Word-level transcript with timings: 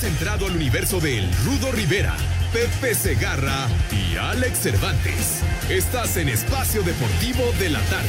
Has 0.00 0.06
entrado 0.06 0.46
al 0.46 0.56
universo 0.56 0.98
de 0.98 1.18
El 1.18 1.30
Rudo 1.44 1.72
Rivera, 1.72 2.16
Pepe 2.54 2.94
Segarra 2.94 3.68
y 3.92 4.16
Alex 4.16 4.60
Cervantes. 4.60 5.42
Estás 5.68 6.16
en 6.16 6.30
Espacio 6.30 6.82
Deportivo 6.82 7.44
de 7.58 7.68
la 7.68 7.80
Tarde. 7.80 8.08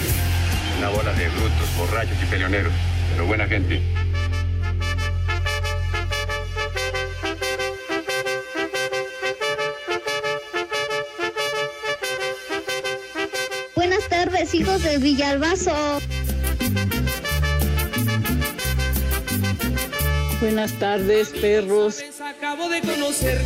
Una 0.78 0.88
bola 0.88 1.12
de 1.12 1.28
brutos, 1.28 1.78
borrachos 1.78 2.16
y 2.24 2.26
peleoneros, 2.28 2.72
pero 3.12 3.26
buena 3.26 3.46
gente. 3.46 3.82
Buenas 13.76 14.08
tardes, 14.08 14.54
hijos 14.54 14.82
de 14.82 14.98
Villalbazo. 14.98 16.00
Buenas 20.42 20.74
tardes, 20.80 21.30
perros. 21.40 22.04
Acabo 22.20 22.68
de 22.68 22.82
conocer 22.82 23.40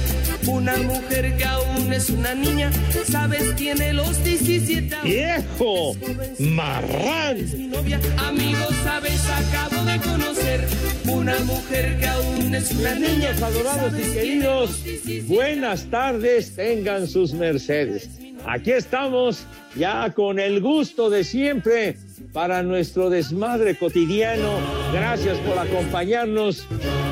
una 0.47 0.77
mujer 0.77 1.35
que 1.35 1.43
aún 1.43 1.91
es 1.91 2.09
una 2.09 2.33
niña. 2.33 2.71
Sabes, 3.11 3.53
tiene 3.57 3.91
los 3.91 4.23
17 4.23 4.95
años. 4.95 5.03
¡Viejo! 5.03 5.97
¡Marrán! 6.39 7.37
Es 7.37 7.53
mi 7.53 7.67
novia. 7.67 7.99
Amigos, 8.17 8.73
sabes, 8.85 9.21
acabo 9.29 9.83
de 9.85 9.99
conocer 9.99 10.67
una 11.05 11.37
mujer 11.39 11.99
que 11.99 12.07
aún 12.07 12.55
es 12.55 12.71
una 12.71 12.95
niña. 12.95 13.09
Niños 13.09 13.41
adorados 13.41 13.93
y 13.99 14.13
queridos, 14.13 14.83
buenas 15.27 15.83
tardes, 15.91 16.55
tengan 16.55 17.09
sus 17.09 17.33
mercedes. 17.33 18.09
Aquí 18.45 18.71
estamos 18.71 19.45
ya 19.75 20.13
con 20.13 20.39
el 20.39 20.61
gusto 20.61 21.09
de 21.09 21.25
siempre 21.25 21.97
para 22.33 22.63
nuestro 22.63 23.09
desmadre 23.09 23.75
cotidiano. 23.75 24.59
Gracias 24.93 25.37
por 25.39 25.57
acompañarnos 25.57 26.67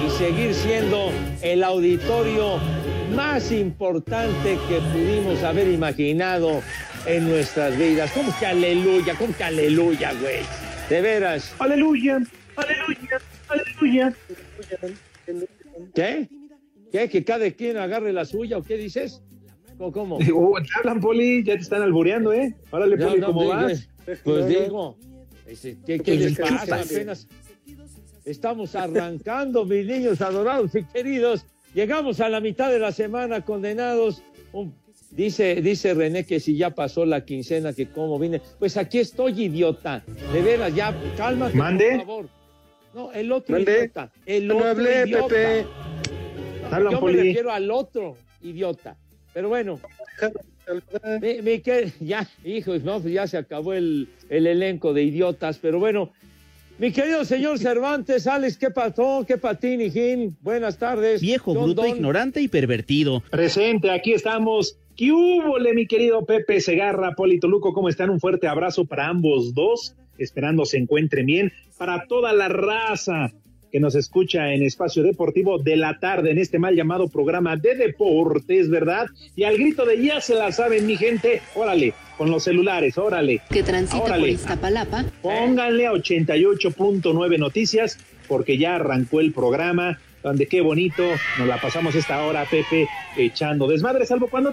y 0.05 0.09
seguir 0.11 0.53
siendo 0.53 1.11
el 1.41 1.63
auditorio 1.63 2.59
más 3.15 3.51
importante 3.51 4.57
que 4.67 4.79
pudimos 4.93 5.43
haber 5.43 5.67
imaginado 5.67 6.61
en 7.05 7.27
nuestras 7.29 7.77
vidas. 7.77 8.11
¿Cómo 8.11 8.33
que 8.39 8.45
aleluya? 8.45 9.15
¿Cómo 9.17 9.35
que 9.35 9.43
aleluya, 9.43 10.13
güey? 10.13 10.41
De 10.89 11.01
veras. 11.01 11.53
Aleluya, 11.59 12.21
aleluya, 12.55 13.21
aleluya. 13.49 14.13
¿Qué? 15.93 16.27
¿Qué? 16.91 17.09
¿Que 17.09 17.23
cada 17.23 17.49
quien 17.51 17.77
agarre 17.77 18.13
la 18.13 18.25
suya 18.25 18.57
o 18.57 18.63
qué 18.63 18.77
dices? 18.77 19.21
¿Cómo? 19.77 19.91
cómo? 19.91 20.19
Oh, 20.35 20.61
te 20.61 20.69
hablan, 20.77 21.01
Poli, 21.01 21.43
ya 21.43 21.55
te 21.55 21.61
están 21.61 21.81
albureando, 21.81 22.33
¿eh? 22.33 22.55
Órale, 22.71 22.97
No, 22.97 23.07
Poli, 23.07 23.19
no, 23.19 23.27
¿cómo 23.27 23.47
vas? 23.47 23.89
Pues 24.23 24.47
digo, 24.47 24.97
ese, 25.47 25.77
¿qué, 25.85 25.99
qué 25.99 26.15
les 26.15 26.37
Pues 26.37 26.49
pasa? 26.51 26.63
chupas. 26.65 26.91
Apenas 26.91 27.27
estamos 28.25 28.75
arrancando, 28.75 29.65
mis 29.65 29.85
niños 29.85 30.21
adorados 30.21 30.73
y 30.75 30.83
queridos. 30.83 31.45
Llegamos 31.73 32.19
a 32.19 32.29
la 32.29 32.39
mitad 32.39 32.69
de 32.71 32.79
la 32.79 32.91
semana 32.91 33.43
condenados. 33.43 34.21
Un- 34.51 34.73
dice, 35.11 35.55
dice 35.61 35.93
René 35.93 36.23
que 36.25 36.39
si 36.39 36.55
ya 36.57 36.69
pasó 36.71 37.05
la 37.05 37.25
quincena, 37.25 37.73
que 37.73 37.87
cómo 37.89 38.19
vine. 38.19 38.41
Pues 38.59 38.77
aquí 38.77 38.99
estoy, 38.99 39.41
idiota. 39.45 40.03
De 40.31 40.41
veras, 40.41 40.73
ya, 40.75 40.95
cálmate, 41.17 41.55
¿Mande? 41.57 41.89
por 41.91 41.99
favor. 42.05 42.29
No, 42.93 43.11
el 43.11 43.31
otro 43.31 43.55
¿Mande? 43.55 43.71
idiota. 43.79 44.11
El 44.25 44.47
No 44.47 44.57
otro 44.57 44.67
hablé, 44.69 45.03
idiota. 45.07 45.27
Pepe. 45.27 45.65
Hablan, 46.71 46.91
Yo 46.93 46.97
me 46.97 47.01
Poli. 47.01 47.17
refiero 47.17 47.51
al 47.51 47.71
otro 47.71 48.17
idiota. 48.41 48.95
Pero 49.33 49.49
bueno, 49.49 49.79
mi, 51.21 51.41
mi 51.41 51.59
que- 51.59 51.91
ya, 51.99 52.27
hijos, 52.43 52.83
no, 52.83 52.99
pues 53.01 53.13
ya 53.13 53.27
se 53.27 53.37
acabó 53.37 53.73
el, 53.73 54.07
el 54.29 54.47
elenco 54.47 54.93
de 54.93 55.03
idiotas, 55.03 55.59
pero 55.61 55.79
bueno, 55.79 56.11
mi 56.79 56.91
querido 56.91 57.23
señor 57.25 57.59
Cervantes, 57.59 58.25
Alex, 58.27 58.57
¿qué 58.57 58.71
pasó? 58.71 59.23
¿Qué 59.27 59.37
patín, 59.37 59.79
hijín? 59.81 60.35
Buenas 60.41 60.77
tardes. 60.77 61.21
Viejo, 61.21 61.53
Don, 61.53 61.65
bruto, 61.65 61.81
don. 61.83 61.91
ignorante 61.91 62.41
y 62.41 62.47
pervertido. 62.47 63.21
Presente, 63.29 63.91
aquí 63.91 64.13
estamos. 64.13 64.77
¿Qué 64.95 65.11
húbole, 65.11 65.73
mi 65.73 65.87
querido 65.87 66.25
Pepe 66.25 66.61
Segarra, 66.61 67.13
Polito 67.15 67.47
Luco? 67.47 67.73
¿Cómo 67.73 67.89
están? 67.89 68.09
Un 68.09 68.19
fuerte 68.19 68.47
abrazo 68.47 68.85
para 68.85 69.07
ambos 69.07 69.53
dos, 69.53 69.95
esperando 70.17 70.65
se 70.65 70.77
encuentren 70.77 71.25
bien. 71.25 71.51
Para 71.77 72.05
toda 72.07 72.31
la 72.33 72.47
raza 72.47 73.31
que 73.73 73.79
nos 73.79 73.95
escucha 73.95 74.53
en 74.53 74.61
Espacio 74.61 75.01
Deportivo 75.01 75.57
de 75.57 75.75
la 75.75 75.97
tarde, 75.97 76.29
en 76.29 76.37
este 76.37 76.59
mal 76.59 76.75
llamado 76.75 77.07
programa 77.07 77.55
de 77.55 77.73
deportes, 77.73 78.69
¿verdad? 78.69 79.07
Y 79.35 79.45
al 79.45 79.57
grito 79.57 79.83
de 79.83 79.99
ya 79.99 80.21
se 80.21 80.35
la 80.35 80.51
saben, 80.51 80.85
mi 80.85 80.95
gente, 80.95 81.41
órale, 81.55 81.95
con 82.15 82.29
los 82.29 82.43
celulares, 82.43 82.99
órale. 82.99 83.41
que 83.49 83.63
transita 83.63 83.97
por 83.97 84.11
Órale. 84.11 84.29
Iztapalapa, 84.29 85.05
Pónganle 85.23 85.87
a 85.87 85.91
88.9 85.91 87.39
noticias, 87.39 87.97
porque 88.27 88.59
ya 88.59 88.75
arrancó 88.75 89.21
el 89.21 89.33
programa, 89.33 89.99
donde 90.21 90.45
qué 90.45 90.61
bonito 90.61 91.01
nos 91.39 91.47
la 91.47 91.59
pasamos 91.59 91.95
esta 91.95 92.23
hora, 92.25 92.45
Pepe, 92.45 92.87
echando 93.17 93.67
desmadre, 93.67 94.05
salvo 94.05 94.27
cuando 94.27 94.51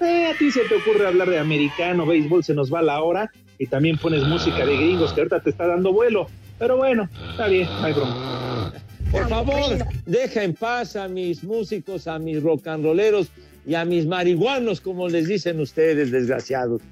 eh, 0.00 0.26
a 0.26 0.36
ti 0.36 0.50
se 0.50 0.62
te 0.62 0.74
ocurre 0.74 1.06
hablar 1.06 1.30
de 1.30 1.38
americano, 1.38 2.04
béisbol, 2.04 2.42
se 2.42 2.52
nos 2.52 2.74
va 2.74 2.82
la 2.82 3.00
hora, 3.00 3.30
y 3.60 3.68
también 3.68 3.96
pones 3.96 4.24
música 4.24 4.66
de 4.66 4.76
gringos 4.76 5.12
que 5.12 5.20
ahorita 5.20 5.38
te 5.38 5.50
está 5.50 5.68
dando 5.68 5.92
vuelo. 5.92 6.26
Pero 6.58 6.76
bueno, 6.76 7.08
está 7.30 7.48
bien, 7.48 7.66
no 7.66 7.84
hay 7.84 7.92
broma. 7.92 8.72
Por 9.10 9.28
favor, 9.28 9.78
deja 10.04 10.42
en 10.42 10.54
paz 10.54 10.96
a 10.96 11.08
mis 11.08 11.44
músicos, 11.44 12.06
a 12.06 12.18
mis 12.18 12.42
rock 12.42 12.66
and 12.66 12.84
rolleros 12.84 13.28
y 13.66 13.74
a 13.74 13.84
mis 13.84 14.06
marihuanos, 14.06 14.80
como 14.80 15.08
les 15.08 15.28
dicen 15.28 15.60
ustedes, 15.60 16.10
desgraciados. 16.10 16.82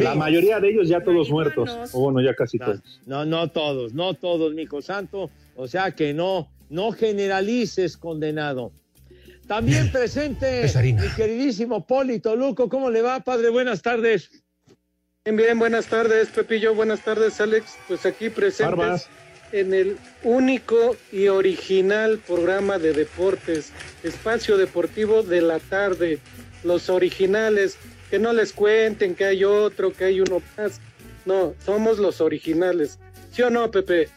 La 0.00 0.14
mayoría 0.14 0.60
de 0.60 0.70
ellos 0.70 0.88
ya 0.88 1.02
todos 1.02 1.30
muertos, 1.30 1.70
o 1.92 2.00
bueno, 2.00 2.20
ya 2.20 2.34
casi 2.34 2.58
todos. 2.58 2.80
No, 3.06 3.24
no 3.24 3.48
todos, 3.48 3.94
no 3.94 4.14
todos, 4.14 4.54
mi 4.54 4.62
hijo 4.62 4.80
santo. 4.80 5.30
O 5.56 5.66
sea 5.66 5.90
que 5.90 6.14
no, 6.14 6.48
no 6.68 6.92
generalices, 6.92 7.96
condenado. 7.96 8.72
También 9.46 9.90
presente 9.92 10.68
mi 10.84 11.08
queridísimo 11.16 11.86
Polito 11.86 12.34
Luco. 12.34 12.68
¿Cómo 12.68 12.90
le 12.90 13.02
va, 13.02 13.20
padre? 13.20 13.48
Buenas 13.50 13.80
tardes. 13.82 14.30
Bien, 15.26 15.36
bien, 15.36 15.58
buenas 15.58 15.86
tardes, 15.86 16.28
Pepillo, 16.28 16.72
buenas 16.72 17.00
tardes, 17.00 17.40
Alex. 17.40 17.76
Pues 17.88 18.06
aquí 18.06 18.30
presentes 18.30 18.76
Barbas. 18.78 19.08
en 19.50 19.74
el 19.74 19.98
único 20.22 20.94
y 21.10 21.26
original 21.26 22.20
programa 22.24 22.78
de 22.78 22.92
deportes, 22.92 23.72
Espacio 24.04 24.56
Deportivo 24.56 25.24
de 25.24 25.42
la 25.42 25.58
Tarde. 25.58 26.20
Los 26.62 26.88
originales, 26.88 27.76
que 28.08 28.20
no 28.20 28.32
les 28.32 28.52
cuenten 28.52 29.16
que 29.16 29.24
hay 29.24 29.42
otro, 29.42 29.92
que 29.92 30.04
hay 30.04 30.20
uno 30.20 30.40
más. 30.56 30.80
No, 31.24 31.54
somos 31.64 31.98
los 31.98 32.20
originales. 32.20 33.00
¿Sí 33.32 33.42
o 33.42 33.50
no, 33.50 33.68
Pepe? 33.68 34.08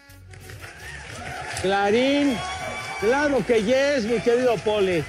Clarín, 1.64 2.38
claro 3.00 3.44
que 3.48 3.64
yes, 3.64 4.06
mi 4.06 4.20
querido 4.20 4.58
Poli. 4.58 5.04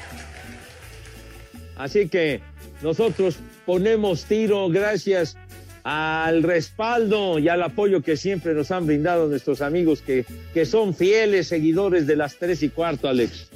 Así 1.77 2.09
que 2.09 2.41
nosotros 2.81 3.37
ponemos 3.67 4.25
tiro 4.25 4.67
gracias 4.71 5.37
al 5.85 6.43
respaldo 6.43 7.39
y 7.39 7.49
al 7.49 7.63
apoyo 7.63 8.03
que 8.03 8.17
siempre 8.17 8.55
nos 8.55 8.71
han 8.71 8.87
brindado 8.87 9.29
nuestros 9.29 9.63
amigos 9.63 10.03
que, 10.03 10.25
que 10.53 10.65
son 10.67 10.95
fieles 10.95 11.49
seguidores 11.49 12.07
de 12.07 12.17
las 12.17 12.37
tres 12.37 12.63
y 12.63 12.69
cuarto, 12.69 13.09
Alex. 13.09 13.51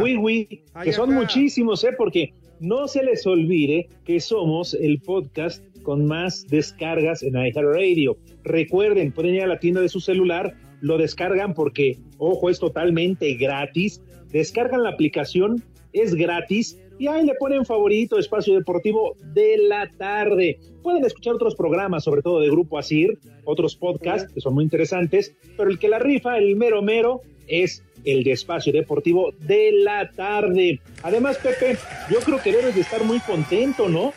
Oui, 0.00 0.16
oui, 0.16 0.62
que 0.84 0.92
son 0.92 1.12
muchísimos, 1.12 1.82
¿eh? 1.84 1.90
Porque 1.96 2.32
no 2.60 2.86
se 2.88 3.02
les 3.02 3.26
olvide 3.26 3.88
que 4.04 4.20
somos 4.20 4.74
el 4.74 5.00
podcast 5.00 5.64
con 5.82 6.06
más 6.06 6.46
descargas 6.48 7.22
en 7.22 7.34
iHeartRadio. 7.34 8.18
Recuerden, 8.44 9.12
pueden 9.12 9.34
ir 9.34 9.42
a 9.42 9.46
la 9.46 9.58
tienda 9.58 9.80
de 9.80 9.88
su 9.88 10.00
celular, 10.00 10.54
lo 10.80 10.98
descargan 10.98 11.54
porque, 11.54 11.98
ojo, 12.18 12.50
es 12.50 12.58
totalmente 12.58 13.34
gratis. 13.34 14.00
Descargan 14.30 14.82
la 14.82 14.90
aplicación, 14.90 15.62
es 15.92 16.14
gratis. 16.14 16.78
Y 16.98 17.06
ahí 17.06 17.24
le 17.24 17.34
ponen 17.34 17.64
favorito 17.64 18.18
Espacio 18.18 18.54
Deportivo 18.54 19.14
de 19.32 19.56
la 19.68 19.88
tarde. 19.88 20.58
Pueden 20.82 21.04
escuchar 21.04 21.34
otros 21.34 21.54
programas, 21.54 22.02
sobre 22.04 22.22
todo 22.22 22.40
de 22.40 22.50
Grupo 22.50 22.76
Asir, 22.76 23.18
otros 23.44 23.76
podcasts 23.76 24.32
que 24.32 24.40
son 24.40 24.54
muy 24.54 24.64
interesantes, 24.64 25.34
pero 25.56 25.70
el 25.70 25.78
que 25.78 25.88
la 25.88 26.00
rifa, 26.00 26.38
el 26.38 26.56
mero 26.56 26.82
mero, 26.82 27.22
es 27.46 27.84
el 28.04 28.24
de 28.24 28.32
Espacio 28.32 28.72
Deportivo 28.72 29.32
de 29.40 29.70
la 29.72 30.10
tarde. 30.10 30.80
Además, 31.02 31.38
Pepe, 31.38 31.76
yo 32.10 32.18
creo 32.20 32.42
que 32.42 32.52
debes 32.52 32.74
de 32.74 32.80
estar 32.80 33.04
muy 33.04 33.20
contento, 33.20 33.88
¿no? 33.88 34.12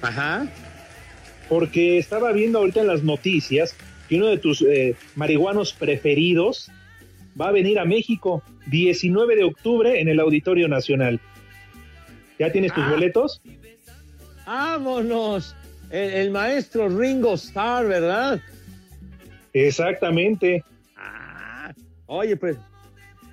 Ajá. 0.00 0.46
Porque 1.48 1.98
estaba 1.98 2.32
viendo 2.32 2.58
ahorita 2.58 2.80
en 2.80 2.86
las 2.86 3.02
noticias 3.02 3.76
que 4.08 4.16
uno 4.16 4.26
de 4.26 4.38
tus 4.38 4.62
eh, 4.62 4.94
marihuanos 5.16 5.72
preferidos 5.72 6.70
va 7.38 7.48
a 7.48 7.52
venir 7.52 7.78
a 7.78 7.84
México 7.84 8.42
19 8.66 9.36
de 9.36 9.44
octubre 9.44 10.00
en 10.00 10.08
el 10.08 10.20
Auditorio 10.20 10.68
Nacional. 10.68 11.20
¿Ya 12.42 12.50
tienes 12.50 12.74
tus 12.74 12.82
Ah. 12.82 12.90
boletos? 12.90 13.40
Vámonos. 14.44 15.54
El, 15.90 16.10
el 16.12 16.30
maestro 16.32 16.88
Ringo 16.88 17.34
Starr, 17.34 17.86
¿verdad? 17.86 18.40
Exactamente. 19.52 20.64
Ah, 20.96 21.72
oye, 22.06 22.36
pues 22.36 22.56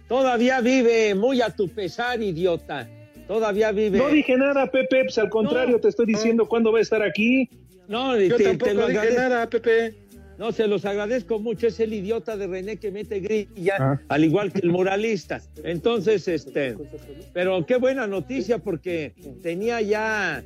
todavía 0.07 0.61
vive 0.61 1.15
muy 1.15 1.41
a 1.41 1.49
tu 1.49 1.67
pesar, 1.69 2.21
idiota. 2.21 2.87
Todavía 3.27 3.71
vive. 3.71 3.97
No 3.97 4.09
dije 4.09 4.37
nada, 4.37 4.67
Pepe, 4.69 5.05
pues 5.05 5.17
al 5.17 5.29
contrario, 5.31 5.77
No. 5.77 5.81
te 5.81 5.87
estoy 5.89 6.05
diciendo 6.05 6.47
cuándo 6.47 6.71
va 6.71 6.77
a 6.77 6.81
estar 6.83 7.01
aquí. 7.01 7.49
No, 7.87 8.15
Yo 8.15 8.35
te, 8.37 8.43
te 8.43 8.49
tampoco 8.49 8.73
lo 8.73 8.87
dije 8.89 9.13
nada, 9.17 9.49
Pepe. 9.49 9.95
No, 10.39 10.53
se 10.53 10.67
los 10.67 10.85
agradezco 10.85 11.37
mucho. 11.39 11.67
Es 11.67 11.81
el 11.81 11.93
idiota 11.93 12.37
de 12.37 12.47
René 12.47 12.77
que 12.77 12.91
mete 12.91 13.19
grilla, 13.19 13.75
Ah. 13.77 13.99
al 14.07 14.23
igual 14.23 14.53
que 14.53 14.59
el 14.59 14.69
muralista. 14.69 15.41
Entonces, 15.65 16.29
este, 16.29 16.77
pero 17.33 17.65
qué 17.65 17.75
buena 17.75 18.07
noticia 18.07 18.57
porque 18.57 19.13
tenía 19.43 19.81
ya, 19.81 20.41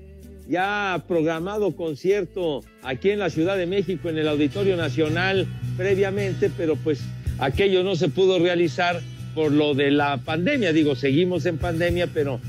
ya 0.50 1.04
programado 1.08 1.76
concierto 1.76 2.64
aquí 2.82 3.12
en 3.12 3.20
la 3.20 3.30
Ciudad 3.30 3.56
de 3.56 3.68
México, 3.68 4.10
en 4.10 4.18
el 4.18 4.28
Auditorio 4.28 4.76
Nacional, 4.76 5.46
previamente, 5.78 6.50
pero 6.58 6.76
pues 6.76 7.02
aquello 7.38 7.84
no 7.84 7.96
se 7.96 8.10
pudo 8.10 8.40
realizar 8.40 9.00
por 9.36 9.52
lo 9.52 9.76
de 9.76 9.92
la 9.92 10.18
pandemia. 10.18 10.74
Digo, 10.74 10.96
seguimos 10.96 11.46
en 11.46 11.60
pandemia, 11.60 12.08
pero 12.08 12.40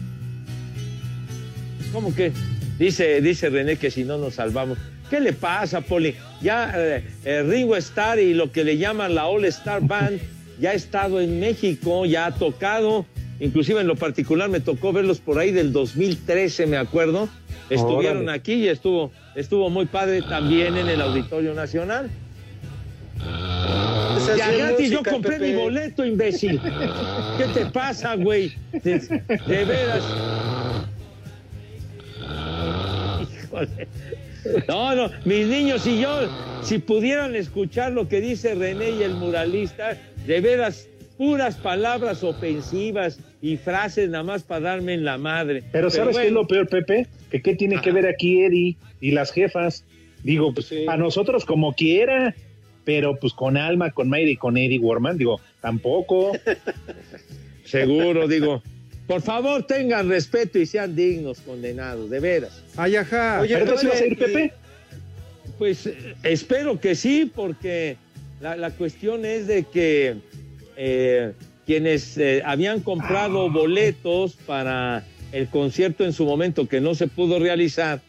¿cómo 1.92 2.14
que? 2.14 2.32
Dice, 2.78 3.20
dice 3.20 3.50
René 3.50 3.76
que 3.76 3.90
si 3.90 4.02
no 4.04 4.16
nos 4.16 4.34
salvamos. 4.36 4.78
¿Qué 5.14 5.20
le 5.20 5.32
pasa, 5.32 5.80
Poli? 5.80 6.12
Ya 6.42 6.72
eh, 6.74 7.04
eh, 7.24 7.44
Ringo 7.44 7.76
Starr 7.76 8.18
y 8.18 8.34
lo 8.34 8.50
que 8.50 8.64
le 8.64 8.78
llaman 8.78 9.14
la 9.14 9.28
All 9.28 9.44
Star 9.44 9.80
Band 9.80 10.18
ya 10.58 10.70
ha 10.70 10.72
estado 10.72 11.20
en 11.20 11.38
México, 11.38 12.04
ya 12.04 12.26
ha 12.26 12.32
tocado. 12.32 13.06
Inclusive 13.38 13.80
en 13.80 13.86
lo 13.86 13.94
particular 13.94 14.48
me 14.50 14.58
tocó 14.58 14.92
verlos 14.92 15.20
por 15.20 15.38
ahí 15.38 15.52
del 15.52 15.72
2013, 15.72 16.66
me 16.66 16.78
acuerdo. 16.78 17.28
Estuvieron 17.70 18.24
Órale. 18.24 18.32
aquí 18.32 18.54
y 18.54 18.66
estuvo, 18.66 19.12
estuvo 19.36 19.70
muy 19.70 19.86
padre 19.86 20.20
también 20.20 20.76
en 20.76 20.88
el 20.88 21.00
Auditorio 21.00 21.54
Nacional. 21.54 22.10
Esa 24.16 24.36
Ya 24.36 24.50
gratis 24.50 24.90
yo 24.90 25.04
compré 25.04 25.38
Pepe. 25.38 25.52
mi 25.52 25.54
boleto, 25.62 26.04
imbécil. 26.04 26.60
¿Qué 27.38 27.44
te 27.54 27.66
pasa, 27.66 28.16
güey? 28.16 28.52
De, 28.72 28.98
de 28.98 29.64
veras. 29.64 30.02
Híjole. 33.44 33.88
No, 34.68 34.94
no, 34.94 35.10
mis 35.24 35.46
niños 35.46 35.86
y 35.86 36.00
yo, 36.00 36.28
si 36.62 36.78
pudieran 36.78 37.34
escuchar 37.34 37.92
lo 37.92 38.08
que 38.08 38.20
dice 38.20 38.54
René 38.54 38.90
y 38.90 39.02
el 39.02 39.14
muralista, 39.14 39.98
de 40.26 40.40
veras, 40.40 40.88
puras 41.16 41.56
palabras 41.56 42.22
ofensivas 42.24 43.20
y 43.40 43.56
frases 43.56 44.10
nada 44.10 44.24
más 44.24 44.42
para 44.42 44.60
darme 44.60 44.94
en 44.94 45.04
la 45.04 45.18
madre. 45.18 45.62
Pero 45.72 45.90
¿sabes 45.90 46.16
qué 46.16 46.26
es 46.26 46.32
lo 46.32 46.46
peor, 46.46 46.68
Pepe? 46.68 47.06
Que 47.30 47.42
qué 47.42 47.54
tiene 47.54 47.80
que 47.80 47.92
ver 47.92 48.06
aquí 48.06 48.42
Eddie 48.42 48.76
y 49.00 49.10
las 49.12 49.32
jefas. 49.32 49.84
Digo, 50.22 50.54
pues 50.54 50.66
Sí. 50.66 50.86
a 50.88 50.96
nosotros 50.96 51.44
como 51.44 51.74
quiera, 51.74 52.34
pero 52.84 53.16
pues 53.16 53.32
con 53.34 53.56
Alma, 53.56 53.90
con 53.90 54.08
Mayra 54.08 54.30
y 54.30 54.36
con 54.36 54.56
Eddie 54.56 54.78
Warman, 54.78 55.18
digo, 55.18 55.40
tampoco. 55.60 56.32
Seguro, 57.64 58.28
digo. 58.28 58.62
Por 59.06 59.20
favor, 59.20 59.66
tengan 59.66 60.08
respeto 60.08 60.58
y 60.58 60.66
sean 60.66 60.96
dignos, 60.96 61.40
condenados, 61.40 62.08
de 62.08 62.20
veras. 62.20 62.62
Ay, 62.76 62.96
ajá. 62.96 63.40
Oye, 63.40 63.54
¿Pero 63.54 63.64
entonces 63.66 63.90
oye, 63.90 63.92
vas 63.92 64.02
a 64.02 64.06
ir, 64.06 64.18
Pepe? 64.18 64.52
Pues 65.58 65.86
eh, 65.86 66.14
espero 66.22 66.80
que 66.80 66.94
sí, 66.94 67.30
porque 67.34 67.96
la, 68.40 68.56
la 68.56 68.70
cuestión 68.70 69.24
es 69.26 69.46
de 69.46 69.64
que 69.64 70.16
eh, 70.76 71.32
quienes 71.66 72.16
eh, 72.18 72.42
habían 72.44 72.80
comprado 72.80 73.50
boletos 73.50 74.36
para 74.46 75.04
el 75.32 75.48
concierto 75.48 76.04
en 76.04 76.12
su 76.12 76.24
momento 76.24 76.66
que 76.68 76.80
no 76.80 76.94
se 76.94 77.06
pudo 77.06 77.38
realizar, 77.38 78.00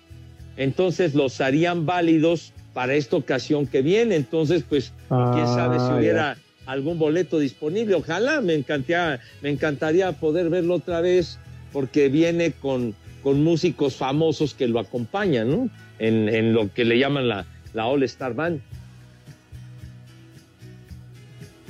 entonces 0.58 1.14
los 1.14 1.42
harían 1.42 1.86
válidos 1.86 2.54
para 2.74 2.94
esta 2.96 3.18
ocasión 3.18 3.68
que 3.68 3.82
viene. 3.82 4.16
Entonces, 4.16 4.64
pues, 4.68 4.94
quién 5.34 5.48
sabe 5.48 5.78
si 5.80 5.86
Ah, 5.90 5.98
hubiera 5.98 6.38
algún 6.66 6.98
boleto 7.00 7.40
disponible. 7.40 7.96
Ojalá, 7.96 8.42
me 8.42 8.54
encantaría, 8.54 9.20
me 9.42 9.50
encantaría 9.50 10.12
poder 10.14 10.50
verlo 10.50 10.76
otra 10.76 11.02
vez, 11.02 11.38
porque 11.74 12.10
viene 12.10 12.52
con, 12.52 12.96
con 13.24 13.44
músicos 13.44 13.96
famosos 13.96 14.54
que 14.54 14.68
lo 14.68 14.80
acompañan, 14.80 15.50
¿no? 15.52 15.70
En, 16.00 16.30
en 16.30 16.54
lo 16.54 16.74
que 16.74 16.86
le 16.86 17.00
llaman 17.00 17.28
la, 17.28 17.46
la 17.74 17.88
All 17.88 18.04
Star 18.04 18.34
Band. 18.34 18.62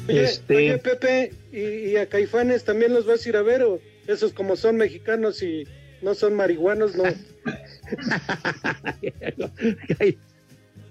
Oye, 0.07 0.23
Este- 0.23 0.55
oye, 0.55 0.77
Pepe, 0.77 1.33
¿y, 1.51 1.91
y 1.91 1.97
a 1.97 2.07
Caifanes 2.07 2.63
también 2.63 2.93
los 2.93 3.05
vas 3.05 3.25
a 3.25 3.29
ir 3.29 3.37
a 3.37 3.41
ver 3.41 3.63
o 3.63 3.79
esos 4.07 4.33
como 4.33 4.55
son 4.55 4.77
mexicanos 4.77 5.41
y 5.41 5.63
no 6.01 6.13
son 6.13 6.35
marihuanos, 6.35 6.95
no? 6.95 7.03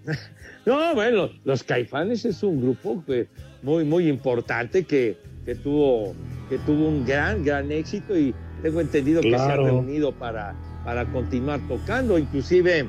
No, 0.66 0.94
bueno, 0.94 1.28
los 1.44 1.62
Caifanes 1.62 2.24
es 2.24 2.42
un 2.42 2.60
grupo 2.62 3.04
que, 3.06 3.28
muy, 3.62 3.84
muy 3.84 4.08
importante 4.08 4.84
que, 4.84 5.18
que, 5.44 5.54
tuvo, 5.54 6.14
que 6.48 6.56
tuvo 6.58 6.88
un 6.88 7.04
gran, 7.04 7.44
gran 7.44 7.70
éxito 7.70 8.18
y 8.18 8.34
tengo 8.62 8.80
entendido 8.80 9.20
que 9.20 9.30
se 9.30 9.36
han 9.36 9.62
reunido 9.62 10.12
para, 10.12 10.54
para 10.84 11.04
continuar 11.04 11.60
tocando. 11.68 12.18
Inclusive, 12.18 12.88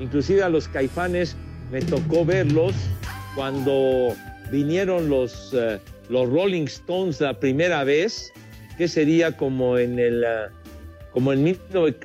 inclusive 0.00 0.42
a 0.42 0.48
los 0.48 0.66
Caifanes 0.66 1.36
me 1.70 1.80
tocó 1.82 2.24
verlos 2.24 2.74
cuando 3.36 4.14
vinieron 4.50 5.08
los, 5.08 5.54
eh, 5.54 5.78
los 6.08 6.28
Rolling 6.28 6.64
Stones 6.64 7.20
la 7.20 7.38
primera 7.38 7.84
vez, 7.84 8.32
que 8.76 8.88
sería 8.88 9.36
como 9.36 9.78
en 9.78 10.00
el... 10.00 10.24
eh, 10.24 10.48
como 11.12 11.32
en 11.32 11.56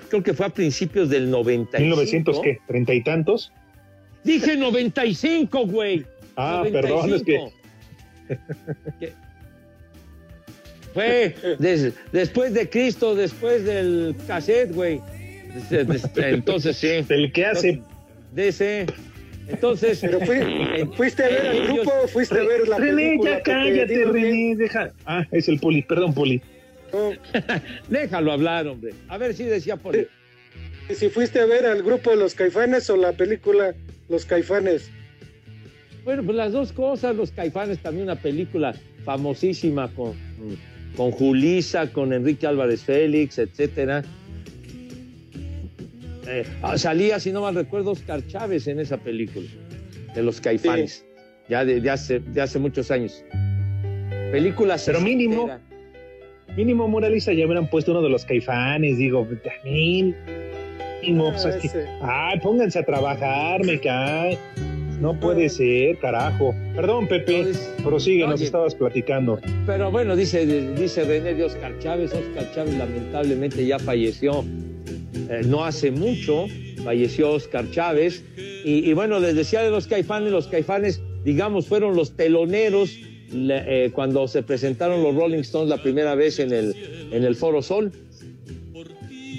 creo 0.08 0.22
que 0.22 0.36
fue 0.36 0.46
a 0.46 0.50
principios 0.50 1.10
del 1.10 1.32
95. 1.32 1.82
1900, 1.82 2.40
¿qué? 2.42 2.60
¿Treinta 2.68 2.94
y 2.94 3.04
tantos? 3.04 3.52
Dije 4.24 4.58
95, 4.58 5.66
güey. 5.68 6.06
Ah, 6.36 6.64
perdón, 6.72 7.14
es 7.14 7.24
que... 7.24 7.50
Fue 10.94 11.36
des- 11.60 11.94
después 12.12 12.54
de 12.54 12.70
Cristo, 12.70 13.16
después 13.16 13.64
del 13.64 14.16
cassette, 14.28 14.74
güey. 14.74 15.00
Entonces 15.70 16.78
sí. 16.78 17.06
El 17.10 17.32
que 17.32 17.46
hace... 17.46 17.82
De 18.34 18.48
ese. 18.50 18.86
Entonces. 19.48 20.00
Pero 20.02 20.20
fui- 20.22 20.86
¿fuiste 20.96 21.24
a 21.24 21.28
ver 21.30 21.48
al 21.48 21.56
ellos- 21.58 21.74
grupo 21.76 21.92
fuiste 22.08 22.40
a 22.40 22.44
ver 22.44 22.68
la 22.68 22.78
René, 22.78 22.96
película? 23.08 23.32
ya 23.32 23.44
cállate. 23.44 24.06
René, 24.06 24.56
deja... 24.56 24.92
Ah, 25.06 25.26
es 25.32 25.48
el 25.48 25.60
Poli, 25.60 25.82
perdón, 25.84 26.14
Poli. 26.14 26.42
No, 26.94 27.12
Déjalo 27.90 28.32
hablar, 28.32 28.68
hombre. 28.68 28.94
A 29.08 29.18
ver 29.18 29.34
si 29.34 29.44
decía 29.44 29.80
y 30.90 30.96
si 30.96 31.10
fuiste 31.10 31.40
a 31.40 31.46
ver 31.46 31.68
al 31.68 31.84
grupo 31.84 32.10
de 32.10 32.16
los 32.16 32.34
Caifanes 32.34 32.90
o 32.90 32.98
la 32.98 33.14
película 33.14 33.76
Los 34.10 34.26
Caifanes. 34.26 34.90
Bueno, 36.04 36.24
pues 36.24 36.36
las 36.36 36.52
dos 36.52 36.72
cosas, 36.72 37.16
los 37.16 37.32
caifanes, 37.32 37.80
también 37.80 38.06
una 38.06 38.16
película 38.16 38.74
famosísima 39.04 39.88
con, 39.94 40.14
con 40.98 41.12
Julisa, 41.12 41.92
con 41.92 42.14
Enrique 42.14 42.48
Álvarez 42.48 42.84
Félix, 42.84 43.38
etcétera. 43.38 44.04
Eh, 46.28 46.46
salía, 46.78 47.20
si 47.20 47.32
no 47.32 47.42
mal 47.42 47.56
recuerdo, 47.56 47.92
Oscar 47.92 48.26
Chávez 48.28 48.68
en 48.68 48.80
esa 48.80 48.98
película, 48.98 49.48
de 50.16 50.24
los 50.24 50.40
caifanes, 50.42 51.06
ya 51.48 51.66
de, 51.66 51.82
de 51.82 51.90
hace, 51.90 52.20
de 52.20 52.42
hace 52.42 52.60
muchos 52.60 52.92
años. 52.92 53.24
Película 54.32 54.78
Pero 54.84 55.02
mínimo. 55.02 55.48
sesentera. 55.48 55.70
Mínimo 56.56 56.88
Moralista 56.88 57.32
ya 57.34 57.46
hubieran 57.46 57.70
puesto 57.70 57.92
uno 57.92 58.02
de 58.02 58.10
los 58.10 58.26
caifanes, 58.26 58.98
digo, 58.98 59.28
también. 59.44 60.16
Mínimo, 61.02 61.32
pues, 61.32 61.46
Ah, 61.46 61.50
es 61.50 61.56
que- 61.58 61.68
ese. 61.68 61.86
Ay, 62.02 62.40
pónganse 62.40 62.80
a 62.80 62.84
trabajar, 62.86 63.64
me 63.66 63.80
cae. 63.80 64.38
No 65.00 65.18
puede 65.18 65.48
ser, 65.48 65.98
carajo. 66.00 66.54
Perdón, 66.76 67.08
Pepe, 67.08 67.46
No, 67.78 67.84
prosigue, 67.86 68.26
nos 68.26 68.36
Oye. 68.36 68.46
estabas 68.46 68.76
platicando. 68.76 69.40
Pero 69.66 69.92
bueno, 69.92 70.16
dice, 70.16 70.46
dice 70.74 71.06
René 71.06 71.36
de 71.36 71.46
Oscar 71.46 71.72
Chávez. 71.80 72.14
Oscar 72.14 72.52
Chávez 72.54 72.76
lamentablemente 72.78 73.66
ya 73.66 73.80
falleció 73.80 74.44
eh, 75.30 75.42
no 75.46 75.64
hace 75.64 75.92
mucho. 75.92 76.48
Falleció 76.84 77.32
Oscar 77.32 77.70
Chávez. 77.72 78.24
Y, 78.66 78.90
y 78.90 78.94
bueno, 78.94 79.20
les 79.20 79.36
decía 79.36 79.62
de 79.62 79.70
los 79.72 79.88
caifanes, 79.88 80.32
los 80.32 80.48
caifanes, 80.48 81.02
digamos, 81.24 81.68
fueron 81.68 81.96
los 81.96 82.16
teloneros 82.18 82.98
eh, 83.32 83.92
cuando 83.94 84.28
se 84.28 84.44
presentaron 84.44 85.02
los 85.04 85.16
Rolling 85.16 85.40
Stones 85.40 85.70
la 85.70 85.82
primera 85.82 86.16
vez 86.16 86.40
en 86.40 86.52
el, 86.52 86.76
en 87.12 87.24
el 87.24 87.36
Foro 87.36 87.62
Sol. 87.62 87.92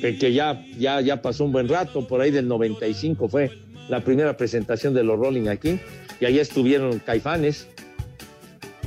Que, 0.01 0.17
que 0.19 0.33
ya, 0.33 0.65
ya, 0.79 1.01
ya 1.01 1.21
pasó 1.21 1.45
un 1.45 1.53
buen 1.53 1.69
rato, 1.69 2.07
por 2.07 2.21
ahí 2.21 2.31
del 2.31 2.49
95 2.49 3.29
fue 3.29 3.51
la 3.89 4.01
primera 4.01 4.37
presentación 4.37 4.95
de 4.95 5.05
los 5.05 5.19
Rolling 5.19 5.49
aquí. 5.49 5.79
Y 6.21 6.25
ahí 6.25 6.39
estuvieron 6.39 6.99
caifanes. 7.01 7.69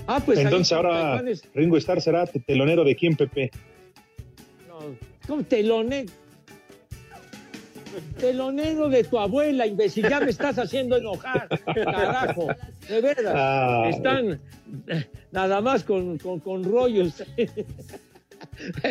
Ah, 0.07 0.21
pues 0.25 0.39
Entonces 0.39 0.71
ahora 0.73 0.89
Caifanes. 0.91 1.43
Ringo 1.53 1.77
Starr 1.77 2.01
será 2.01 2.25
telonero 2.25 2.83
de 2.83 2.95
quién, 2.95 3.15
Pepe. 3.15 3.51
No, 4.67 4.79
¿Cómo 5.27 5.43
telone? 5.43 6.05
telonero 8.19 8.89
de 8.89 9.03
tu 9.03 9.19
abuela, 9.19 9.67
imbécil. 9.67 10.07
Ya 10.09 10.19
me 10.19 10.31
estás 10.31 10.57
haciendo 10.57 10.97
enojar, 10.97 11.47
carajo. 11.65 12.47
De 12.89 13.01
verdad. 13.01 13.33
Ah, 13.35 13.89
Están 13.89 14.39
nada 15.31 15.61
más 15.61 15.83
con, 15.83 16.17
con, 16.17 16.39
con 16.39 16.63
rollos. 16.63 17.23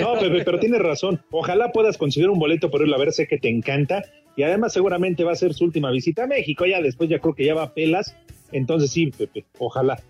No, 0.00 0.18
Pepe, 0.18 0.44
pero 0.44 0.58
tienes 0.58 0.80
razón. 0.80 1.20
Ojalá 1.30 1.72
puedas 1.72 1.96
conseguir 1.98 2.30
un 2.30 2.38
boleto 2.38 2.70
por 2.70 2.82
irlo 2.82 2.96
a 2.96 2.98
ver, 2.98 3.12
sé 3.12 3.26
que 3.26 3.38
te 3.38 3.48
encanta. 3.48 4.02
Y 4.36 4.42
además 4.42 4.72
seguramente 4.72 5.24
va 5.24 5.32
a 5.32 5.36
ser 5.36 5.54
su 5.54 5.64
última 5.64 5.90
visita 5.90 6.24
a 6.24 6.26
México. 6.26 6.64
Ya 6.66 6.80
después 6.80 7.10
ya 7.10 7.18
creo 7.18 7.34
que 7.34 7.44
ya 7.44 7.54
va 7.54 7.64
a 7.64 7.74
pelas. 7.74 8.16
Entonces 8.52 8.90
sí, 8.90 9.06
Pepe, 9.06 9.44
ojalá. 9.58 10.00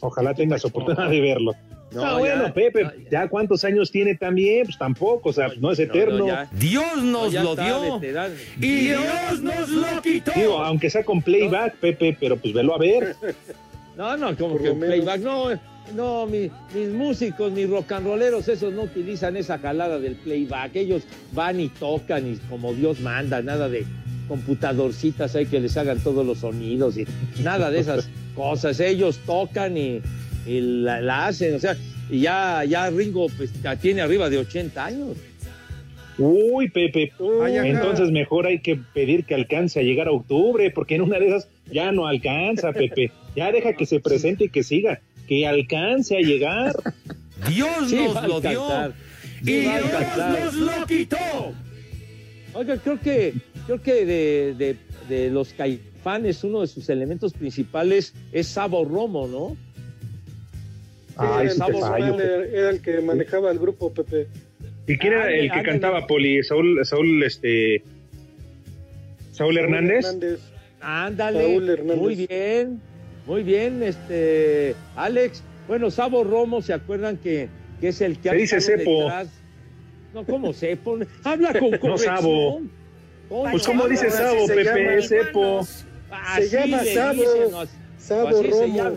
Ojalá 0.00 0.34
tengas 0.34 0.64
oportunidad 0.64 1.08
de 1.08 1.20
verlo. 1.20 1.52
No, 1.94 2.04
ah, 2.04 2.18
bueno, 2.18 2.52
Pepe, 2.52 2.90
ya, 3.08 3.28
cuántos 3.28 3.62
años 3.64 3.90
tiene 3.90 4.16
también, 4.16 4.64
pues 4.64 4.76
tampoco, 4.76 5.28
o 5.28 5.32
sea, 5.32 5.48
no, 5.60 5.70
es 5.70 5.78
eterno. 5.78 6.26
Dios 6.52 7.02
nos 7.02 7.32
lo 7.32 7.54
dio 7.54 8.00
y 8.60 8.86
Dios 8.86 9.40
nos 9.40 9.68
lo 9.68 10.02
quitó. 10.02 10.32
Digo, 10.34 10.58
aunque 10.58 10.90
sea 10.90 11.04
con 11.04 11.22
playback, 11.22 11.76
Pepe, 11.76 12.16
pero 12.18 12.36
pues 12.36 12.52
velo 12.52 12.74
a 12.74 12.78
ver. 12.78 13.16
No, 13.96 14.16
no, 14.16 14.36
como 14.36 14.58
que 14.58 14.72
playback, 14.72 15.20
no, 15.20 15.50
no, 15.92 16.26
mis 16.26 16.50
músicos, 16.92 17.52
mis 17.52 17.68
rock 17.68 17.92
and 17.92 18.06
rolleros, 18.06 18.48
esos 18.48 18.72
no 18.72 18.82
utilizan 18.82 19.36
esa 19.36 19.58
jalada 19.58 19.98
del 19.98 20.14
playback. 20.16 20.76
Ellos 20.76 21.02
van 21.32 21.60
y 21.60 21.68
tocan 21.68 22.32
y 22.32 22.36
como 22.48 22.72
Dios 22.72 23.00
manda, 23.00 23.42
nada 23.42 23.68
de 23.68 23.84
computadorcitas 24.26 25.36
hay 25.36 25.44
que 25.46 25.60
les 25.60 25.76
hagan 25.76 25.98
todos 26.00 26.24
los 26.24 26.38
sonidos 26.38 26.96
y 26.96 27.06
nada 27.42 27.70
de 27.70 27.80
esas 27.80 28.08
cosas. 28.34 28.80
Ellos 28.80 29.20
tocan 29.26 29.76
y, 29.76 30.00
la, 30.46 31.26
hacen, 31.26 31.54
o 31.54 31.58
sea, 31.58 31.76
y 32.10 32.20
ya, 32.20 32.64
ya 32.64 32.90
Ringo 32.90 33.26
pues, 33.36 33.52
tiene 33.80 34.00
arriba 34.00 34.30
de 34.30 34.38
80 34.38 34.84
años. 34.84 35.16
Uy, 36.16 36.70
Pepe, 36.70 37.12
entonces 37.64 38.10
mejor 38.12 38.46
hay 38.46 38.60
que 38.60 38.76
pedir 38.76 39.24
que 39.24 39.34
alcance 39.34 39.80
a 39.80 39.82
llegar 39.82 40.06
a 40.06 40.12
octubre, 40.12 40.70
porque 40.70 40.94
en 40.94 41.02
una 41.02 41.18
de 41.18 41.26
esas 41.26 41.48
ya 41.70 41.90
no 41.90 42.06
alcanza, 42.06 42.72
Pepe. 42.72 43.10
Ya 43.34 43.50
deja 43.50 43.72
que 43.72 43.84
se 43.84 43.98
presente 43.98 44.44
y 44.44 44.48
que 44.48 44.62
siga 44.62 45.00
que 45.26 45.46
alcance 45.46 46.16
a 46.16 46.20
llegar. 46.20 46.74
Dios 47.48 47.92
nos 47.92 48.28
lo 48.28 48.40
dio 48.40 48.94
y 49.42 49.60
Dios 49.60 50.54
nos 50.54 50.54
lo 50.54 50.86
quitó. 50.86 51.54
Oiga, 52.54 52.76
creo 52.78 53.00
que, 53.00 53.34
creo 53.66 53.82
que 53.82 54.06
de, 54.06 54.76
de, 55.08 55.30
los 55.30 55.52
caifanes, 55.52 56.44
uno 56.44 56.60
de 56.60 56.68
sus 56.68 56.88
elementos 56.88 57.32
principales 57.32 58.14
es 58.32 58.46
Sabo 58.46 58.84
Romo, 58.84 59.26
¿no? 59.26 59.56
Ah, 61.16 61.42
era, 61.44 62.70
el 62.70 62.80
que 62.80 63.00
manejaba 63.00 63.50
el 63.50 63.58
grupo, 63.58 63.92
Pepe. 63.92 64.26
¿Y 64.86 64.98
quién 64.98 65.12
era 65.12 65.32
el 65.32 65.50
que 65.50 65.62
cantaba 65.62 66.06
Poli? 66.06 66.42
Saúl, 66.42 66.84
Saúl, 66.84 67.22
este. 67.22 67.82
Saúl 69.32 69.58
Hernández. 69.58 70.04
Ándale, 70.80 71.58
muy 71.96 72.26
bien. 72.28 72.80
Muy 73.26 73.42
bien, 73.42 73.82
este, 73.82 74.74
Alex. 74.96 75.42
Bueno, 75.66 75.90
Sabo 75.90 76.24
Romo, 76.24 76.60
¿se 76.60 76.74
acuerdan 76.74 77.16
que, 77.16 77.48
que 77.80 77.88
es 77.88 78.00
el 78.00 78.18
que 78.18 78.30
Se 78.30 78.36
dice 78.36 78.60
Cepo. 78.60 79.10
No, 80.12 80.24
¿cómo 80.24 80.52
Cepo? 80.52 80.98
Habla 81.24 81.58
con 81.58 81.76
corrección. 81.78 82.70
No, 83.30 83.46
Sabo. 83.46 83.50
Pues, 83.50 83.66
¿cómo 83.66 83.88
dice 83.88 84.10
Sabo, 84.10 84.46
Pepe? 84.46 85.02
Cepo. 85.02 85.66
se 86.36 86.48
llama 86.48 86.84
Sabo. 86.84 87.66
Sabo 87.98 88.42
Romo. 88.42 88.96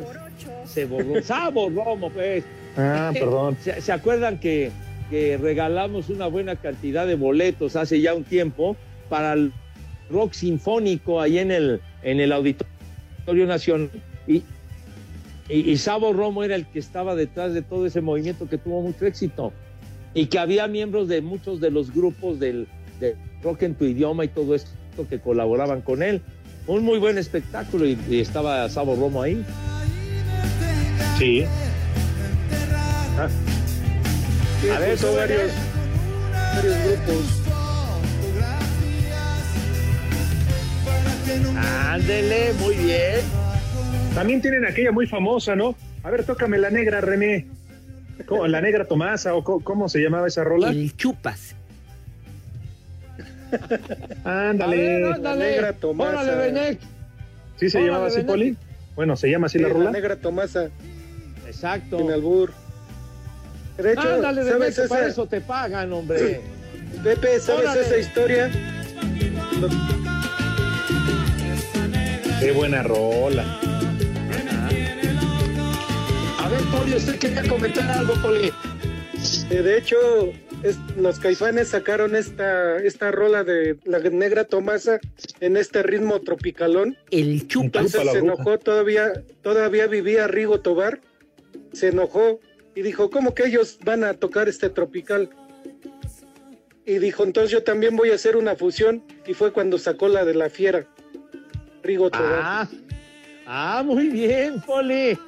Se 0.66 1.24
Sabo 1.24 1.70
Romo, 1.70 2.10
pues. 2.10 2.44
Ah, 2.76 3.12
perdón. 3.14 3.58
¿Se, 3.62 3.92
acuerdan 3.92 4.40
que, 4.40 4.72
que 5.10 5.38
regalamos 5.38 6.10
una 6.10 6.28
buena 6.28 6.58
cantidad 6.58 7.08
de 7.08 7.16
boletos 7.16 7.76
hace 7.78 8.02
ya 8.02 8.14
un 8.14 8.26
tiempo 8.26 8.76
para 9.10 9.34
el 9.34 9.54
rock 10.10 10.34
sinfónico 10.34 11.22
ahí 11.22 11.40
en 11.40 11.52
el, 11.52 11.82
en 12.04 12.20
el 12.20 12.34
Auditorio 12.34 13.48
Nacional? 13.48 13.90
Y, 14.28 14.44
y, 15.50 15.78
Sabo 15.78 16.14
Romo 16.14 16.44
era 16.44 16.56
el 16.56 16.66
que 16.66 16.80
estaba 16.80 17.16
detrás 17.16 17.54
de 17.54 17.62
todo 17.62 17.86
ese 17.86 18.02
movimiento 18.02 18.50
que 18.50 18.58
tuvo 18.58 18.82
mucho 18.82 19.06
éxito. 19.06 19.54
Y 20.14 20.28
que 20.28 20.40
había 20.40 20.68
miembros 20.68 21.08
de 21.08 21.22
muchos 21.22 21.62
de 21.62 21.72
los 21.72 21.94
grupos 21.94 22.40
del, 22.40 22.68
de 23.00 23.16
rock 23.42 23.64
en 23.64 23.76
tu 23.76 23.86
idioma 23.86 24.26
y 24.26 24.28
todo 24.28 24.56
esto 24.56 24.72
que 25.10 25.20
colaboraban 25.20 25.82
con 25.82 26.04
él. 26.04 26.22
Un 26.66 26.84
muy 26.84 27.00
buen 27.00 27.18
espectáculo 27.18 27.86
y, 27.86 27.98
estaba 28.20 28.68
Sabo 28.70 28.96
Romo 28.96 29.22
ahí. 29.22 29.44
Sí. 31.18 31.46
Ah. 33.18 33.30
A 34.76 34.80
ver, 34.80 34.98
son 34.98 35.16
varios, 35.16 35.52
varios 36.56 36.76
grupos. 36.84 37.48
Ándele, 41.90 42.54
muy 42.60 42.76
bien. 42.76 43.47
También 44.18 44.42
tienen 44.42 44.66
aquella 44.66 44.92
muy 44.92 45.06
famosa, 45.06 45.56
¿no? 45.56 45.76
A 46.02 46.10
ver, 46.10 46.24
tócame 46.24 46.58
la 46.58 46.72
negra, 46.72 47.02
René. 47.02 47.46
¿La 48.48 48.62
negra 48.62 48.86
Tomasa 48.86 49.36
o 49.36 49.44
cómo, 49.44 49.88
se 49.90 50.00
llamaba 50.00 50.26
esa 50.26 50.44
rola? 50.44 50.70
El 50.70 50.98
Chupas. 50.98 51.54
ándale. 54.24 55.20
La 55.20 55.36
negra 55.36 55.74
Tomasa. 55.74 56.22
Órale, 56.24 56.80
¿Sí 57.58 57.70
se 57.70 57.80
llamaba 57.80 58.08
así, 58.08 58.24
Poli? 58.24 58.58
Bueno, 58.96 59.16
¿se 59.16 59.30
llama 59.30 59.46
así 59.46 59.60
la 59.60 59.70
rola? 59.70 59.86
La 59.86 59.92
negra 59.92 60.16
Tomasa. 60.16 60.70
Exacto. 61.46 62.00
En 62.00 62.10
albur. 62.10 62.52
De 63.78 63.94
hecho, 63.94 64.16
ándale, 64.16 64.50
¿sabes 64.50 64.80
esa? 64.80 64.88
para 64.88 65.08
eso 65.10 65.28
te 65.28 65.42
pagan, 65.42 65.94
hombre. 65.94 66.42
Pepe, 67.04 67.40
¿sabes 67.40 67.76
esa 67.76 67.98
historia? 68.00 68.50
Qué 72.40 72.52
buena 72.52 72.82
rola. 72.82 73.46
A 76.48 76.50
ver, 76.50 76.62
Poli, 76.72 76.96
usted 76.96 77.20
quería 77.20 77.46
comentar 77.46 77.92
algo, 77.92 78.14
Poli. 78.22 78.54
Eh, 79.50 79.62
de 79.62 79.78
hecho, 79.78 79.98
los 80.96 81.20
caifanes 81.20 81.68
sacaron 81.68 82.16
esta, 82.16 82.78
esta 82.78 83.12
rola 83.12 83.44
de 83.44 83.78
la 83.84 84.00
negra 84.00 84.46
Tomasa 84.46 85.02
en 85.42 85.58
este 85.58 85.84
ritmo 85.84 86.22
tropicalón. 86.22 86.96
El 87.12 87.50
chupa. 87.50 87.66
Entonces 87.66 88.02
se 88.14 88.20
enojó, 88.20 88.58
todavía, 88.60 89.12
todavía 89.42 89.88
vivía 89.88 90.26
Rigo 90.28 90.62
Tobar, 90.62 91.02
se 91.74 91.90
enojó 91.90 92.40
y 92.76 92.82
dijo, 92.82 93.10
¿cómo 93.10 93.36
que 93.36 93.48
ellos 93.48 93.78
van 93.84 94.06
a 94.06 94.14
tocar 94.14 94.48
este 94.48 94.70
tropical? 94.70 95.30
Y 96.86 97.00
dijo, 97.00 97.26
entonces 97.26 97.52
yo 97.52 97.64
también 97.64 97.98
voy 97.98 98.12
a 98.12 98.16
hacer 98.16 98.38
una 98.38 98.56
fusión 98.56 99.04
y 99.26 99.34
fue 99.34 99.52
cuando 99.52 99.78
sacó 99.78 100.08
la 100.08 100.24
de 100.24 100.34
la 100.34 100.50
fiera, 100.50 100.88
Rigo 101.84 102.10
Tobar. 102.10 102.40
Ah, 102.42 102.70
ah 103.48 103.84
muy 103.86 104.08
bien, 104.08 104.62
Poli. 104.62 105.20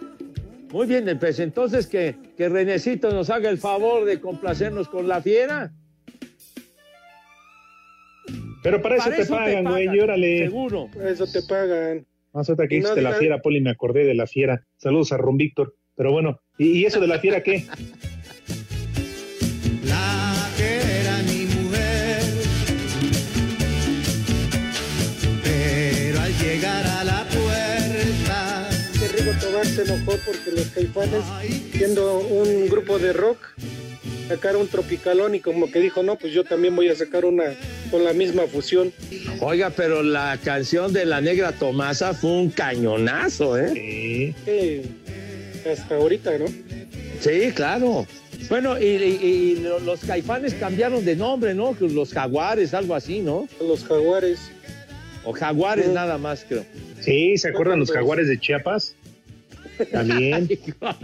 Muy 0.72 0.86
bien, 0.86 1.18
pues 1.20 1.40
entonces 1.40 1.88
que, 1.88 2.16
que 2.38 2.48
Renecito 2.48 3.12
nos 3.12 3.30
haga 3.30 3.50
el 3.50 3.58
favor 3.58 4.06
de 4.06 4.20
complacernos 4.20 4.88
con 4.88 5.08
la 5.08 5.22
fiera. 5.22 5.72
Pero 8.62 8.82
para, 8.82 8.98
eso, 8.98 9.10
te 9.10 9.26
pagan, 9.26 9.66
güey, 9.66 10.00
órale. 10.00 10.40
Seguro. 10.40 10.90
Para 10.94 11.10
eso 11.10 11.26
te 11.26 11.42
pagan. 11.42 12.06
Más 12.34 12.48
ahorita 12.50 12.68
que 12.68 12.76
dijiste 12.76 13.02
la 13.02 13.14
fiera, 13.14 13.42
Poli, 13.42 13.62
me 13.62 13.72
acordé 13.72 14.04
de 14.04 14.14
la 14.14 14.28
fiera. 14.28 14.66
Saludos 14.78 15.12
a 15.12 15.18
Ron 15.18 15.38
Víctor. 15.38 15.76
Pero 15.96 16.12
bueno, 16.12 16.40
¿y, 16.58 16.86
eso 16.86 17.00
de 17.00 17.08
la 17.08 17.20
fiera 17.20 17.42
qué? 17.42 17.66
enojó 29.90 30.18
porque 30.26 30.52
los 30.52 30.68
caifanes, 30.68 31.24
siendo 31.72 32.20
un 32.20 32.70
grupo 32.70 33.00
de 33.00 33.14
rock, 33.14 33.38
sacaron 34.28 34.62
un 34.62 34.68
tropicalón 34.68 35.36
y 35.36 35.40
como 35.40 35.72
que 35.72 35.80
dijo, 35.80 36.04
no, 36.04 36.16
pues 36.18 36.34
yo 36.34 36.44
también 36.44 36.76
voy 36.76 36.90
a 36.90 36.96
sacar 36.96 37.26
una 37.26 37.46
con 37.90 38.04
la 38.04 38.14
misma 38.14 38.44
fusión. 38.44 38.94
Oiga, 39.42 39.72
pero 39.72 40.04
la 40.04 40.38
canción 40.44 40.94
de 40.94 41.06
La 41.06 41.22
Negra 41.22 41.52
Tomasa 41.52 42.14
fue 42.14 42.32
un 42.32 42.50
cañonazo, 42.50 43.58
¿eh? 43.58 44.36
Sí. 44.46 44.82
hasta 45.70 45.96
ahorita, 45.96 46.38
¿no? 46.38 46.46
Sí, 47.20 47.52
claro. 47.54 48.06
Bueno, 48.50 48.80
y, 48.80 49.56
los 49.84 50.00
caifanes 50.02 50.54
cambiaron 50.54 51.04
de 51.04 51.16
nombre, 51.16 51.54
¿no? 51.54 51.76
Los 51.80 52.14
jaguares, 52.14 52.74
algo 52.74 52.96
así, 52.96 53.20
¿no? 53.20 53.48
Los 53.60 53.84
jaguares. 53.84 54.52
O 55.26 55.34
jaguares 55.34 55.90
nada 55.90 56.18
más, 56.18 56.46
creo. 56.48 56.64
Sí, 57.02 57.38
¿se 57.38 57.50
acuerdan 57.50 57.80
los 57.80 57.92
jaguares 57.92 58.28
de 58.28 58.40
Chiapas? 58.40 58.96
También. 59.86 60.50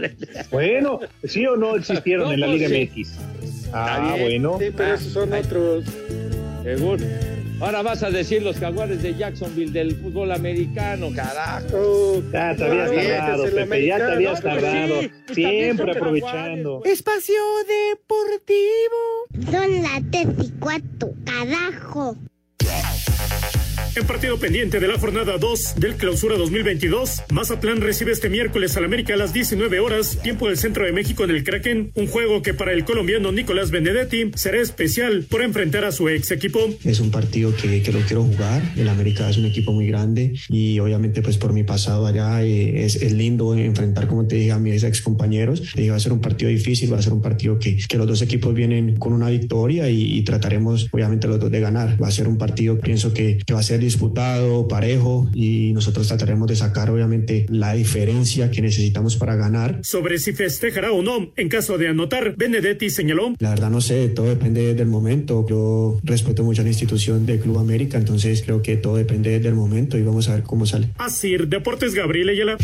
bueno, 0.50 1.00
¿sí 1.24 1.46
o 1.46 1.56
no 1.56 1.76
existieron 1.76 2.32
en 2.32 2.40
la 2.40 2.46
Liga 2.46 2.68
MX? 2.68 3.18
Ah, 3.72 4.16
bueno. 4.18 4.58
Sí, 4.58 4.66
pero 4.76 4.94
esos 4.94 5.12
son 5.12 5.32
otros. 5.32 5.84
Seguro. 6.62 7.04
Ahora 7.58 7.80
vas 7.80 8.02
a 8.02 8.10
decir 8.10 8.42
los 8.42 8.58
jaguares 8.58 9.02
de 9.02 9.14
Jacksonville 9.14 9.72
del 9.72 9.96
fútbol 9.96 10.30
americano, 10.32 11.10
carajo. 11.14 12.22
ya 12.30 12.54
te 12.54 12.64
habías 12.64 12.90
tardado, 12.92 13.44
Pepe, 13.44 13.86
ya 13.86 13.96
te 13.96 14.12
habías 14.12 14.42
tardado. 14.42 15.00
Siempre 15.32 15.92
aprovechando. 15.92 16.82
Espacio 16.84 17.34
Deportivo. 17.66 19.50
Son 19.50 19.82
las 19.82 20.02
tres 20.10 20.26
y 20.46 20.50
cuatro, 20.58 21.14
carajo. 21.24 22.16
En 23.96 24.06
partido 24.06 24.38
pendiente 24.38 24.78
de 24.78 24.88
la 24.88 24.98
jornada 24.98 25.38
2 25.38 25.76
del 25.78 25.96
Clausura 25.96 26.36
2022, 26.36 27.22
Mazatlán 27.32 27.80
recibe 27.80 28.12
este 28.12 28.28
miércoles 28.28 28.76
al 28.76 28.84
América 28.84 29.14
a 29.14 29.16
las 29.16 29.32
19 29.32 29.80
horas, 29.80 30.18
tiempo 30.22 30.48
del 30.48 30.58
centro 30.58 30.84
de 30.84 30.92
México 30.92 31.24
en 31.24 31.30
el 31.30 31.42
Kraken, 31.42 31.92
un 31.94 32.06
juego 32.06 32.42
que 32.42 32.52
para 32.52 32.74
el 32.74 32.84
colombiano 32.84 33.32
Nicolás 33.32 33.70
Benedetti 33.70 34.32
será 34.34 34.60
especial 34.60 35.24
por 35.30 35.40
enfrentar 35.40 35.86
a 35.86 35.92
su 35.92 36.10
ex 36.10 36.30
equipo. 36.30 36.58
Es 36.84 37.00
un 37.00 37.10
partido 37.10 37.56
que, 37.56 37.80
que 37.80 37.90
lo 37.90 38.00
quiero 38.00 38.24
jugar, 38.24 38.60
el 38.76 38.86
América 38.90 39.30
es 39.30 39.38
un 39.38 39.46
equipo 39.46 39.72
muy 39.72 39.86
grande 39.86 40.34
y 40.50 40.78
obviamente 40.78 41.22
pues 41.22 41.38
por 41.38 41.54
mi 41.54 41.62
pasado 41.62 42.06
allá 42.06 42.44
eh, 42.44 42.84
es, 42.84 42.96
es, 42.96 43.12
lindo 43.12 43.54
enfrentar, 43.54 44.08
como 44.08 44.26
te 44.26 44.36
dije, 44.36 44.52
a 44.52 44.58
mis 44.58 44.84
ex 44.84 45.00
compañeros. 45.00 45.72
Eh, 45.74 45.88
va 45.88 45.96
a 45.96 46.00
ser 46.00 46.12
un 46.12 46.20
partido 46.20 46.50
difícil, 46.50 46.92
va 46.92 46.98
a 46.98 47.02
ser 47.02 47.14
un 47.14 47.22
partido 47.22 47.58
que, 47.58 47.78
que 47.78 47.96
los 47.96 48.06
dos 48.06 48.20
equipos 48.20 48.52
vienen 48.52 48.96
con 48.96 49.14
una 49.14 49.30
victoria 49.30 49.88
y, 49.88 50.18
y, 50.18 50.22
trataremos 50.22 50.86
obviamente 50.92 51.26
los 51.28 51.40
dos 51.40 51.50
de 51.50 51.60
ganar. 51.60 51.96
Va 52.02 52.08
a 52.08 52.10
ser 52.10 52.28
un 52.28 52.36
partido, 52.36 52.78
pienso 52.78 53.14
que, 53.14 53.38
que 53.38 53.54
va 53.54 53.60
a 53.60 53.62
ser 53.62 53.85
disputado, 53.86 54.68
parejo 54.68 55.28
y 55.34 55.72
nosotros 55.72 56.06
trataremos 56.08 56.48
de 56.48 56.56
sacar 56.56 56.90
obviamente 56.90 57.46
la 57.48 57.72
diferencia 57.74 58.50
que 58.50 58.62
necesitamos 58.62 59.16
para 59.16 59.36
ganar. 59.36 59.80
Sobre 59.82 60.18
si 60.18 60.32
festejará 60.32 60.92
o 60.92 61.02
no 61.02 61.32
en 61.36 61.48
caso 61.48 61.78
de 61.78 61.88
anotar, 61.88 62.34
Benedetti 62.36 62.90
señaló. 62.90 63.34
La 63.38 63.50
verdad 63.50 63.70
no 63.70 63.80
sé, 63.80 64.08
todo 64.08 64.26
depende 64.26 64.74
del 64.74 64.88
momento. 64.88 65.46
Yo 65.48 65.98
respeto 66.02 66.44
mucho 66.44 66.62
a 66.62 66.64
la 66.64 66.70
institución 66.70 67.26
del 67.26 67.40
Club 67.40 67.58
América, 67.58 67.98
entonces 67.98 68.42
creo 68.42 68.62
que 68.62 68.76
todo 68.76 68.96
depende 68.96 69.40
del 69.40 69.54
momento 69.54 69.96
y 69.98 70.02
vamos 70.02 70.28
a 70.28 70.34
ver 70.34 70.42
cómo 70.42 70.66
sale. 70.66 70.90
Así, 70.98 71.36
Deportes 71.36 71.94
Gabriel 71.94 72.28
Ayala. 72.28 72.56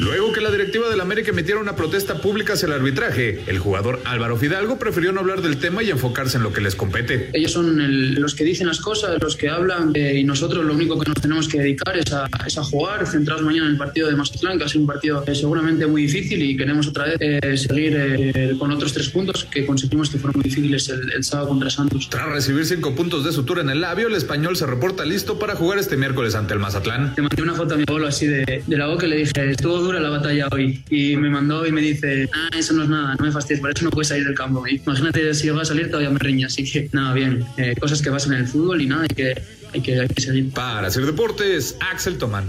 Luego 0.00 0.32
que 0.32 0.40
la 0.40 0.50
directiva 0.50 0.88
del 0.88 1.02
América 1.02 1.30
emitiera 1.30 1.60
una 1.60 1.76
protesta 1.76 2.22
pública 2.22 2.54
hacia 2.54 2.64
el 2.64 2.72
arbitraje, 2.72 3.42
el 3.46 3.58
jugador 3.58 4.00
Álvaro 4.06 4.38
Fidalgo 4.38 4.78
prefirió 4.78 5.12
no 5.12 5.20
hablar 5.20 5.42
del 5.42 5.58
tema 5.58 5.82
y 5.82 5.90
enfocarse 5.90 6.38
en 6.38 6.42
lo 6.42 6.54
que 6.54 6.62
les 6.62 6.74
compete. 6.74 7.28
Ellos 7.34 7.52
son 7.52 7.82
el, 7.82 8.14
los 8.14 8.34
que 8.34 8.44
dicen 8.44 8.66
las 8.66 8.80
cosas, 8.80 9.20
los 9.20 9.36
que 9.36 9.50
hablan, 9.50 9.92
eh, 9.94 10.18
y 10.18 10.24
nosotros 10.24 10.64
lo 10.64 10.72
único 10.72 10.98
que 10.98 11.06
nos 11.10 11.20
tenemos 11.20 11.48
que 11.48 11.58
dedicar 11.58 11.98
es 11.98 12.10
a, 12.14 12.26
es 12.46 12.56
a 12.56 12.64
jugar, 12.64 13.06
centrados 13.06 13.42
mañana 13.42 13.66
en 13.66 13.72
el 13.72 13.78
partido 13.78 14.08
de 14.08 14.16
Mazatlán, 14.16 14.56
que 14.56 14.64
ha 14.64 14.68
sido 14.68 14.80
un 14.80 14.86
partido 14.86 15.22
eh, 15.26 15.34
seguramente 15.34 15.86
muy 15.86 16.02
difícil 16.02 16.42
y 16.44 16.56
queremos 16.56 16.88
otra 16.88 17.04
vez 17.04 17.16
eh, 17.20 17.56
seguir 17.58 18.56
con 18.58 18.72
otros 18.72 18.94
tres 18.94 19.10
puntos 19.10 19.44
que 19.44 19.66
conseguimos 19.66 20.08
que 20.08 20.16
fueron 20.16 20.40
muy 20.40 20.44
difíciles 20.44 20.88
el, 20.88 21.12
el, 21.12 21.24
sábado 21.24 21.48
contra 21.48 21.68
Santos. 21.68 22.08
Tras 22.08 22.26
recibir 22.26 22.64
cinco 22.64 22.94
puntos 22.94 23.22
de 23.22 23.32
sutura 23.32 23.60
en 23.60 23.68
el 23.68 23.82
labio, 23.82 24.08
el 24.08 24.14
español 24.14 24.56
se 24.56 24.64
reporta 24.64 25.04
listo 25.04 25.38
para 25.38 25.56
jugar 25.56 25.78
este 25.78 25.98
miércoles 25.98 26.34
ante 26.34 26.54
el 26.54 26.60
Mazatlán. 26.60 27.14
Te 27.14 27.20
mandé 27.20 27.42
una 27.42 27.52
foto 27.52 27.74
a 27.74 27.76
mi 27.76 27.84
abuelo 27.86 28.06
así 28.06 28.26
de, 28.26 28.62
de 28.66 28.76
la 28.78 28.86
boca 28.86 29.04
y 29.04 29.10
le 29.10 29.16
dije, 29.16 29.50
estuvo 29.50 29.89
dura 29.90 30.00
la 30.00 30.10
batalla 30.10 30.46
hoy 30.52 30.84
y 30.88 31.16
me 31.16 31.28
mandó 31.28 31.66
y 31.66 31.72
me 31.72 31.80
dice, 31.80 32.28
ah, 32.32 32.56
eso 32.56 32.72
no 32.74 32.84
es 32.84 32.88
nada, 32.88 33.16
no 33.16 33.26
me 33.26 33.32
fastidies, 33.32 33.60
por 33.60 33.70
eso 33.70 33.84
no 33.84 33.90
puedes 33.90 34.08
salir 34.08 34.24
del 34.24 34.36
campo. 34.36 34.64
Y 34.68 34.76
imagínate 34.76 35.34
si 35.34 35.48
va 35.48 35.62
a 35.62 35.64
salir 35.64 35.88
todavía 35.88 36.10
me 36.10 36.18
riña, 36.20 36.46
así 36.46 36.62
que 36.62 36.88
nada, 36.92 37.12
bien, 37.12 37.44
eh, 37.56 37.74
cosas 37.80 38.00
que 38.00 38.08
pasan 38.08 38.34
en 38.34 38.40
el 38.40 38.46
fútbol 38.46 38.80
y 38.80 38.86
nada, 38.86 39.02
hay 39.02 39.08
que, 39.08 39.42
hay 39.74 39.80
que, 39.80 40.00
hay 40.00 40.08
que 40.08 40.20
seguir. 40.20 40.52
Para 40.52 40.86
hacer 40.86 41.04
deportes, 41.04 41.76
Axel 41.80 42.18
Tomán. 42.18 42.44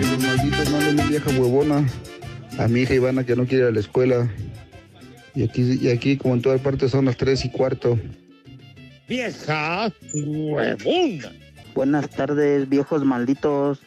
Los 0.00 0.22
malditos 0.22 0.70
mándenme 0.70 1.06
vieja 1.06 1.30
huevona 1.30 1.86
a 2.58 2.66
mi 2.66 2.80
hija 2.80 2.94
Ivana 2.94 3.24
que 3.24 3.36
no 3.36 3.46
quiere 3.46 3.64
ir 3.64 3.68
a 3.68 3.72
la 3.72 3.80
escuela. 3.80 4.28
Y 5.36 5.44
aquí, 5.44 5.78
y 5.80 5.88
aquí 5.88 6.16
como 6.16 6.34
en 6.34 6.42
todas 6.42 6.60
partes, 6.60 6.90
son 6.90 7.04
las 7.04 7.16
tres 7.16 7.44
y 7.44 7.50
cuarto. 7.50 7.96
Vieja 9.08 9.92
huevona. 10.12 11.32
Buenas 11.76 12.10
tardes, 12.10 12.68
viejos 12.68 13.04
malditos. 13.04 13.78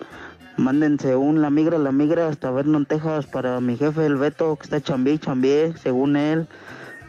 Mándense 0.57 1.15
un 1.15 1.41
la 1.41 1.49
migra, 1.49 1.77
la 1.77 1.91
migra 1.91 2.27
hasta 2.27 2.51
Vernon, 2.51 2.85
Texas 2.85 3.25
para 3.25 3.59
mi 3.61 3.77
jefe 3.77 4.05
el 4.05 4.17
Beto 4.17 4.57
que 4.57 4.63
está 4.63 4.81
chambié 4.81 5.17
chambié, 5.17 5.73
según 5.81 6.15
él. 6.15 6.47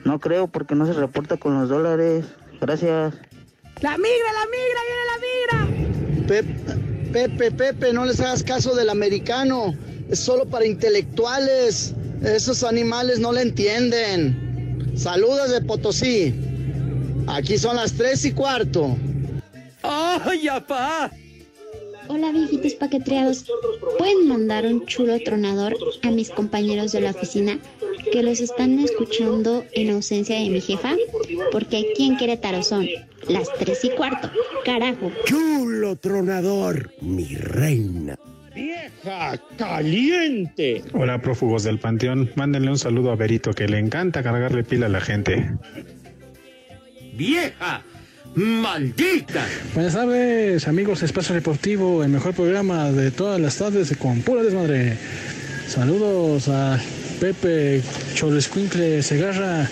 No 0.05 0.19
creo 0.21 0.47
porque 0.49 0.75
no 0.75 0.87
se 0.87 0.93
reporta 0.93 1.37
con 1.37 1.59
los 1.59 1.69
dólares. 1.69 2.25
Gracias. 2.61 3.15
La 3.81 3.99
migra, 3.99 4.33
la 4.33 4.47
migra, 4.51 4.81
viene 4.89 5.05
la 5.11 5.19
migra. 5.27 6.27
Pepe, 6.27 7.09
Pepe, 7.13 7.51
Pepe, 7.51 7.93
no 7.93 8.05
les 8.05 8.21
hagas 8.21 8.43
caso 8.43 8.75
del 8.75 8.91
americano. 8.91 9.75
Es 10.09 10.21
solo 10.21 10.47
para 10.47 10.67
intelectuales. 10.67 11.95
Esos 12.23 12.63
animales 12.63 13.19
no 13.19 13.33
le 13.33 13.43
entienden. 13.43 14.93
Saludos 14.97 15.51
de 15.51 15.61
Potosí. 15.63 16.35
Aquí 17.27 17.59
son 17.59 17.77
las 17.77 17.93
tres 17.93 18.25
y 18.25 18.33
cuarto. 18.33 18.97
¡Ay, 19.83 20.49
apá! 20.49 21.11
Hola 22.09 22.33
viejitos 22.33 22.75
paquetreados. 22.75 23.45
¿Pueden 23.99 24.29
mandar 24.29 24.67
un 24.67 24.87
chulo 24.87 25.19
tronador 25.21 25.77
a 26.03 26.11
mis 26.11 26.31
compañeros 26.31 26.93
de 26.93 27.01
la 27.01 27.11
oficina 27.11 27.59
que 28.13 28.23
los 28.23 28.41
están 28.41 28.79
escuchando 28.79 29.65
en 29.73 29.91
ausencia 29.91 30.39
de 30.39 30.51
mi 30.51 30.61
jefa? 30.61 30.97
Porque 31.51 31.79
aquí 31.93 32.07
en 32.07 32.17
Querétaro 32.17 32.63
son 32.63 32.87
las 33.29 33.49
tres 33.59 33.85
y 33.85 33.91
cuarto. 33.91 34.31
Carajo. 34.65 35.13
Chulo 35.25 35.97
tronador, 35.97 36.93
mi 37.01 37.35
reina. 37.37 38.19
Vieja 38.55 39.41
caliente. 39.57 40.83
Hola 40.93 41.23
prófugos 41.23 41.63
del 41.63 41.79
Panteón. 41.79 42.31
Mándenle 42.35 42.71
un 42.71 42.79
saludo 42.79 43.11
a 43.11 43.17
Berito 43.17 43.53
que 43.53 43.67
le 43.67 43.79
encanta 43.79 44.23
cargarle 44.23 44.65
pila 44.65 44.87
a 44.87 44.91
la 44.91 45.01
gente. 45.01 45.51
Vieja 47.15 47.83
¡Maldita! 48.35 49.47
Buenas 49.75 49.93
tardes, 49.93 50.67
amigos 50.67 51.03
Espacio 51.03 51.35
Deportivo, 51.35 52.03
el 52.03 52.09
mejor 52.09 52.33
programa 52.33 52.91
de 52.91 53.11
todas 53.11 53.39
las 53.39 53.59
tardes 53.59 53.95
con 53.99 54.23
pura 54.23 54.43
desmadre. 54.43 54.97
Saludos 55.69 56.49
a 56.49 56.81
Pepe 57.21 57.83
Cholescuincle 58.15 59.03
Segarra, 59.03 59.69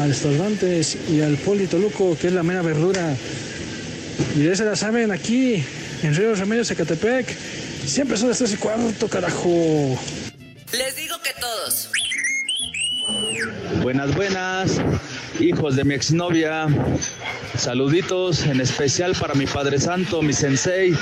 al 0.00 0.14
Cervantes 0.16 0.98
y 1.08 1.20
al 1.20 1.36
Poli 1.36 1.68
Toluco, 1.68 2.18
que 2.18 2.26
es 2.26 2.32
la 2.32 2.42
mera 2.42 2.62
verdura. 2.62 3.14
Y 4.36 4.40
de 4.40 4.56
se 4.56 4.64
la 4.64 4.74
saben 4.74 5.12
aquí, 5.12 5.64
en 6.02 6.16
Río 6.16 6.34
Remedios, 6.34 6.68
Zacatepec. 6.68 7.26
Siempre 7.86 8.16
son 8.16 8.30
las 8.30 8.38
tres 8.38 8.52
y 8.52 8.56
cuarto, 8.56 9.06
carajo. 9.06 9.96
Les 10.72 10.96
digo 10.96 11.14
que 11.22 11.30
todos. 11.40 12.01
Buenas, 13.82 14.14
buenas, 14.14 14.80
hijos 15.40 15.76
de 15.76 15.84
mi 15.84 15.94
exnovia. 15.94 16.66
Saluditos 17.56 18.46
en 18.46 18.60
especial 18.60 19.14
para 19.18 19.34
mi 19.34 19.46
Padre 19.46 19.78
Santo, 19.78 20.22
mi 20.22 20.32
sensei, 20.32 20.94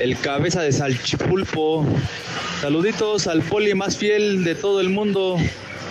el 0.00 0.16
cabeza 0.18 0.62
de 0.62 0.72
salchipulpo. 0.72 1.86
Saluditos 2.60 3.26
al 3.26 3.42
poli 3.42 3.74
más 3.74 3.96
fiel 3.96 4.44
de 4.44 4.54
todo 4.54 4.80
el 4.80 4.88
mundo 4.88 5.36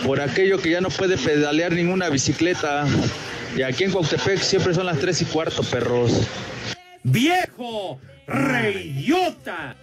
por 0.05 0.19
aquello 0.19 0.59
que 0.59 0.71
ya 0.71 0.81
no 0.81 0.89
puede 0.89 1.17
pedalear 1.17 1.73
ninguna 1.73 2.09
bicicleta. 2.09 2.85
Y 3.55 3.61
aquí 3.61 3.83
en 3.83 3.91
Cuautepec 3.91 4.39
siempre 4.39 4.73
son 4.73 4.85
las 4.85 4.99
tres 4.99 5.21
y 5.21 5.25
cuarto, 5.25 5.63
perros. 5.63 6.27
¡Viejo! 7.03 7.99
¡Reyota! 8.27 9.75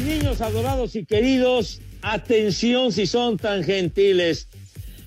Niños 0.00 0.40
adorados 0.40 0.96
y 0.96 1.04
queridos, 1.04 1.80
atención 2.00 2.92
si 2.92 3.06
son 3.06 3.36
tan 3.36 3.62
gentiles. 3.62 4.48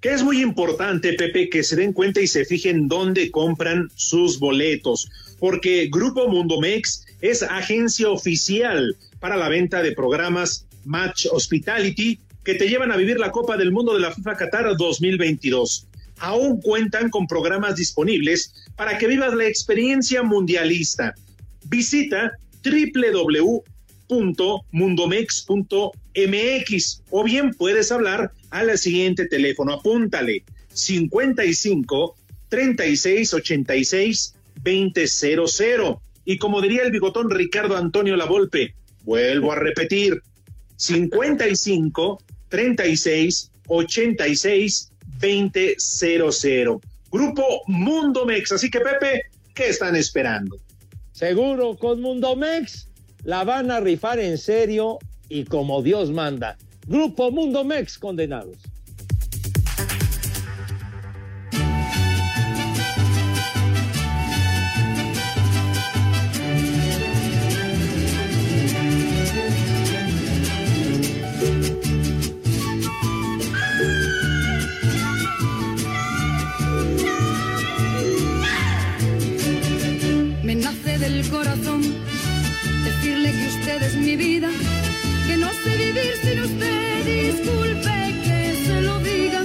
Que 0.00 0.10
es 0.10 0.22
muy 0.22 0.42
importante, 0.42 1.12
Pepe, 1.14 1.48
que 1.48 1.62
se 1.62 1.76
den 1.76 1.92
cuenta 1.92 2.20
y 2.20 2.26
se 2.26 2.44
fijen 2.44 2.88
dónde 2.88 3.30
compran 3.30 3.88
sus 3.94 4.38
boletos. 4.38 5.08
porque 5.38 5.88
Grupo 5.90 6.28
Mundomex 6.28 7.04
es 7.20 7.42
agencia 7.42 8.08
oficial 8.08 8.96
para 9.18 9.36
la 9.36 9.48
venta 9.48 9.82
de 9.82 9.90
programas 9.90 10.66
Match 10.84 11.26
Hospitality 11.32 12.20
que 12.44 12.54
te 12.54 12.68
llevan 12.68 12.92
a 12.92 12.96
vivir 12.96 13.18
la 13.18 13.32
Copa 13.32 13.56
del 13.56 13.72
Mundo 13.72 13.94
de 13.94 14.00
la 14.00 14.12
FIFA 14.12 14.36
Qatar 14.36 14.76
2022. 14.76 15.88
Aún 16.18 16.60
cuentan 16.60 17.10
con 17.10 17.26
programas 17.26 17.74
disponibles 17.74 18.54
para 18.76 18.98
que 18.98 19.08
vivas 19.08 19.34
la 19.34 19.46
experiencia 19.46 20.22
mundialista. 20.22 21.12
Visita 21.64 22.30
www.mundomex.mx 24.12 27.02
o 27.10 27.24
bien 27.24 27.54
puedes 27.54 27.90
hablar 27.90 28.30
al 28.50 28.76
siguiente 28.78 29.26
teléfono. 29.26 29.72
Apúntale 29.74 30.44
55 30.72 32.14
36 32.48 33.34
86 33.34 34.36
2000. 34.62 35.96
Y 36.24 36.38
como 36.38 36.60
diría 36.60 36.82
el 36.82 36.92
bigotón 36.92 37.30
Ricardo 37.30 37.76
Antonio 37.76 38.14
Lavolpe, 38.16 38.76
vuelvo 39.04 39.50
a 39.52 39.56
repetir, 39.56 40.22
55 40.76 42.22
36 42.48 43.50
86 43.66 44.92
2000. 45.20 46.80
Grupo 47.10 47.62
Mundo 47.66 48.24
Mex. 48.24 48.52
Así 48.52 48.70
que, 48.70 48.78
Pepe, 48.80 49.24
¿qué 49.54 49.68
están 49.68 49.96
esperando? 49.96 50.56
Seguro, 51.12 51.76
con 51.76 52.00
Mundo 52.00 52.36
Mex 52.36 52.88
la 53.24 53.44
van 53.44 53.70
a 53.70 53.80
rifar 53.80 54.18
en 54.18 54.38
serio 54.38 54.98
y 55.28 55.44
como 55.44 55.82
Dios 55.82 56.10
manda. 56.10 56.56
Grupo 56.86 57.30
Mundo 57.30 57.64
Mex 57.64 57.98
condenados. 57.98 58.58
Me 80.42 80.56
nace 80.56 80.98
del 80.98 81.26
corazón 81.30 82.01
usted 83.74 83.86
es 83.86 83.96
mi 83.96 84.16
vida, 84.16 84.50
que 85.26 85.36
no 85.36 85.50
sé 85.52 85.76
vivir 85.76 86.14
sin 86.22 86.40
usted. 86.40 87.04
Disculpe 87.04 87.90
que 88.24 88.64
se 88.66 88.80
lo 88.82 88.98
diga, 89.00 89.42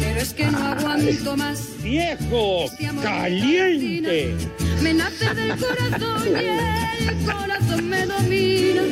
pero 0.00 0.20
es 0.20 0.32
que 0.32 0.44
no 0.46 0.58
aguanto 0.58 1.36
más. 1.36 1.82
¡Viejo! 1.82 2.66
¡Caliente! 3.02 4.34
Me 4.82 4.94
nace 4.94 5.34
del 5.34 5.56
corazón 5.56 6.28
y 6.28 7.08
el 7.08 7.24
corazón 7.24 7.88
me 7.88 8.06
domina. 8.06 8.82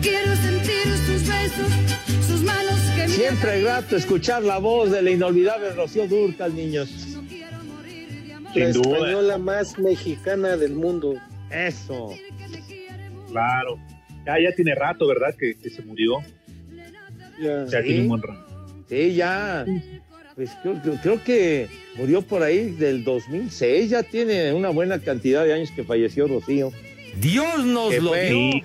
Quiero 0.00 0.36
sentir 0.36 0.86
sus 1.06 1.28
besos, 1.28 2.26
sus 2.26 2.40
manos 2.42 2.80
que 2.96 3.02
me 3.02 3.08
Siempre 3.08 3.60
grato 3.62 3.96
escuchar 3.96 4.42
la 4.42 4.58
voz 4.58 4.90
de 4.90 5.02
la 5.02 5.10
inolvidable 5.10 5.72
Rocío 5.72 6.06
Durcal, 6.06 6.54
niños. 6.54 6.90
La 8.54 8.72
Sin 8.72 8.82
duda. 8.82 8.96
española 8.96 9.38
más 9.38 9.78
mexicana 9.78 10.56
del 10.56 10.74
mundo. 10.74 11.14
Eso. 11.50 12.14
Claro. 13.32 13.78
Ya, 14.26 14.38
ya 14.38 14.54
tiene 14.54 14.74
rato, 14.74 15.06
¿verdad? 15.08 15.34
Que, 15.36 15.54
que 15.56 15.68
se 15.70 15.82
murió. 15.82 16.18
Ya. 17.40 17.64
Ya 17.66 17.80
Sí. 17.82 17.86
tiene 17.88 18.02
un 18.02 18.08
buen 18.08 18.22
rato. 18.22 18.46
Sí, 18.88 19.14
ya. 19.14 19.64
Pues 20.36 20.50
creo, 20.62 20.80
creo- 20.80 20.98
creo 21.02 21.24
que 21.24 21.68
murió 21.96 22.22
por 22.22 22.42
ahí 22.42 22.70
del 22.70 23.04
2006. 23.04 23.90
Ya 23.90 24.02
tiene 24.02 24.52
una 24.52 24.68
buena 24.70 24.98
cantidad 25.00 25.44
de 25.44 25.52
años 25.54 25.70
que 25.72 25.82
falleció 25.84 26.26
Rocío. 26.28 26.70
Dios 27.20 27.64
nos 27.66 27.94
lo 28.02 28.10
fue- 28.10 28.30
dio 28.30 28.52
Sí. 28.52 28.64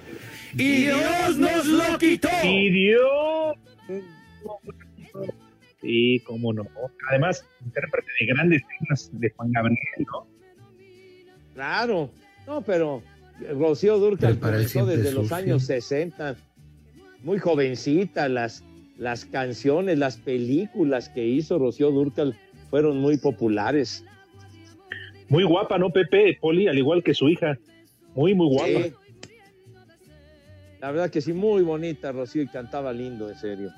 y 0.53 0.73
Dios 0.83 1.37
nos 1.37 1.65
lo 1.65 1.97
quitó. 1.97 2.29
Y 2.43 2.69
Dios. 2.69 3.55
Sí, 5.81 6.21
cómo 6.25 6.53
no. 6.53 6.65
Además, 7.09 7.45
intérprete 7.63 8.07
de 8.19 8.25
grandes 8.27 8.61
temas 8.79 9.09
de 9.13 9.29
Juan 9.31 9.51
Gabriel, 9.51 9.77
¿no? 10.11 10.27
Claro. 11.53 12.11
No, 12.45 12.61
pero 12.61 13.03
Rocío 13.53 13.99
Durcal 13.99 14.39
comenzó 14.39 14.85
desde 14.85 15.11
los 15.11 15.31
años 15.31 15.63
60. 15.63 16.35
Muy 17.23 17.39
jovencita. 17.39 18.27
Las, 18.29 18.63
las 18.97 19.25
canciones, 19.25 19.97
las 19.97 20.17
películas 20.17 21.09
que 21.09 21.25
hizo 21.25 21.59
Rocío 21.59 21.91
Durcal 21.91 22.37
fueron 22.69 22.97
muy 22.97 23.17
populares. 23.17 24.03
Muy 25.29 25.43
guapa, 25.43 25.77
¿no, 25.77 25.89
Pepe? 25.89 26.37
Poli, 26.39 26.67
al 26.67 26.77
igual 26.77 27.03
que 27.03 27.13
su 27.13 27.27
hija. 27.29 27.57
Muy, 28.15 28.33
muy 28.33 28.47
guapa. 28.49 28.83
Sí. 28.83 28.93
La 30.79 30.91
verdad 30.91 31.09
que 31.09 31.21
sí, 31.21 31.33
muy 31.33 31.63
bonita 31.63 32.11
Rocío 32.11 32.41
y 32.41 32.47
cantaba 32.47 32.93
lindo, 32.93 33.29
en 33.29 33.37
serio. 33.37 33.71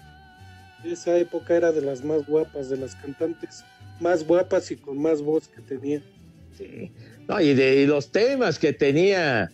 Esa 0.84 1.18
época 1.18 1.56
era 1.56 1.72
de 1.72 1.82
las 1.82 2.04
más 2.04 2.26
guapas, 2.28 2.70
de 2.70 2.78
las 2.78 2.96
cantantes 2.96 3.64
más 4.00 4.26
guapas 4.26 4.72
y 4.72 4.78
con 4.78 5.02
más 5.02 5.22
voz 5.22 5.48
que 5.48 5.62
tenía. 5.62 6.02
Sí. 6.60 6.92
No, 7.28 7.40
y 7.42 7.54
de 7.56 7.82
y 7.82 7.86
los 7.88 8.12
temas 8.12 8.60
que 8.60 8.74
tenía 8.74 9.50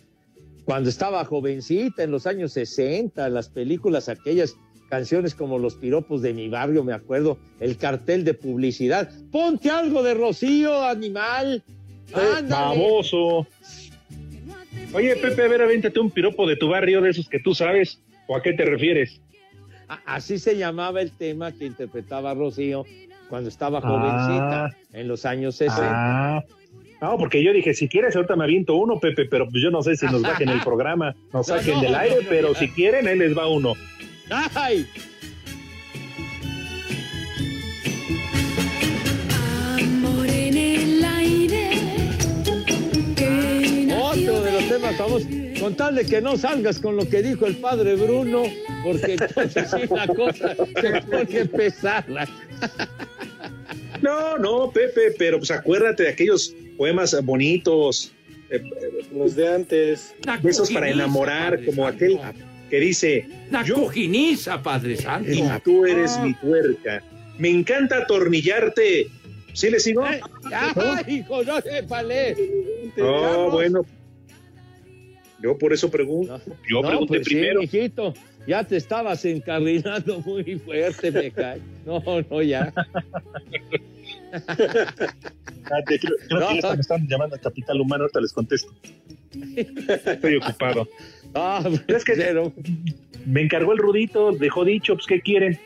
cuando 0.64 0.90
estaba 0.90 1.24
jovencita, 1.24 2.02
en 2.02 2.10
los 2.10 2.26
años 2.26 2.52
60, 2.52 3.28
las 3.30 3.48
películas, 3.48 4.08
aquellas 4.08 4.56
canciones 4.90 5.34
como 5.34 5.58
Los 5.58 5.76
piropos 5.76 6.22
de 6.22 6.32
mi 6.34 6.48
barrio, 6.48 6.82
me 6.84 6.92
acuerdo, 6.92 7.38
el 7.60 7.76
cartel 7.76 8.24
de 8.24 8.34
publicidad. 8.34 9.08
Ponte 9.30 9.70
algo 9.70 10.02
de 10.02 10.14
Rocío, 10.14 10.82
animal. 10.84 11.62
Baboso. 12.48 13.46
Oye, 14.92 15.16
Pepe, 15.16 15.42
a 15.42 15.48
ver, 15.48 15.62
avéntate 15.62 15.98
un 16.00 16.10
piropo 16.10 16.46
de 16.48 16.56
tu 16.56 16.68
barrio, 16.68 17.00
de 17.00 17.10
esos 17.10 17.28
que 17.28 17.38
tú 17.40 17.54
sabes. 17.54 18.00
¿O 18.28 18.36
a 18.36 18.42
qué 18.42 18.52
te 18.52 18.64
refieres? 18.64 19.20
Así 20.04 20.38
se 20.38 20.56
llamaba 20.56 21.00
el 21.00 21.12
tema 21.12 21.52
que 21.52 21.64
interpretaba 21.66 22.34
Rocío 22.34 22.84
cuando 23.28 23.48
estaba 23.48 23.78
Ah. 23.78 23.82
jovencita, 23.82 24.76
en 24.98 25.08
los 25.08 25.24
años 25.26 25.56
60. 25.56 26.36
Ah. 26.38 26.44
No, 27.00 27.18
porque 27.18 27.42
yo 27.42 27.52
dije, 27.52 27.74
si 27.74 27.88
quieres, 27.88 28.16
ahorita 28.16 28.36
me 28.36 28.44
aviento 28.44 28.74
uno, 28.74 28.98
Pepe, 28.98 29.26
pero 29.26 29.46
pues 29.48 29.62
yo 29.62 29.70
no 29.70 29.82
sé 29.82 29.96
si 29.96 30.06
nos 30.06 30.22
bajen 30.22 30.48
el 30.48 30.60
programa, 30.64 31.14
nos 31.32 31.48
No, 31.48 31.56
saquen 31.56 31.74
no, 31.74 31.82
del 31.82 31.92
no, 31.92 31.98
aire, 31.98 32.16
no, 32.22 32.28
pero 32.28 32.54
si 32.54 32.68
quieren, 32.70 33.06
ahí 33.06 33.18
les 33.18 33.36
va 33.36 33.48
uno. 33.48 33.74
¡Ay! 34.54 34.86
Amor 39.78 40.26
en 40.26 40.56
el 40.56 41.04
aire. 41.04 41.70
Otro 43.94 44.40
de 44.40 44.52
los 44.52 44.68
temas 44.68 44.96
famosos. 44.96 45.28
Con 45.60 45.74
tal 45.74 45.94
de 45.94 46.04
que 46.06 46.20
no 46.20 46.36
salgas 46.36 46.78
con 46.80 46.96
lo 46.96 47.08
que 47.08 47.22
dijo 47.22 47.46
el 47.46 47.56
padre 47.56 47.96
Bruno, 47.96 48.44
porque 48.84 49.12
entonces 49.20 49.70
sí 49.70 49.82
la 49.94 50.06
cosa 50.06 50.54
se 50.54 51.02
pone 51.02 51.46
pesada. 51.46 52.26
No, 54.02 54.38
no, 54.38 54.70
Pepe, 54.70 55.14
pero 55.18 55.38
pues 55.38 55.50
acuérdate 55.50 56.04
de 56.04 56.08
aquellos 56.10 56.54
poemas 56.76 57.16
bonitos, 57.24 58.12
eh, 58.50 58.62
Los 59.12 59.34
de 59.34 59.48
antes. 59.48 60.14
de 60.42 60.50
esos 60.50 60.70
para 60.70 60.88
enamorar, 60.90 61.64
como 61.64 61.86
aquel 61.86 62.18
que 62.70 62.80
dice, 62.80 63.26
La 63.50 63.62
yo 63.64 63.74
cojiniza, 63.76 64.62
Padre 64.62 64.96
Santo. 64.96 65.30
y 65.32 65.42
tú 65.64 65.84
eres 65.86 66.18
mi 66.20 66.34
tuerca. 66.34 67.02
Me 67.38 67.50
encanta 67.50 67.98
atornillarte. 67.98 69.08
¿Sí 69.52 69.70
le 69.70 69.80
sigo? 69.80 70.04
¡Ay, 70.04 70.20
hijo, 71.08 71.42
no 71.44 71.60
se 71.60 71.82
palé! 71.84 72.36
No, 72.96 73.50
bueno. 73.50 73.84
Yo 75.42 75.56
por 75.58 75.72
eso 75.72 75.90
pregunto. 75.90 76.40
Yo 76.68 76.82
No, 76.82 76.88
pregunté 76.88 77.14
pues 77.18 77.26
sí, 77.26 77.34
primero. 77.34 77.60
ya 78.46 78.64
te 78.64 78.76
estabas 78.76 79.24
encarrilando 79.24 80.20
muy 80.20 80.58
fuerte, 80.58 81.10
me 81.10 81.30
cae. 81.30 81.60
No, 81.86 82.02
no, 82.30 82.42
ya. 82.42 82.72
Espérate, 84.36 85.98
creo, 86.00 86.16
creo 86.28 86.40
No. 86.40 86.48
que 86.48 86.60
ya 86.60 86.74
me 86.74 86.80
están 86.80 87.06
llamando 87.08 87.36
a 87.36 87.38
Capital 87.38 87.80
Humano, 87.80 88.04
ahorita 88.04 88.20
les 88.20 88.32
contesto. 88.32 88.72
Estoy 90.06 90.36
ocupado. 90.42 90.88
Ah, 91.34 91.62
Es 91.88 92.04
que 92.04 92.50
me 93.26 93.42
encargó 93.42 93.72
el 93.72 93.78
Rudito, 93.78 94.32
dejó 94.32 94.64
dicho, 94.64 94.94
pues 94.94 95.06
¿qué 95.06 95.20
quieren? 95.20 95.58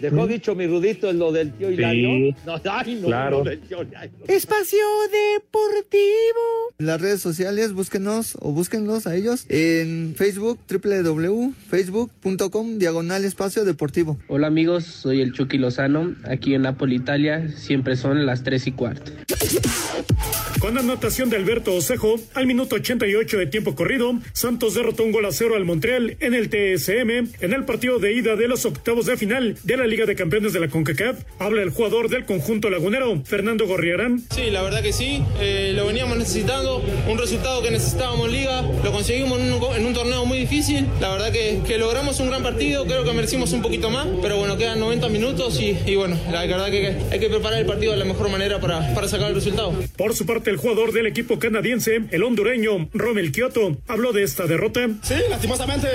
Dejó 0.00 0.26
dicho 0.26 0.54
mi 0.54 0.66
rudito 0.66 1.10
en 1.10 1.18
lo 1.18 1.32
del 1.32 1.52
tío 1.52 1.70
Hilario. 1.70 2.34
No, 2.46 2.60
ay, 2.70 2.98
no, 3.00 3.06
claro. 3.06 3.38
lo 3.38 3.44
del 3.50 3.60
tío 3.60 3.82
Hilario. 3.82 4.12
Espacio 4.28 4.78
Deportivo. 5.10 6.72
En 6.78 6.86
las 6.86 7.00
redes 7.00 7.20
sociales, 7.20 7.72
búsquenos 7.72 8.36
o 8.40 8.52
búsquenlos 8.52 9.06
a 9.06 9.14
ellos 9.14 9.46
en 9.48 10.14
Facebook, 10.16 10.58
www.facebook.com, 10.68 12.78
diagonal 12.78 13.24
espacio 13.24 13.64
deportivo. 13.64 14.18
Hola 14.28 14.48
amigos, 14.48 14.84
soy 14.84 15.20
el 15.20 15.32
Chucky 15.32 15.58
Lozano. 15.58 16.14
Aquí 16.24 16.54
en 16.54 16.62
Napoli, 16.62 16.96
Italia, 16.96 17.48
siempre 17.48 17.96
son 17.96 18.26
las 18.26 18.42
3 18.42 18.66
y 18.66 18.72
cuarto. 18.72 19.12
Con 20.64 20.78
anotación 20.78 21.28
de 21.28 21.36
Alberto 21.36 21.74
Osejo, 21.74 22.16
al 22.32 22.46
minuto 22.46 22.76
88 22.76 23.36
de 23.36 23.46
tiempo 23.46 23.74
corrido, 23.74 24.14
Santos 24.32 24.72
derrotó 24.72 25.02
un 25.02 25.12
gol 25.12 25.26
a 25.26 25.30
cero 25.30 25.56
al 25.56 25.66
Montreal 25.66 26.16
en 26.20 26.32
el 26.32 26.48
TSM 26.48 27.34
en 27.44 27.52
el 27.52 27.66
partido 27.66 27.98
de 27.98 28.14
ida 28.14 28.34
de 28.34 28.48
los 28.48 28.64
octavos 28.64 29.04
de 29.04 29.18
final 29.18 29.58
de 29.62 29.76
la 29.76 29.86
Liga 29.86 30.06
de 30.06 30.14
Campeones 30.14 30.54
de 30.54 30.60
la 30.60 30.68
CONCACAF. 30.68 31.18
Habla 31.38 31.60
el 31.60 31.68
jugador 31.68 32.08
del 32.08 32.24
conjunto 32.24 32.70
lagunero, 32.70 33.20
Fernando 33.26 33.66
Gorriarán. 33.66 34.22
Sí, 34.34 34.50
la 34.50 34.62
verdad 34.62 34.80
que 34.80 34.94
sí, 34.94 35.22
eh, 35.38 35.72
lo 35.76 35.86
veníamos 35.86 36.16
necesitando, 36.16 36.82
un 37.10 37.18
resultado 37.18 37.60
que 37.60 37.70
necesitábamos 37.70 38.28
en 38.28 38.32
Liga, 38.32 38.62
lo 38.62 38.90
conseguimos 38.90 39.38
en 39.40 39.52
un, 39.84 39.92
torneo 39.92 40.24
muy 40.24 40.38
difícil, 40.38 40.88
la 40.98 41.10
verdad 41.10 41.30
que, 41.30 41.60
que, 41.66 41.76
logramos 41.76 42.18
un 42.20 42.30
gran 42.30 42.42
partido, 42.42 42.86
creo 42.86 43.04
que 43.04 43.12
merecimos 43.12 43.52
un 43.52 43.60
poquito 43.60 43.90
más, 43.90 44.06
pero 44.22 44.38
bueno, 44.38 44.56
quedan 44.56 44.80
90 44.80 45.10
minutos 45.10 45.60
y, 45.60 45.76
y 45.84 45.94
bueno, 45.94 46.18
la 46.32 46.46
verdad 46.46 46.70
que 46.70 46.96
hay 47.10 47.20
que 47.20 47.28
preparar 47.28 47.60
el 47.60 47.66
partido 47.66 47.92
de 47.92 47.98
la 47.98 48.06
mejor 48.06 48.30
manera 48.30 48.60
para, 48.60 48.94
para 48.94 49.08
sacar 49.08 49.33
el 49.34 49.40
resultado. 49.40 49.72
Por 49.96 50.14
su 50.14 50.26
parte, 50.26 50.50
el 50.50 50.56
jugador 50.56 50.92
del 50.92 51.06
equipo 51.06 51.38
canadiense, 51.38 52.02
el 52.10 52.22
hondureño 52.22 52.88
Romel 52.92 53.32
Kioto, 53.32 53.76
habló 53.88 54.12
de 54.12 54.22
esta 54.22 54.46
derrota. 54.46 54.88
Sí, 55.02 55.14
lastimosamente 55.28 55.88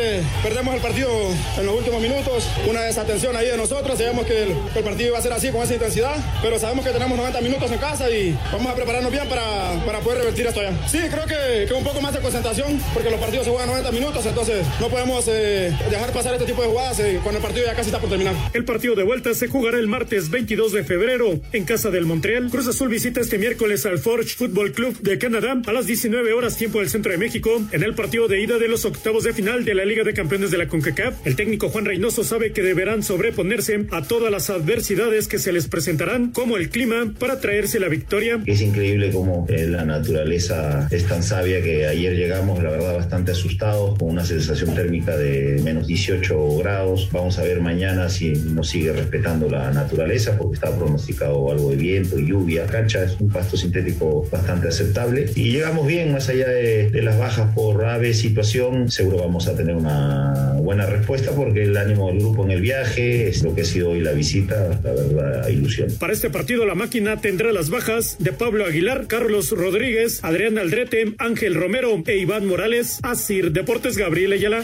perdemos 0.43 0.75
el 0.75 0.81
partido 0.81 1.09
en 1.57 1.65
los 1.65 1.77
últimos 1.77 2.01
minutos, 2.01 2.47
una 2.69 2.81
desatención 2.81 3.35
ahí 3.35 3.47
de 3.47 3.57
nosotros, 3.57 3.97
sabemos 3.97 4.25
que 4.25 4.43
el, 4.43 4.49
que 4.73 4.79
el 4.79 4.85
partido 4.85 5.09
iba 5.09 5.17
a 5.17 5.21
ser 5.21 5.33
así, 5.33 5.49
con 5.49 5.63
esa 5.63 5.73
intensidad, 5.73 6.15
pero 6.41 6.59
sabemos 6.59 6.85
que 6.85 6.91
tenemos 6.91 7.17
90 7.17 7.41
minutos 7.41 7.71
en 7.71 7.79
casa 7.79 8.09
y 8.09 8.37
vamos 8.51 8.71
a 8.71 8.75
prepararnos 8.75 9.11
bien 9.11 9.27
para, 9.27 9.83
para 9.85 9.99
poder 9.99 10.19
revertir 10.19 10.47
esto 10.47 10.59
allá. 10.59 10.73
Sí, 10.87 10.99
creo 11.09 11.25
que, 11.25 11.65
que, 11.67 11.73
un 11.73 11.83
poco 11.83 12.01
más 12.01 12.13
de 12.13 12.19
concentración, 12.19 12.79
porque 12.93 13.09
los 13.09 13.19
partidos 13.19 13.45
se 13.45 13.51
juegan 13.51 13.69
90 13.69 13.91
minutos, 13.91 14.25
entonces 14.25 14.65
no 14.79 14.89
podemos 14.89 15.25
eh, 15.27 15.73
dejar 15.89 16.11
pasar 16.11 16.33
este 16.33 16.45
tipo 16.45 16.61
de 16.61 16.67
jugadas 16.67 16.99
eh, 16.99 17.19
cuando 17.23 17.37
el 17.37 17.43
partido 17.43 17.65
ya 17.65 17.75
casi 17.75 17.89
está 17.89 17.99
por 17.99 18.09
terminar. 18.09 18.35
El 18.53 18.65
partido 18.65 18.95
de 18.95 19.03
vuelta 19.03 19.33
se 19.33 19.47
jugará 19.47 19.77
el 19.77 19.87
martes 19.87 20.29
22 20.29 20.73
de 20.73 20.83
febrero 20.83 21.39
en 21.53 21.65
casa 21.65 21.89
del 21.89 22.05
Montreal. 22.05 22.49
Cruz 22.49 22.67
Azul 22.67 22.89
visita 22.89 23.21
este 23.29 23.37
miércoles 23.37 23.85
al 23.85 23.99
Forge 23.99 24.35
Football 24.35 24.71
Club 24.71 24.99
de 25.01 25.19
Canadá 25.19 25.61
a 25.67 25.71
las 25.71 25.85
19 25.85 26.33
horas 26.33 26.57
tiempo 26.57 26.79
del 26.79 26.89
centro 26.89 27.11
de 27.11 27.19
México 27.19 27.61
en 27.71 27.83
el 27.83 27.93
partido 27.93 28.27
de 28.27 28.41
ida 28.41 28.57
de 28.57 28.67
los 28.67 28.85
octavos 28.85 29.23
de 29.23 29.33
final 29.33 29.65
de 29.65 29.75
la 29.75 29.85
Liga 29.85 30.03
de 30.03 30.15
Campeones 30.15 30.49
de 30.49 30.57
la 30.57 30.67
CONCACAF. 30.67 31.27
El 31.27 31.35
técnico 31.35 31.69
Juan 31.69 31.85
Reynoso 31.85 32.23
sabe 32.23 32.53
que 32.53 32.63
deberán 32.63 33.03
sobreponerse 33.03 33.85
a 33.91 34.01
todas 34.01 34.31
las 34.31 34.49
adversidades 34.49 35.27
que 35.27 35.37
se 35.37 35.51
les 35.51 35.67
presentarán, 35.67 36.31
como 36.31 36.57
el 36.57 36.71
clima, 36.71 37.13
para 37.19 37.39
traerse 37.39 37.79
la 37.79 37.87
victoria. 37.87 38.41
Es 38.47 38.61
increíble 38.61 39.11
cómo 39.11 39.45
eh, 39.47 39.67
la 39.67 39.85
naturaleza 39.85 40.87
es 40.89 41.05
tan 41.05 41.21
sabia 41.21 41.61
que 41.61 41.85
ayer 41.85 42.15
llegamos, 42.15 42.63
la 42.63 42.71
verdad, 42.71 42.95
bastante 42.95 43.33
asustados, 43.33 43.95
con 43.99 44.09
una 44.09 44.25
sensación 44.25 44.73
térmica 44.73 45.15
de 45.15 45.61
menos 45.63 45.85
18 45.85 46.57
grados. 46.57 47.09
Vamos 47.11 47.37
a 47.37 47.43
ver 47.43 47.61
mañana 47.61 48.09
si 48.09 48.31
nos 48.31 48.69
sigue 48.69 48.91
respetando 48.91 49.47
la 49.47 49.69
naturaleza, 49.69 50.35
porque 50.35 50.55
está 50.55 50.75
pronosticado 50.75 51.51
algo 51.51 51.69
de 51.69 51.77
viento 51.77 52.17
y 52.17 52.25
lluvia. 52.25 52.65
Cancha 52.65 53.08
un 53.19 53.29
pasto 53.29 53.57
sintético 53.57 54.27
bastante 54.31 54.67
aceptable 54.67 55.29
y 55.35 55.51
llegamos 55.51 55.87
bien, 55.87 56.11
más 56.11 56.29
allá 56.29 56.49
de, 56.49 56.89
de 56.89 57.01
las 57.01 57.17
bajas 57.17 57.53
por 57.53 57.85
ave 57.85 58.13
situación, 58.13 58.91
seguro 58.91 59.17
vamos 59.17 59.47
a 59.47 59.55
tener 59.55 59.75
una 59.75 60.53
buena 60.61 60.85
respuesta 60.85 61.31
porque 61.31 61.63
el 61.63 61.77
ánimo 61.77 62.09
del 62.09 62.19
grupo 62.19 62.43
en 62.45 62.51
el 62.51 62.61
viaje 62.61 63.27
es 63.27 63.43
lo 63.43 63.55
que 63.55 63.61
ha 63.61 63.65
sido 63.65 63.91
hoy 63.91 64.01
la 64.01 64.11
visita, 64.11 64.79
la 64.83 64.91
verdad, 64.91 65.47
ilusión. 65.47 65.89
Para 65.99 66.13
este 66.13 66.29
partido, 66.29 66.65
la 66.65 66.75
máquina 66.75 67.21
tendrá 67.21 67.51
las 67.51 67.69
bajas 67.69 68.17
de 68.19 68.31
Pablo 68.31 68.65
Aguilar, 68.65 69.07
Carlos 69.07 69.51
Rodríguez, 69.51 70.23
Adrián 70.23 70.57
Aldrete, 70.57 71.13
Ángel 71.17 71.55
Romero 71.55 72.01
e 72.05 72.17
Iván 72.17 72.45
Morales. 72.45 72.99
Asir 73.03 73.51
Deportes 73.51 73.97
Gabriel 73.97 74.33
Ayala. 74.33 74.63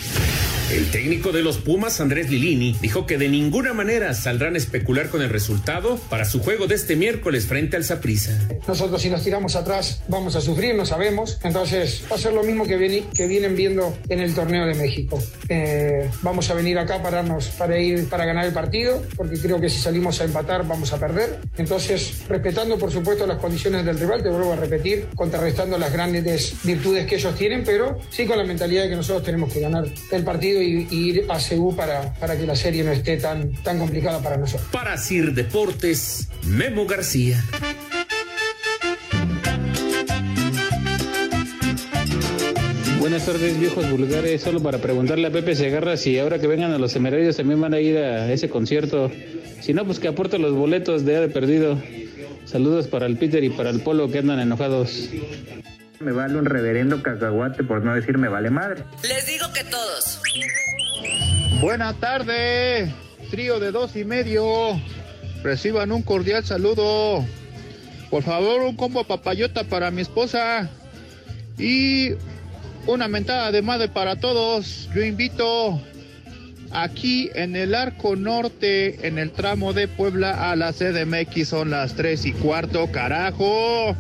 El 0.72 0.90
técnico 0.90 1.32
de 1.32 1.44
los 1.44 1.60
Pumas, 1.60 2.02
Andrés 2.02 2.32
Lilini, 2.32 2.76
dijo 2.82 3.06
que 3.06 3.20
de 3.20 3.30
ninguna 3.30 3.74
manera 3.74 4.16
saldrán 4.16 4.56
a 4.56 4.58
especular 4.58 5.10
con 5.10 5.22
el 5.22 5.30
resultado 5.30 5.98
para 6.10 6.26
su 6.26 6.40
juego 6.40 6.66
de 6.66 6.74
este 6.74 6.96
miércoles 6.96 7.46
frente 7.46 7.78
al 7.78 7.84
Saprissa. 7.84 8.36
Nosotros 8.68 9.00
si 9.00 9.12
nos 9.12 9.24
tiramos 9.24 9.56
atrás 9.56 10.02
vamos 10.08 10.36
a 10.36 10.42
sufrir, 10.42 10.74
no 10.74 10.84
sabemos. 10.84 11.38
Entonces 11.44 12.04
va 12.12 12.16
a 12.16 12.20
ser 12.20 12.34
lo 12.34 12.44
mismo 12.44 12.66
que, 12.66 12.78
viene, 12.78 13.04
vienen 13.16 13.56
viendo 13.56 13.96
en 14.10 14.20
el 14.20 14.34
torneo 14.34 14.66
de 14.66 14.74
México. 14.74 15.22
Eh, 15.50 16.10
vamos 16.24 16.50
a 16.50 16.56
venir 16.56 16.80
acá 16.80 17.02
para, 17.02 17.22
nos, 17.22 17.50
para 17.50 17.80
ir 17.80 18.10
para 18.10 18.26
ganar 18.26 18.48
el 18.48 18.54
partido, 18.54 19.04
porque 19.16 19.38
creo 19.38 19.62
que 19.62 19.70
si 19.70 19.80
salimos 19.80 20.20
a 20.20 20.24
empatar 20.24 20.68
vamos 20.68 20.92
a 20.94 21.00
perder. 21.00 21.42
Entonces, 21.58 22.24
respetando 22.28 22.80
por 22.80 22.92
supuesto 22.92 23.28
las 23.28 23.38
condiciones 23.38 23.86
del 23.86 24.00
rival, 24.00 24.24
te 24.24 24.30
vuelvo 24.30 24.54
a 24.54 24.56
repetir, 24.56 25.10
contrarrestando 25.16 25.78
las 25.78 25.94
grandes 25.94 26.56
virtudes 26.64 27.06
que 27.06 27.18
ellos 27.18 27.36
tienen, 27.36 27.64
pero 27.64 28.00
sí 28.10 28.26
con 28.26 28.40
la 28.40 28.44
mentalidad 28.44 28.84
de 28.84 28.90
que 28.90 28.96
nosotros 28.96 29.24
tenemos 29.24 29.54
que 29.54 29.60
ganar 29.60 29.86
el 30.12 30.24
partido 30.24 30.55
y, 30.62 30.88
y 30.90 31.10
ir 31.10 31.26
a 31.30 31.40
Seúl 31.40 31.76
para, 31.76 32.14
para 32.14 32.38
que 32.38 32.46
la 32.46 32.56
serie 32.56 32.84
no 32.84 32.92
esté 32.92 33.18
tan, 33.18 33.52
tan 33.64 33.80
complicada 33.80 34.22
para 34.22 34.38
nosotros. 34.38 34.70
Para 34.72 34.98
Sir 34.98 35.34
Deportes, 35.34 36.30
Memo 36.44 36.86
García. 36.86 37.44
Buenas 43.00 43.28
tardes, 43.28 43.60
viejos 43.60 43.90
vulgares. 43.92 44.42
Solo 44.42 44.60
para 44.62 44.80
preguntarle 44.80 45.28
a 45.28 45.32
Pepe 45.32 45.56
Segarra 45.56 45.96
si 45.96 46.18
ahora 46.18 46.40
que 46.40 46.48
vengan 46.48 46.72
a 46.72 46.80
los 46.80 46.96
Emeraldios 46.96 47.38
también 47.38 47.62
van 47.62 47.76
a 47.76 47.80
ir 47.80 47.98
a 47.98 48.32
ese 48.32 48.50
concierto. 48.50 49.12
Si 49.62 49.74
no, 49.76 49.86
pues 49.86 50.00
que 50.00 50.08
aporte 50.08 50.40
los 50.40 50.56
boletos 50.56 51.06
de 51.06 51.20
de 51.20 51.30
perdido. 51.30 51.80
Saludos 52.46 52.88
para 52.88 53.06
el 53.06 53.18
Peter 53.18 53.44
y 53.44 53.52
para 53.52 53.70
el 53.70 53.82
Polo 53.82 54.10
que 54.10 54.18
andan 54.18 54.40
enojados. 54.40 55.10
Me 56.00 56.12
vale 56.12 56.38
un 56.38 56.46
reverendo 56.46 57.02
cacahuate 57.02 57.64
por 57.64 57.84
no 57.84 57.96
decir 57.96 58.18
me 58.18 58.28
vale 58.28 58.50
madre. 58.50 58.84
Les 59.04 59.26
digo 59.26 59.46
que 59.54 59.64
todos. 59.64 60.22
Buenas 61.62 62.00
tardes, 62.00 62.92
trío 63.32 63.60
de 63.60 63.72
dos 63.72 63.96
y 63.96 64.04
medio. 64.04 64.80
Reciban 65.44 65.92
un 65.92 66.02
cordial 66.02 66.44
saludo. 66.44 67.24
Por 68.10 68.24
favor, 68.24 68.62
un 68.62 68.76
combo 68.76 69.04
papayota 69.04 69.64
para 69.64 69.92
mi 69.92 70.02
esposa. 70.02 70.70
Y 71.58 72.12
una 72.88 73.08
mentada 73.08 73.52
de 73.52 73.62
madre 73.62 73.88
para 73.88 74.18
todos. 74.18 74.90
Yo 74.94 75.02
invito 75.02 75.82
aquí 76.72 77.30
en 77.36 77.56
el 77.56 77.74
arco 77.74 78.16
norte, 78.16 79.08
en 79.08 79.18
el 79.18 79.32
tramo 79.32 79.74
de 79.74 79.88
Puebla 79.88 80.52
a 80.52 80.56
la 80.56 80.74
CDMX, 80.74 81.48
son 81.48 81.70
las 81.70 81.96
tres 81.96 82.26
y 82.26 82.34
cuarto, 82.34 82.92
carajo. 82.92 83.96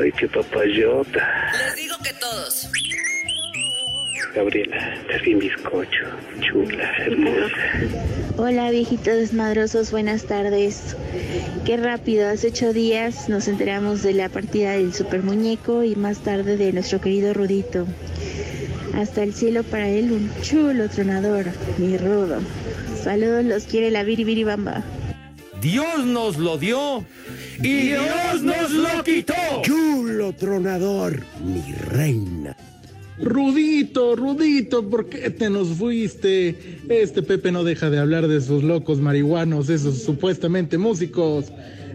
Ay, 0.00 0.12
qué 0.12 0.28
papayota. 0.28 1.52
Les 1.66 1.76
digo 1.76 1.96
que 2.02 2.12
todos. 2.14 2.68
Gabriela, 4.34 4.94
te 5.08 5.18
vi 5.18 5.34
bizcocho, 5.34 6.04
chula, 6.40 6.92
hermosa. 6.98 7.56
Hola 8.36 8.70
viejitos 8.70 9.16
desmadrosos, 9.16 9.90
buenas 9.90 10.24
tardes. 10.24 10.96
Qué 11.64 11.76
rápido, 11.76 12.28
hace 12.28 12.48
ocho 12.48 12.72
días 12.72 13.28
nos 13.28 13.48
enteramos 13.48 14.02
de 14.02 14.12
la 14.12 14.28
partida 14.28 14.72
del 14.72 14.92
super 14.94 15.22
muñeco 15.22 15.82
y 15.82 15.96
más 15.96 16.18
tarde 16.18 16.56
de 16.56 16.72
nuestro 16.72 17.00
querido 17.00 17.32
Rudito. 17.32 17.86
Hasta 18.94 19.22
el 19.22 19.34
cielo 19.34 19.64
para 19.64 19.88
él 19.88 20.12
un 20.12 20.30
chulo 20.42 20.88
tronador, 20.88 21.46
mi 21.78 21.96
rudo. 21.96 22.40
Saludos, 23.02 23.44
los 23.44 23.64
quiere 23.64 23.90
la 23.90 24.02
biribiribamba. 24.02 24.84
Dios 25.60 26.04
nos 26.04 26.36
lo 26.36 26.56
dio 26.58 27.04
y 27.62 27.88
Dios 27.88 28.42
nos 28.42 28.70
lo 28.70 29.04
quitó. 29.04 29.34
Chulo 29.62 30.32
tronador, 30.32 31.22
mi 31.44 31.72
reina. 31.72 32.56
Rudito, 33.20 34.14
Rudito, 34.14 34.88
¿por 34.88 35.08
qué 35.08 35.30
te 35.30 35.50
nos 35.50 35.68
fuiste? 35.70 36.80
Este 36.88 37.22
Pepe 37.22 37.50
no 37.50 37.64
deja 37.64 37.90
de 37.90 37.98
hablar 37.98 38.28
de 38.28 38.40
sus 38.40 38.62
locos 38.62 39.00
marihuanos, 39.00 39.68
esos 39.68 40.02
supuestamente 40.02 40.78
músicos, 40.78 41.46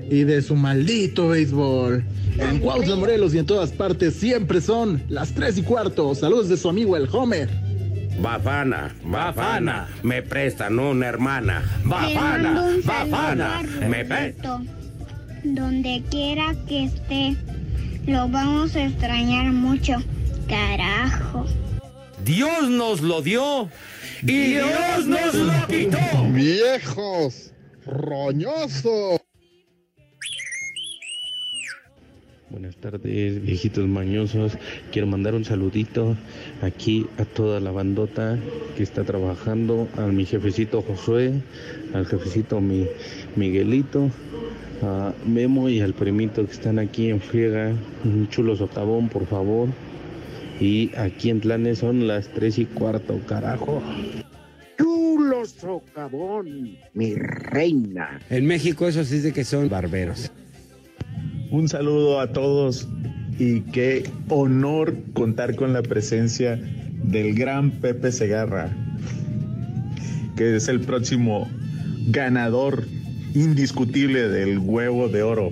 y 0.10 0.26
de 0.26 0.42
su 0.42 0.56
maldito 0.56 1.30
béisbol. 1.30 2.04
En 2.38 2.60
Cuautla, 2.60 2.96
Morelos 2.96 3.34
y 3.34 3.38
en 3.38 3.46
todas 3.46 3.72
partes 3.72 4.16
siempre 4.16 4.60
son 4.60 5.02
las 5.08 5.34
tres 5.34 5.58
y 5.58 5.64
cuarto. 5.64 6.14
Saludos 6.14 6.50
de 6.50 6.58
su 6.58 6.68
amigo 6.68 6.98
el 6.98 7.08
Homer. 7.12 7.50
Bafana, 8.20 8.96
Bafana, 9.04 9.88
me 10.04 10.22
prestan 10.22 10.80
una 10.80 11.08
hermana. 11.08 11.64
Bafana, 11.84 12.78
Bafana, 12.84 13.62
me 13.88 14.06
prestan. 14.06 14.70
Donde 15.44 16.04
quiera 16.10 16.56
que 16.68 16.86
esté, 16.86 17.36
lo 18.06 18.30
vamos 18.30 18.76
a 18.76 18.86
extrañar 18.86 19.52
mucho. 19.52 19.96
Carajo. 20.48 21.46
Dios 22.24 22.70
nos 22.70 23.02
lo 23.02 23.22
dio 23.22 23.70
y 24.22 24.54
Dios 24.54 25.06
nos 25.06 25.34
lo 25.34 25.68
quitó. 25.68 25.98
Viejos, 26.32 27.52
roñosos. 27.86 29.20
Buenas 32.54 32.76
tardes, 32.76 33.42
viejitos 33.42 33.88
mañosos. 33.88 34.60
Quiero 34.92 35.08
mandar 35.08 35.34
un 35.34 35.44
saludito 35.44 36.16
aquí 36.62 37.08
a 37.18 37.26
toda 37.26 37.60
la 37.60 37.72
bandota 37.72 38.38
que 38.78 38.84
está 38.84 39.04
trabajando, 39.04 39.88
a 39.98 40.06
mi 40.06 40.24
jefecito 40.24 40.84
Josué, 40.84 41.34
al 41.96 42.06
jefecito 42.06 42.62
mi 42.62 42.86
Miguelito, 43.36 44.12
a 44.84 45.14
Memo 45.26 45.68
y 45.68 45.82
al 45.82 45.96
primito 45.96 46.46
que 46.46 46.52
están 46.52 46.78
aquí 46.78 47.10
en 47.10 47.22
Friega. 47.22 47.74
Un 48.06 48.30
chulo 48.30 48.56
socavón, 48.56 49.10
por 49.10 49.26
favor. 49.26 49.70
Y 50.60 50.92
aquí 50.96 51.32
en 51.32 51.40
Planes 51.40 51.80
son 51.80 52.06
las 52.06 52.28
tres 52.28 52.60
y 52.60 52.66
cuarto, 52.66 53.20
carajo. 53.28 53.82
Chulo 54.78 55.44
socavón. 55.46 56.78
mi 56.94 57.16
reina. 57.16 58.20
En 58.30 58.46
México 58.46 58.88
eso 58.88 59.04
sí 59.04 59.22
de 59.22 59.34
que 59.34 59.44
son 59.44 59.70
barberos. 59.70 60.32
Un 61.54 61.70
saludo 61.70 62.20
a 62.20 62.32
todos 62.32 62.88
y 63.38 63.62
qué 63.62 64.10
honor 64.30 64.98
contar 65.14 65.56
con 65.56 65.72
la 65.72 65.84
presencia 65.84 66.60
del 67.04 67.36
gran 67.36 67.70
Pepe 67.70 68.12
Segarra, 68.12 68.76
que 70.36 70.56
es 70.56 70.68
el 70.68 70.80
próximo 70.80 71.48
ganador 72.08 72.88
indiscutible 73.36 74.30
del 74.30 74.58
huevo 74.58 75.10
de 75.10 75.22
oro 75.22 75.52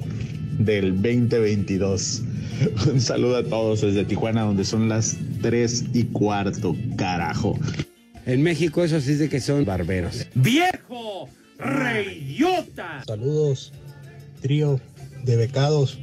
del 0.58 0.96
2022. 0.96 2.24
Un 2.92 3.00
saludo 3.00 3.38
a 3.38 3.44
todos 3.44 3.82
desde 3.82 4.04
Tijuana, 4.04 4.42
donde 4.42 4.66
son 4.66 4.90
las 4.90 5.16
3 5.44 5.86
y 5.94 6.06
cuarto, 6.06 6.76
carajo. 6.98 7.60
En 8.26 8.42
México 8.42 8.84
eso 8.84 9.00
sí 9.02 9.14
de 9.14 9.30
que 9.30 9.40
son 9.40 9.66
barberos. 9.66 10.26
¡Viejo! 10.34 11.30
¡Reyota! 11.60 13.04
Saludos, 13.06 13.72
trío 14.42 14.82
de 15.24 15.36
becados. 15.36 16.00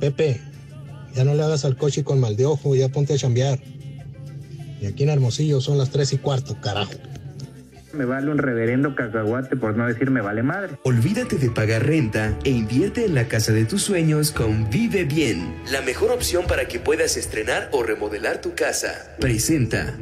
Pepe, 0.00 0.40
ya 1.14 1.24
no 1.24 1.34
le 1.34 1.42
hagas 1.42 1.64
al 1.64 1.76
coche 1.76 2.04
con 2.04 2.20
mal 2.20 2.36
de 2.36 2.46
ojo, 2.46 2.74
ya 2.74 2.88
ponte 2.88 3.14
a 3.14 3.16
chambear. 3.16 3.58
Y 4.80 4.86
aquí 4.86 5.04
en 5.04 5.08
Hermosillo 5.08 5.60
son 5.60 5.78
las 5.78 5.90
3 5.90 6.12
y 6.14 6.18
cuarto, 6.18 6.60
carajo. 6.60 6.92
Me 7.92 8.04
vale 8.04 8.30
un 8.30 8.36
reverendo 8.36 8.94
cacahuate 8.94 9.56
por 9.56 9.74
no 9.76 9.86
decir 9.86 10.10
me 10.10 10.20
vale 10.20 10.42
madre. 10.42 10.76
Olvídate 10.82 11.36
de 11.36 11.50
pagar 11.50 11.86
renta 11.86 12.36
e 12.44 12.50
invierte 12.50 13.06
en 13.06 13.14
la 13.14 13.26
casa 13.26 13.52
de 13.52 13.64
tus 13.64 13.82
sueños 13.82 14.32
con 14.32 14.68
Vive 14.68 15.04
Bien, 15.04 15.54
la 15.72 15.80
mejor 15.80 16.10
opción 16.10 16.46
para 16.46 16.68
que 16.68 16.78
puedas 16.78 17.16
estrenar 17.16 17.70
o 17.72 17.82
remodelar 17.82 18.42
tu 18.42 18.54
casa. 18.54 19.16
Presenta. 19.18 19.96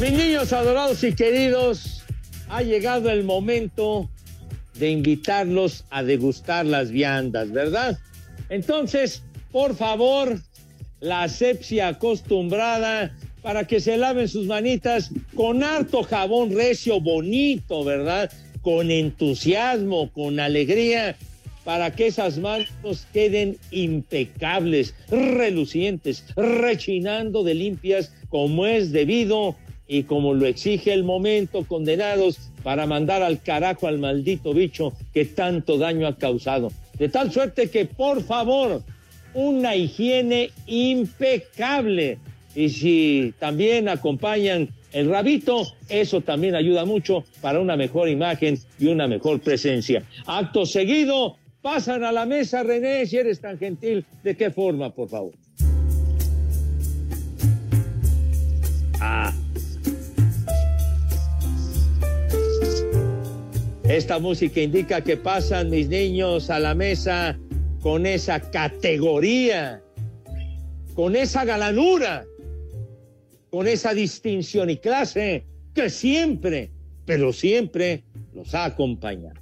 Mis 0.00 0.12
niños 0.12 0.52
adorados 0.52 1.02
y 1.02 1.12
queridos, 1.12 2.04
ha 2.48 2.62
llegado 2.62 3.10
el 3.10 3.24
momento 3.24 4.08
de 4.78 4.90
invitarlos 4.90 5.84
a 5.90 6.04
degustar 6.04 6.66
las 6.66 6.92
viandas, 6.92 7.50
¿verdad? 7.50 7.98
Entonces, 8.48 9.24
por 9.50 9.74
favor, 9.74 10.38
la 11.00 11.24
asepsia 11.24 11.88
acostumbrada 11.88 13.12
para 13.42 13.66
que 13.66 13.80
se 13.80 13.96
laven 13.96 14.28
sus 14.28 14.46
manitas 14.46 15.10
con 15.34 15.64
harto 15.64 16.04
jabón 16.04 16.54
recio, 16.54 17.00
bonito, 17.00 17.82
¿verdad? 17.82 18.30
Con 18.62 18.92
entusiasmo, 18.92 20.12
con 20.12 20.38
alegría, 20.38 21.16
para 21.64 21.92
que 21.96 22.06
esas 22.06 22.38
manos 22.38 23.08
queden 23.12 23.58
impecables, 23.72 24.94
relucientes, 25.10 26.24
rechinando 26.36 27.42
de 27.42 27.54
limpias 27.54 28.12
como 28.28 28.64
es 28.64 28.92
debido 28.92 29.56
y 29.88 30.02
como 30.02 30.34
lo 30.34 30.46
exige 30.46 30.92
el 30.92 31.02
momento, 31.02 31.64
condenados 31.64 32.38
para 32.62 32.86
mandar 32.86 33.22
al 33.22 33.40
carajo 33.42 33.88
al 33.88 33.98
maldito 33.98 34.52
bicho 34.52 34.92
que 35.14 35.24
tanto 35.24 35.78
daño 35.78 36.06
ha 36.06 36.16
causado. 36.16 36.70
De 36.98 37.08
tal 37.08 37.32
suerte 37.32 37.70
que, 37.70 37.86
por 37.86 38.22
favor, 38.22 38.82
una 39.32 39.74
higiene 39.74 40.50
impecable. 40.66 42.18
Y 42.54 42.68
si 42.68 43.34
también 43.38 43.88
acompañan 43.88 44.68
el 44.92 45.08
rabito, 45.08 45.66
eso 45.88 46.20
también 46.20 46.54
ayuda 46.54 46.84
mucho 46.84 47.24
para 47.40 47.60
una 47.60 47.76
mejor 47.76 48.08
imagen 48.08 48.58
y 48.78 48.88
una 48.88 49.08
mejor 49.08 49.40
presencia. 49.40 50.02
Acto 50.26 50.66
seguido, 50.66 51.36
pasan 51.62 52.04
a 52.04 52.12
la 52.12 52.26
mesa, 52.26 52.62
René, 52.62 53.06
si 53.06 53.16
eres 53.16 53.40
tan 53.40 53.58
gentil. 53.58 54.04
¿De 54.22 54.36
qué 54.36 54.50
forma, 54.50 54.90
por 54.90 55.08
favor? 55.08 55.32
Esta 63.88 64.18
música 64.18 64.60
indica 64.60 65.00
que 65.00 65.16
pasan 65.16 65.70
mis 65.70 65.88
niños 65.88 66.50
a 66.50 66.58
la 66.58 66.74
mesa 66.74 67.38
con 67.80 68.04
esa 68.04 68.38
categoría, 68.38 69.82
con 70.92 71.16
esa 71.16 71.46
galanura, 71.46 72.26
con 73.48 73.66
esa 73.66 73.94
distinción 73.94 74.68
y 74.68 74.76
clase 74.76 75.46
que 75.74 75.88
siempre, 75.88 76.70
pero 77.06 77.32
siempre 77.32 78.04
los 78.34 78.54
ha 78.54 78.66
acompañado. 78.66 79.40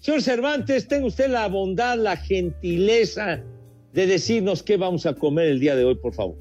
Señor 0.00 0.20
Cervantes, 0.20 0.88
tenga 0.88 1.06
usted 1.06 1.30
la 1.30 1.46
bondad, 1.46 1.96
la 1.96 2.16
gentileza 2.16 3.40
de 3.92 4.06
decirnos 4.08 4.64
qué 4.64 4.76
vamos 4.76 5.06
a 5.06 5.14
comer 5.14 5.46
el 5.46 5.60
día 5.60 5.76
de 5.76 5.84
hoy, 5.84 5.94
por 5.94 6.12
favor. 6.12 6.36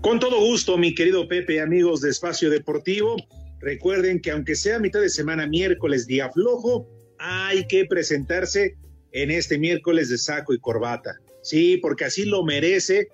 Con 0.00 0.18
todo 0.18 0.40
gusto, 0.40 0.76
mi 0.76 0.96
querido 0.96 1.28
Pepe, 1.28 1.60
amigos 1.60 2.00
de 2.00 2.10
Espacio 2.10 2.50
Deportivo. 2.50 3.14
Recuerden 3.60 4.20
que 4.20 4.30
aunque 4.30 4.56
sea 4.56 4.78
mitad 4.78 5.00
de 5.00 5.10
semana, 5.10 5.46
miércoles, 5.46 6.06
día 6.06 6.30
flojo, 6.30 6.88
hay 7.18 7.66
que 7.66 7.84
presentarse 7.84 8.76
en 9.12 9.30
este 9.30 9.58
miércoles 9.58 10.08
de 10.08 10.18
saco 10.18 10.54
y 10.54 10.58
corbata. 10.58 11.16
Sí, 11.42 11.76
porque 11.78 12.04
así 12.04 12.24
lo 12.24 12.44
merece 12.44 13.08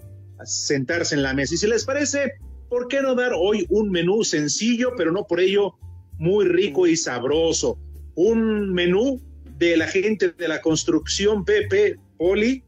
sentarse 0.44 1.14
en 1.14 1.22
la 1.22 1.34
mesa. 1.34 1.54
Y 1.54 1.58
si 1.58 1.66
les 1.66 1.84
parece, 1.84 2.32
¿por 2.68 2.88
qué 2.88 3.00
no 3.00 3.14
dar 3.14 3.32
hoy 3.34 3.66
un 3.68 3.90
menú 3.90 4.24
sencillo, 4.24 4.92
pero 4.96 5.12
no 5.12 5.26
por 5.26 5.40
ello 5.40 5.74
muy 6.18 6.44
rico 6.44 6.86
y 6.86 6.96
sabroso? 6.96 7.78
Un 8.14 8.72
menú 8.72 9.20
de 9.58 9.76
la 9.76 9.88
gente 9.88 10.30
de 10.30 10.48
la 10.48 10.60
construcción 10.60 11.44
Pepe 11.44 11.98
Poli, 12.18 12.62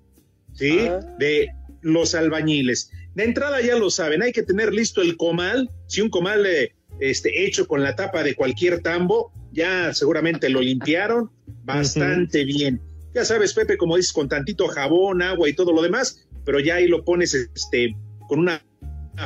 ¿sí? 0.54 0.80
Ah. 0.88 1.00
De 1.18 1.48
los 1.82 2.14
albañiles. 2.14 2.90
De 3.14 3.24
entrada 3.24 3.60
ya 3.60 3.76
lo 3.76 3.90
saben, 3.90 4.22
hay 4.22 4.32
que 4.32 4.42
tener 4.42 4.72
listo 4.72 5.02
el 5.02 5.16
comal. 5.16 5.70
Si 5.86 6.00
un 6.00 6.10
comal 6.10 6.46
eh, 6.46 6.72
este, 7.00 7.44
hecho 7.44 7.66
con 7.66 7.82
la 7.82 7.94
tapa 7.96 8.22
de 8.22 8.34
cualquier 8.34 8.80
tambo, 8.80 9.32
ya 9.52 9.92
seguramente 9.94 10.48
lo 10.48 10.60
limpiaron 10.60 11.30
bastante 11.64 12.44
bien. 12.44 12.80
Ya 13.14 13.24
sabes, 13.24 13.54
Pepe, 13.54 13.76
como 13.76 13.96
dices, 13.96 14.12
con 14.12 14.28
tantito 14.28 14.68
jabón, 14.68 15.22
agua 15.22 15.48
y 15.48 15.52
todo 15.54 15.72
lo 15.72 15.82
demás, 15.82 16.28
pero 16.44 16.60
ya 16.60 16.76
ahí 16.76 16.88
lo 16.88 17.04
pones 17.04 17.34
este, 17.34 17.94
con 18.28 18.40
una, 18.40 18.62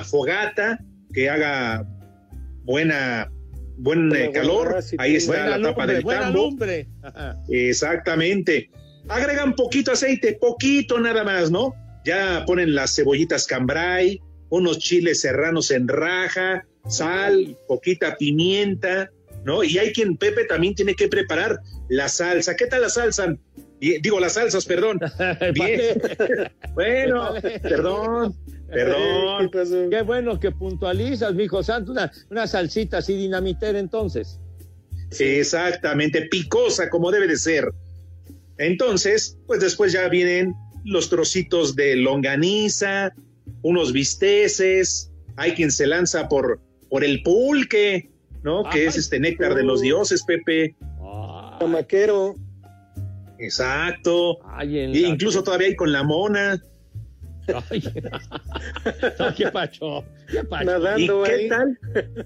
fogata 0.04 0.78
que 1.12 1.28
haga 1.28 1.86
buena 2.64 3.30
buen 3.76 4.14
eh, 4.14 4.30
calor. 4.32 4.78
ahí 4.98 5.16
está 5.16 5.46
la 5.46 5.60
tapa 5.60 5.86
del 5.86 6.04
tambo. 6.04 6.50
Exactamente. 7.48 8.70
Agregan 9.08 9.54
poquito 9.54 9.92
aceite, 9.92 10.38
poquito 10.40 10.98
nada 11.00 11.24
más, 11.24 11.50
¿no? 11.50 11.74
Ya 12.04 12.44
ponen 12.46 12.74
las 12.74 12.94
cebollitas 12.94 13.46
cambray, 13.46 14.20
unos 14.48 14.78
chiles 14.78 15.20
serranos 15.20 15.70
en 15.70 15.88
raja, 15.88 16.64
sal, 16.88 17.56
poquita 17.68 18.16
pimienta, 18.16 19.10
¿no? 19.44 19.64
Y 19.64 19.78
hay 19.78 19.92
quien, 19.92 20.16
Pepe, 20.16 20.44
también 20.44 20.74
tiene 20.74 20.94
que 20.94 21.08
preparar 21.08 21.60
la 21.88 22.08
salsa. 22.08 22.56
¿Qué 22.56 22.66
tal 22.66 22.82
la 22.82 22.88
salsa? 22.88 23.36
Digo, 23.80 24.20
las 24.20 24.34
salsas, 24.34 24.64
perdón. 24.64 25.00
Bien. 25.54 26.00
bueno, 26.74 27.34
perdón. 27.62 28.36
Perdón. 28.68 29.50
¿Qué, 29.90 30.02
bueno 30.02 30.40
que 30.40 30.50
puntualizas, 30.50 31.34
mijo 31.34 31.62
santo. 31.62 31.92
Una, 31.92 32.10
una 32.30 32.46
salsita 32.46 32.98
así 32.98 33.14
dinamitera, 33.14 33.78
entonces. 33.78 34.38
Exactamente, 35.18 36.22
picosa 36.30 36.88
como 36.88 37.10
debe 37.10 37.26
de 37.26 37.36
ser. 37.36 37.70
Entonces, 38.58 39.36
pues 39.46 39.60
después 39.60 39.92
ya 39.92 40.08
vienen 40.08 40.54
los 40.84 41.10
trocitos 41.10 41.76
de 41.76 41.96
longaniza, 41.96 43.12
unos 43.62 43.92
bisteces, 43.92 45.10
hay 45.36 45.52
quien 45.52 45.70
se 45.70 45.86
lanza 45.86 46.28
por 46.28 46.60
por 46.92 47.04
el 47.04 47.22
pulque, 47.22 48.10
¿no? 48.42 48.64
que 48.70 48.84
es 48.84 48.98
este 48.98 49.18
néctar 49.18 49.54
de 49.54 49.62
los 49.62 49.80
dioses, 49.80 50.22
Pepe. 50.24 50.76
Maquero. 51.66 52.34
Exacto. 53.38 54.40
y 54.62 55.06
incluso 55.06 55.42
todavía 55.42 55.68
hay 55.68 55.74
con 55.74 55.90
la 55.90 56.02
mona. 56.02 56.62
qué 59.36 59.46
pacho, 59.50 60.04
qué 60.30 60.44
pacho. 60.44 60.98
¿Y 60.98 61.06
qué 61.06 61.48
tal? 61.48 61.78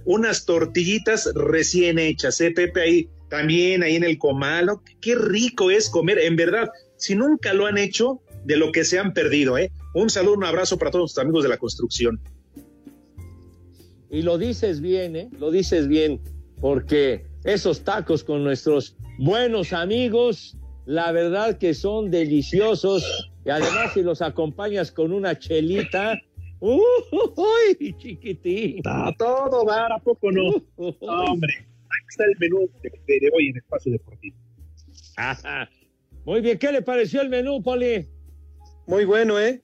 Unas 0.05 0.45
tortillitas 0.45 1.31
recién 1.37 2.01
hechas, 2.01 2.41
¿eh, 2.41 2.51
Pepe? 2.51 2.81
Ahí 2.81 3.09
también, 3.31 3.85
ahí 3.85 3.95
en 3.95 4.03
el 4.03 4.19
comalo. 4.19 4.83
Qué 5.01 5.15
rico 5.15 5.71
es 5.71 5.89
comer, 5.89 6.19
en 6.19 6.35
verdad. 6.35 6.71
Si 6.97 7.15
nunca 7.15 7.55
lo 7.55 7.67
han 7.67 7.79
hecho, 7.79 8.21
de 8.45 8.57
lo 8.57 8.73
que 8.73 8.85
se 8.85 8.99
han 8.99 9.13
perdido, 9.13 9.59
¿eh? 9.59 9.71
Un 9.95 10.11
saludo, 10.11 10.35
un 10.35 10.45
abrazo 10.45 10.77
para 10.77 10.91
todos 10.91 11.15
los 11.15 11.19
amigos 11.19 11.45
de 11.45 11.51
la 11.51 11.57
construcción. 11.57 12.21
Y 14.11 14.23
lo 14.23 14.39
dices 14.39 14.81
bien, 14.81 15.17
¿eh? 15.17 15.29
Lo 15.39 15.51
dices 15.51 15.89
bien, 15.89 16.21
porque 16.61 17.27
esos 17.45 17.83
tacos 17.83 18.25
con 18.25 18.45
nuestros 18.45 18.97
buenos 19.19 19.73
amigos, 19.73 20.57
la 20.85 21.13
verdad 21.13 21.59
que 21.59 21.75
son 21.75 22.11
deliciosos. 22.11 23.31
Y 23.45 23.51
además 23.51 23.93
si 23.95 24.03
los 24.03 24.23
acompañas 24.23 24.91
con 24.91 25.13
una 25.13 25.39
chelita, 25.39 26.19
¡Uy, 26.61 27.95
chiquitín! 27.99 28.83
A 28.87 29.13
todo 29.19 29.65
dar, 29.65 29.93
¿a 29.93 29.99
poco 29.99 30.33
no? 30.33 30.55
hombre, 30.77 31.53
aquí 31.59 32.07
está 32.09 32.25
el 32.25 32.37
menú 32.39 32.71
de, 32.83 33.31
hoy 33.35 33.49
en 33.49 33.57
Espacio 33.59 33.93
Deportivo. 33.93 34.37
Muy 36.25 36.41
bien, 36.41 36.59
¿qué 36.59 36.73
le 36.73 36.83
pareció 36.83 37.21
el 37.21 37.29
menú, 37.29 37.63
Poli? 37.63 38.07
Muy 38.87 39.05
bueno, 39.05 39.39
¿eh? 39.39 39.63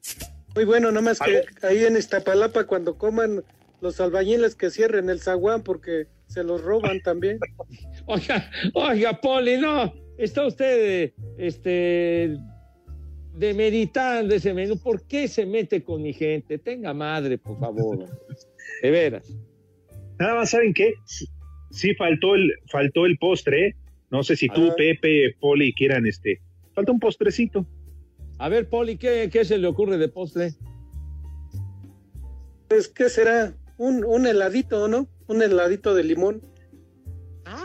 Muy 0.54 0.64
bueno, 0.64 0.92
nomás 0.92 1.18
que 1.18 1.44
ahí 1.66 1.84
en 1.84 1.96
Iztapalapa 1.96 2.66
cuando 2.66 2.98
coman 2.98 3.42
los 3.82 4.00
albañiles 4.00 4.54
que 4.54 4.70
cierren 4.70 5.10
el 5.10 5.20
zaguán 5.20 5.62
porque 5.62 6.06
se 6.28 6.44
los 6.44 6.62
roban 6.62 7.00
también. 7.00 7.38
oiga, 8.06 8.48
oiga, 8.74 9.20
Poli, 9.20 9.58
no, 9.58 9.92
está 10.16 10.46
usted 10.46 11.12
este 11.36 12.38
demeritando 13.34 14.34
ese 14.34 14.54
menú. 14.54 14.78
¿Por 14.78 15.06
qué 15.06 15.26
se 15.26 15.44
mete 15.44 15.82
con 15.82 16.00
mi 16.00 16.12
gente? 16.12 16.58
Tenga 16.58 16.94
madre, 16.94 17.38
por 17.38 17.58
favor. 17.58 18.06
De 18.82 18.90
veras. 18.90 19.36
Nada 20.18 20.36
más, 20.36 20.50
¿saben 20.50 20.72
qué? 20.72 20.94
Sí, 21.70 21.94
faltó 21.94 22.36
el, 22.36 22.52
faltó 22.70 23.04
el 23.04 23.18
postre. 23.18 23.66
¿eh? 23.68 23.76
No 24.10 24.22
sé 24.22 24.36
si 24.36 24.48
tú, 24.48 24.68
Ah. 24.70 24.74
Pepe, 24.76 25.34
Poli 25.40 25.74
quieran 25.74 26.06
este. 26.06 26.40
Falta 26.74 26.92
un 26.92 27.00
postrecito. 27.00 27.66
A 28.38 28.48
ver, 28.48 28.68
Poli, 28.68 28.96
¿qué, 28.96 29.28
qué 29.32 29.44
se 29.44 29.58
le 29.58 29.66
ocurre 29.66 29.98
de 29.98 30.08
postre? 30.08 30.52
Pues, 32.68 32.88
¿qué 32.88 33.08
será? 33.08 33.54
Un, 33.82 34.04
un 34.04 34.26
heladito, 34.28 34.86
¿no? 34.86 35.08
Un 35.26 35.42
heladito 35.42 35.92
de 35.94 36.04
limón. 36.04 36.40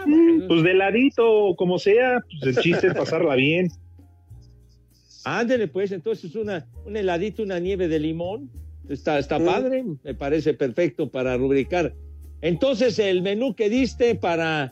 Mm, 0.07 0.47
Pues 0.47 0.63
de 0.63 0.74
ladito, 0.74 1.53
como 1.55 1.78
sea, 1.78 2.20
pues 2.41 2.57
el 2.57 2.63
chiste 2.63 2.88
es 2.88 2.93
pasarla 2.95 3.36
bien. 3.36 3.68
Ándele, 5.26 5.68
pues, 5.68 5.91
entonces 5.91 6.34
una, 6.36 6.68
un 6.86 6.97
heladito, 6.97 7.43
una 7.43 7.59
nieve 7.59 7.88
de 7.88 7.99
limón. 7.99 8.49
Está, 8.89 9.20
está 9.20 9.38
Mm. 9.38 9.45
padre, 9.45 9.86
me 10.03 10.13
parece 10.15 10.53
perfecto 10.55 11.11
para 11.11 11.38
rubricar. 11.38 11.93
Entonces, 12.41 12.97
el 12.99 13.22
menú 13.22 13.53
que 13.53 13.70
diste 13.70 14.15
para, 14.15 14.72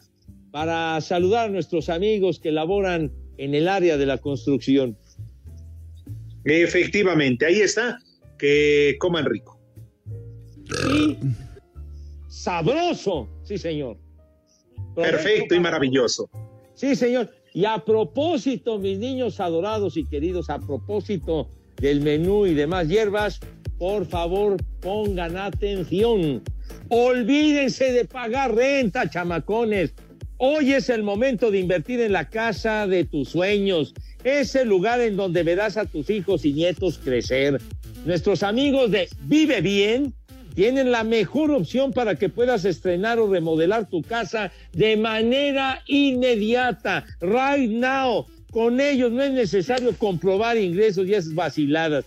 para 0.52 1.00
saludar 1.02 1.48
a 1.50 1.52
nuestros 1.52 1.90
amigos 1.90 2.40
que 2.40 2.52
laboran 2.52 3.12
en 3.38 3.54
el 3.54 3.68
área 3.68 3.98
de 3.98 4.06
la 4.06 4.18
construcción. 4.18 4.98
Efectivamente, 6.46 7.46
ahí 7.46 7.60
está. 7.62 8.00
Que 8.40 8.96
coman 9.00 9.26
rico. 9.26 9.55
Y 10.90 11.18
sabroso, 12.28 13.28
sí, 13.44 13.58
señor. 13.58 13.98
Perfecto 14.96 15.56
y 15.56 15.60
maravilloso. 15.60 16.30
Sí, 16.74 16.96
señor. 16.96 17.30
Y 17.54 17.66
a 17.66 17.78
propósito, 17.78 18.78
mis 18.80 19.00
niños 19.00 19.40
adorados 19.40 19.96
y 19.96 20.06
queridos, 20.06 20.50
a 20.50 20.60
propósito 20.60 21.50
del 21.78 22.02
menú 22.02 22.46
y 22.46 22.54
demás 22.54 22.88
hierbas, 22.88 23.40
por 23.78 24.06
favor, 24.06 24.58
pongan 24.82 25.38
atención. 25.38 26.44
Olvídense 26.90 27.92
de 27.92 28.06
pagar 28.06 28.56
renta, 28.56 29.10
chamacones. 29.10 29.94
Hoy 30.38 30.74
es 30.74 30.90
el 30.90 31.04
momento 31.04 31.50
de 31.50 31.60
invertir 31.60 32.02
en 32.02 32.12
la 32.12 32.30
casa 32.30 32.88
de 32.88 33.06
tus 33.06 33.30
sueños. 33.30 33.94
Es 34.24 34.56
el 34.56 34.68
lugar 34.68 35.00
en 35.00 35.16
donde 35.16 35.44
verás 35.44 35.78
a 35.78 35.86
tus 35.86 36.10
hijos 36.10 36.44
y 36.44 36.54
nietos 36.54 36.98
crecer. 36.98 37.62
Nuestros 38.06 38.44
amigos 38.44 38.92
de 38.92 39.08
Vive 39.22 39.62
Bien 39.62 40.14
tienen 40.56 40.90
la 40.90 41.04
mejor 41.04 41.52
opción 41.52 41.92
para 41.92 42.16
que 42.16 42.30
puedas 42.30 42.64
estrenar 42.64 43.20
o 43.20 43.30
remodelar 43.30 43.90
tu 43.90 44.02
casa 44.02 44.52
de 44.72 44.96
manera 44.96 45.84
inmediata, 45.86 47.06
right 47.20 47.70
now. 47.70 48.26
Con 48.52 48.80
ellos 48.80 49.12
no 49.12 49.22
es 49.22 49.34
necesario 49.34 49.94
comprobar 49.98 50.58
ingresos 50.58 51.08
y 51.08 51.14
esas 51.14 51.36
vaciladas. 51.36 52.06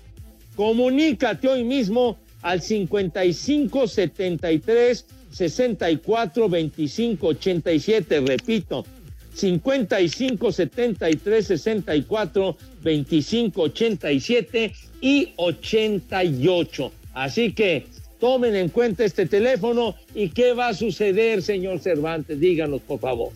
Comunícate 0.57 1.47
hoy 1.47 1.63
mismo 1.63 2.17
al 2.41 2.63
55 2.63 3.87
73 3.87 5.05
64 5.31 6.49
25 6.49 7.27
87. 7.27 8.21
Repito, 8.21 8.87
55 9.35 10.53
73 10.53 11.47
64 11.47 12.57
25 12.83 13.63
87 13.63 14.73
y 15.03 15.33
88. 15.37 16.93
Así 17.13 17.53
que 17.53 17.87
tomen 18.19 18.55
en 18.57 18.69
cuenta 18.69 19.05
este 19.05 19.27
teléfono 19.27 19.97
y 20.15 20.31
qué 20.31 20.53
va 20.53 20.69
a 20.69 20.75
suceder, 20.75 21.43
señor 21.43 21.81
Cervantes. 21.81 22.39
Díganos, 22.39 22.81
por 22.83 23.01
favor. 23.01 23.33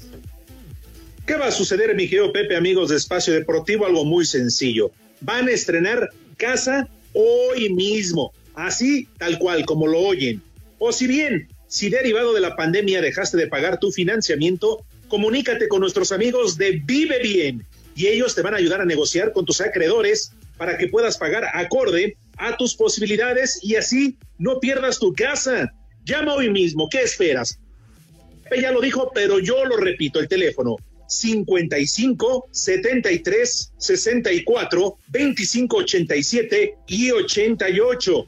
¿Qué 1.26 1.36
va 1.36 1.46
a 1.46 1.52
suceder, 1.52 1.94
mi 1.94 2.08
querido 2.08 2.32
Pepe, 2.32 2.56
amigos 2.56 2.90
de 2.90 2.96
Espacio 2.96 3.32
Deportivo? 3.32 3.86
Algo 3.86 4.04
muy 4.04 4.24
sencillo. 4.24 4.90
Van 5.20 5.46
a 5.48 5.52
estrenar 5.52 6.10
casa 6.36 6.88
hoy 7.12 7.70
mismo, 7.70 8.32
así 8.54 9.06
tal 9.18 9.38
cual 9.38 9.64
como 9.64 9.86
lo 9.86 10.00
oyen. 10.00 10.42
O 10.78 10.92
si 10.92 11.06
bien, 11.06 11.48
si 11.68 11.90
derivado 11.90 12.34
de 12.34 12.40
la 12.40 12.56
pandemia 12.56 13.00
dejaste 13.00 13.36
de 13.36 13.46
pagar 13.46 13.78
tu 13.78 13.92
financiamiento, 13.92 14.84
comunícate 15.06 15.68
con 15.68 15.80
nuestros 15.80 16.10
amigos 16.10 16.58
de 16.58 16.82
Vive 16.84 17.20
Bien 17.20 17.64
y 17.94 18.08
ellos 18.08 18.34
te 18.34 18.42
van 18.42 18.54
a 18.54 18.56
ayudar 18.56 18.80
a 18.80 18.84
negociar 18.84 19.32
con 19.32 19.44
tus 19.44 19.60
acreedores 19.60 20.32
para 20.56 20.76
que 20.76 20.88
puedas 20.88 21.18
pagar 21.18 21.44
acorde 21.54 22.16
a 22.38 22.56
tus 22.56 22.74
posibilidades 22.74 23.58
y 23.62 23.76
así 23.76 24.16
no 24.38 24.60
pierdas 24.60 24.98
tu 24.98 25.12
casa. 25.12 25.72
Llama 26.04 26.34
hoy 26.34 26.50
mismo, 26.50 26.88
¿qué 26.88 27.02
esperas? 27.02 27.58
Pepe 28.44 28.62
ya 28.62 28.72
lo 28.72 28.80
dijo, 28.80 29.10
pero 29.14 29.38
yo 29.38 29.64
lo 29.64 29.76
repito, 29.76 30.18
el 30.18 30.28
teléfono 30.28 30.76
55 31.06 32.48
73 32.50 33.72
64 33.76 34.98
25 35.08 35.76
87 35.76 36.74
y 36.86 37.10
88. 37.10 38.26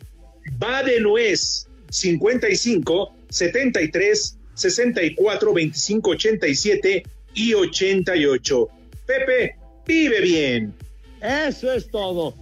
Va 0.62 0.82
de 0.82 1.00
nuez 1.00 1.66
55 1.90 3.14
73 3.30 4.38
64 4.54 5.52
25 5.52 6.10
87 6.10 7.02
y 7.34 7.54
88. 7.54 8.68
Pepe, 9.06 9.56
vive 9.86 10.20
bien. 10.20 10.74
Eso 11.20 11.72
es 11.72 11.90
todo. 11.90 12.34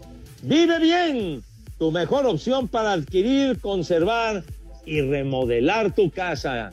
Vive 0.42 0.78
bien. 0.80 1.42
Tu 1.82 1.90
mejor 1.90 2.26
opción 2.26 2.68
para 2.68 2.92
adquirir, 2.92 3.58
conservar 3.58 4.44
y 4.86 5.00
remodelar 5.00 5.92
tu 5.92 6.12
casa. 6.12 6.72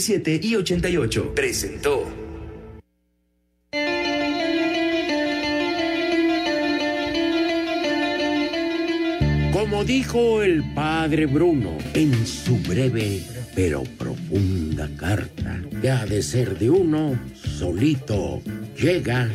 y 0.09 0.55
88. 0.55 1.33
Presentó. 1.35 2.05
Como 9.51 9.83
dijo 9.83 10.41
el 10.41 10.63
padre 10.73 11.25
Bruno 11.27 11.77
en 11.93 12.25
su 12.25 12.57
breve 12.57 13.21
pero 13.55 13.83
profunda 13.97 14.89
carta, 14.97 15.61
que 15.81 15.89
ha 15.89 16.05
de 16.05 16.21
ser 16.21 16.57
de 16.57 16.69
uno, 16.69 17.19
solito 17.33 18.41
llega. 18.77 19.29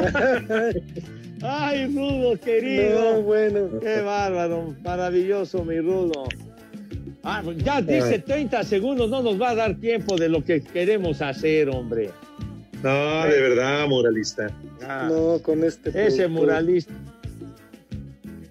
Ay, 1.42 1.86
Rudo, 1.86 2.38
querido. 2.38 3.14
No, 3.14 3.22
bueno. 3.22 3.68
Qué 3.80 4.00
bárbaro, 4.02 4.74
maravilloso, 4.82 5.64
mi 5.64 5.78
Rudo. 5.80 6.24
Ah, 7.22 7.40
pues 7.44 7.58
ya 7.58 7.80
dice 7.82 8.18
30 8.18 8.62
segundos, 8.64 9.10
no 9.10 9.22
nos 9.22 9.40
va 9.40 9.50
a 9.50 9.54
dar 9.54 9.74
tiempo 9.76 10.16
de 10.16 10.28
lo 10.28 10.42
que 10.42 10.62
queremos 10.62 11.20
hacer, 11.22 11.68
hombre. 11.68 12.10
No, 12.82 13.24
de 13.26 13.40
verdad, 13.42 13.86
moralista. 13.88 14.50
Ah, 14.82 15.08
No, 15.10 15.38
con 15.42 15.62
este. 15.64 15.90
ese 15.90 16.22
productor. 16.24 16.30
muralista. 16.30 16.92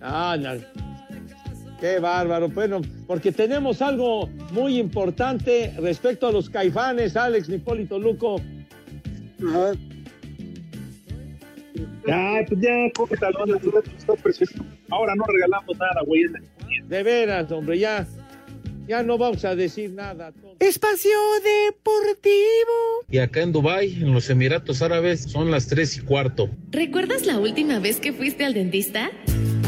Ah, 0.02 0.38
no. 0.40 0.52
Qué 1.80 2.00
bárbaro. 2.00 2.50
Bueno, 2.50 2.82
porque 3.08 3.32
tenemos 3.32 3.82
algo 3.82 4.28
muy 4.52 4.78
importante 4.78 5.74
respecto 5.80 6.28
a 6.28 6.32
los 6.32 6.50
caifanes, 6.50 7.16
Alex 7.16 7.50
Nipólito 7.50 7.98
Luco. 7.98 8.40
Ajá. 9.48 9.72
Ya, 12.08 12.46
pues 12.48 12.62
ya, 12.62 12.72
córtalo, 12.96 13.56
estás 13.98 14.22
precioso. 14.22 14.66
Ahora 14.90 15.16
no 15.16 15.26
regalamos 15.26 15.78
nada, 15.78 16.02
güey. 16.06 16.26
De 16.88 17.04
veras, 17.04 17.52
hombre, 17.52 17.78
ya, 17.80 18.08
ya 18.88 19.04
no 19.04 19.18
vamos 19.18 19.46
a 19.46 19.56
decir 19.56 19.92
nada. 19.92 20.34
Espacio 20.60 21.12
Deportivo. 21.44 23.06
Y 23.10 23.20
acá 23.20 23.42
en 23.42 23.52
Dubai, 23.52 23.94
en 23.94 24.14
los 24.14 24.30
Emiratos 24.30 24.82
Árabes, 24.82 25.24
son 25.24 25.52
las 25.52 25.68
tres 25.68 25.98
y 25.98 26.02
cuarto. 26.02 26.50
¿Recuerdas 26.72 27.26
la 27.26 27.40
última 27.40 27.80
vez 27.80 28.00
que 28.00 28.14
fuiste 28.14 28.46
al 28.46 28.54
dentista? 28.56 29.12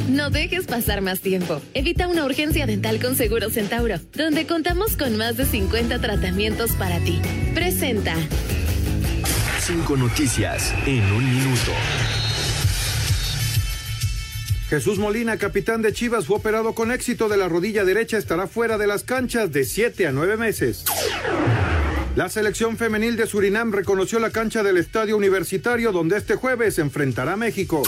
No 0.09 0.29
dejes 0.29 0.65
pasar 0.65 1.01
más 1.01 1.21
tiempo. 1.21 1.61
Evita 1.73 2.07
una 2.07 2.25
urgencia 2.25 2.65
dental 2.65 2.99
con 2.99 3.15
Seguro 3.15 3.49
Centauro, 3.49 3.95
donde 4.13 4.45
contamos 4.45 4.97
con 4.97 5.15
más 5.15 5.37
de 5.37 5.45
50 5.45 6.01
tratamientos 6.01 6.71
para 6.71 6.99
ti. 6.99 7.21
Presenta. 7.53 8.15
Cinco 9.71 9.95
noticias 9.95 10.73
en 10.85 11.01
un 11.13 11.23
minuto. 11.23 11.71
Jesús 14.69 14.99
Molina, 14.99 15.37
capitán 15.37 15.81
de 15.81 15.93
Chivas, 15.93 16.25
fue 16.25 16.35
operado 16.35 16.75
con 16.75 16.91
éxito 16.91 17.29
de 17.29 17.37
la 17.37 17.47
rodilla 17.47 17.85
derecha, 17.85 18.17
estará 18.17 18.47
fuera 18.47 18.77
de 18.77 18.85
las 18.85 19.05
canchas 19.05 19.53
de 19.53 19.63
7 19.63 20.07
a 20.07 20.11
9 20.11 20.35
meses. 20.35 20.83
La 22.17 22.27
selección 22.27 22.75
femenil 22.75 23.15
de 23.15 23.27
Surinam 23.27 23.71
reconoció 23.71 24.19
la 24.19 24.31
cancha 24.31 24.61
del 24.61 24.75
Estadio 24.75 25.15
Universitario 25.15 25.93
donde 25.93 26.17
este 26.17 26.35
jueves 26.35 26.77
enfrentará 26.77 27.33
a 27.33 27.37
México. 27.37 27.81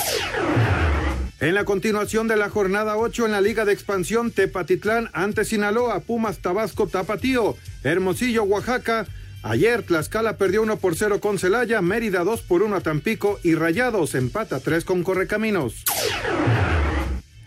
En 1.42 1.54
la 1.54 1.66
continuación 1.66 2.30
de 2.30 2.38
la 2.38 2.50
jornada 2.50 2.96
8 2.96 3.26
en 3.26 3.34
la 3.34 3.42
Liga 3.42 3.66
de 3.66 3.74
Expansión, 3.74 4.32
Tepatitlán 4.32 5.10
ante 5.12 5.44
Sinaloa, 5.44 6.00
Pumas 6.00 6.40
Tabasco 6.40 6.88
Tapatío, 6.88 7.58
Hermosillo 7.84 8.44
Oaxaca. 8.44 9.06
Ayer 9.44 9.84
Tlaxcala 9.84 10.38
perdió 10.38 10.62
1 10.62 10.78
por 10.78 10.96
0 10.96 11.20
con 11.20 11.38
Celaya, 11.38 11.82
Mérida 11.82 12.24
2 12.24 12.42
por 12.44 12.64
1 12.64 12.78
a 12.78 12.82
Tampico 12.82 13.42
y 13.44 13.56
Rayados 13.56 14.16
empata 14.16 14.62
3 14.62 14.86
con 14.86 15.04
Correcaminos. 15.04 15.84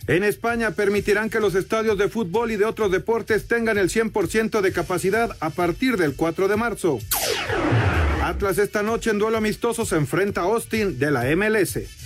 En 0.06 0.22
España 0.22 0.72
permitirán 0.72 1.30
que 1.30 1.40
los 1.40 1.54
estadios 1.54 1.96
de 1.96 2.08
fútbol 2.08 2.52
y 2.52 2.56
de 2.56 2.66
otros 2.66 2.92
deportes 2.92 3.48
tengan 3.48 3.78
el 3.78 3.88
100% 3.88 4.60
de 4.60 4.72
capacidad 4.72 5.36
a 5.40 5.48
partir 5.50 5.96
del 5.96 6.14
4 6.14 6.48
de 6.48 6.56
marzo. 6.56 6.98
Atlas 8.22 8.58
esta 8.58 8.82
noche 8.82 9.10
en 9.10 9.18
duelo 9.18 9.38
amistoso 9.38 9.86
se 9.86 9.96
enfrenta 9.96 10.42
a 10.42 10.44
Austin 10.44 10.98
de 10.98 11.10
la 11.10 11.24
MLS. 11.34 12.05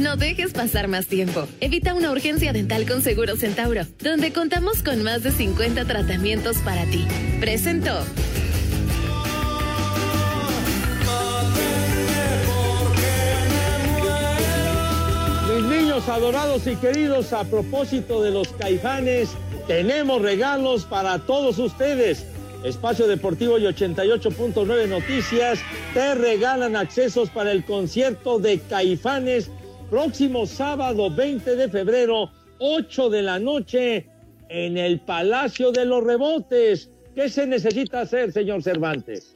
No 0.00 0.16
dejes 0.16 0.54
pasar 0.54 0.88
más 0.88 1.08
tiempo. 1.08 1.46
Evita 1.60 1.92
una 1.92 2.10
urgencia 2.10 2.54
dental 2.54 2.86
con 2.88 3.02
Seguro 3.02 3.36
Centauro, 3.36 3.82
donde 3.98 4.32
contamos 4.32 4.82
con 4.82 5.02
más 5.02 5.22
de 5.22 5.30
50 5.30 5.84
tratamientos 5.84 6.56
para 6.64 6.86
ti. 6.86 7.06
Presentó. 7.38 8.00
Mis 15.54 15.64
niños 15.66 16.08
adorados 16.08 16.66
y 16.66 16.76
queridos, 16.76 17.34
a 17.34 17.44
propósito 17.44 18.22
de 18.22 18.30
los 18.30 18.48
caifanes, 18.54 19.28
tenemos 19.66 20.22
regalos 20.22 20.86
para 20.86 21.18
todos 21.18 21.58
ustedes. 21.58 22.24
Espacio 22.64 23.06
Deportivo 23.06 23.58
y 23.58 23.64
88.9 23.64 24.88
Noticias 24.88 25.58
te 25.92 26.14
regalan 26.14 26.74
accesos 26.74 27.28
para 27.28 27.52
el 27.52 27.64
concierto 27.66 28.38
de 28.38 28.60
Caifanes 28.60 29.50
próximo 29.90 30.46
sábado 30.46 31.10
20 31.10 31.56
de 31.56 31.68
febrero, 31.68 32.30
8 32.58 33.10
de 33.10 33.22
la 33.22 33.40
noche, 33.40 34.06
en 34.48 34.78
el 34.78 35.00
Palacio 35.00 35.72
de 35.72 35.84
los 35.84 36.04
Rebotes. 36.04 36.88
¿Qué 37.14 37.28
se 37.28 37.46
necesita 37.46 38.00
hacer, 38.02 38.32
señor 38.32 38.62
Cervantes? 38.62 39.34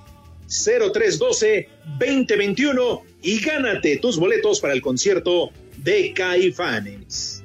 0312 0.46 1.68
2021 1.98 3.02
y 3.22 3.40
gánate 3.40 3.96
tus 3.96 4.18
boletos 4.18 4.60
para 4.60 4.74
el 4.74 4.82
concierto 4.82 5.50
de 5.78 6.12
Caifanes. 6.12 7.42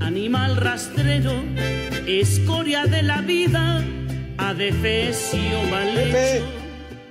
Animal 0.00 0.56
rastrero, 0.56 1.32
escoria 2.06 2.86
de 2.86 3.02
la 3.02 3.20
vida, 3.20 3.84
adefesio 4.38 5.62
mal 5.70 5.92
Pepe, 5.94 6.42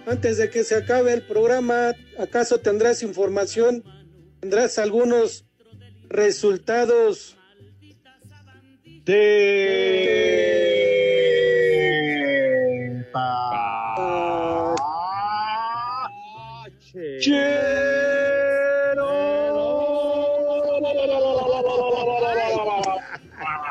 antes 0.07 0.37
de 0.37 0.49
que 0.49 0.63
se 0.63 0.75
acabe 0.75 1.13
el 1.13 1.21
programa, 1.21 1.93
¿acaso 2.17 2.59
tendrás 2.59 3.03
información? 3.03 3.83
¿Tendrás 4.39 4.79
algunos 4.79 5.45
resultados 6.07 7.35
de 9.03 10.37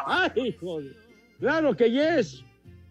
¡Ay, 0.09 0.53
joder! 0.61 0.95
Claro 1.41 1.75
que 1.75 1.91
yes, 1.91 2.45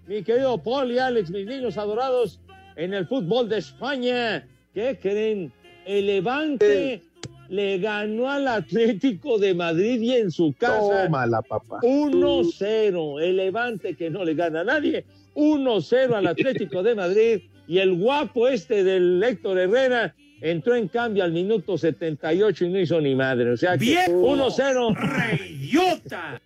mi 0.08 0.24
querido 0.24 0.62
Paul 0.62 0.91
y 0.91 0.98
Alex, 1.00 1.30
mis 1.30 1.46
niños 1.46 1.78
adorados 1.78 2.39
en 2.76 2.93
el 2.93 3.07
fútbol 3.07 3.49
de 3.49 3.59
España. 3.59 4.47
¿Qué 4.73 4.97
creen? 5.01 5.51
El 5.86 6.07
Levante 6.07 7.01
le 7.49 7.78
ganó 7.78 8.30
al 8.30 8.47
Atlético 8.47 9.38
de 9.38 9.53
Madrid 9.53 10.01
y 10.01 10.13
en 10.13 10.32
su 10.32 10.53
casa. 10.57 11.05
Tómala, 11.05 11.41
papá. 11.41 11.80
1-0. 11.82 13.21
El 13.21 13.38
Levante 13.38 13.95
que 13.95 14.09
no 14.09 14.23
le 14.23 14.34
gana 14.34 14.61
a 14.61 14.63
nadie. 14.63 15.05
1-0 15.36 16.13
al 16.13 16.28
Atlético 16.28 16.84
de 16.84 16.95
Madrid. 16.95 17.41
Y 17.67 17.80
el 17.80 17.95
guapo 17.95 18.47
este 18.47 18.84
del 18.84 19.21
Héctor 19.23 19.59
Herrera 19.59 20.15
entró 20.41 20.76
en 20.76 20.88
cambio 20.88 21.23
al 21.23 21.32
minuto 21.32 21.78
78 21.78 22.65
y 22.65 22.69
no 22.69 22.80
hizo 22.80 23.01
ni 23.01 23.15
madre. 23.15 23.51
O 23.51 23.57
sea, 23.57 23.78
que 23.78 24.05
1-0. 24.07 24.95
¡Reyota! 24.95 26.41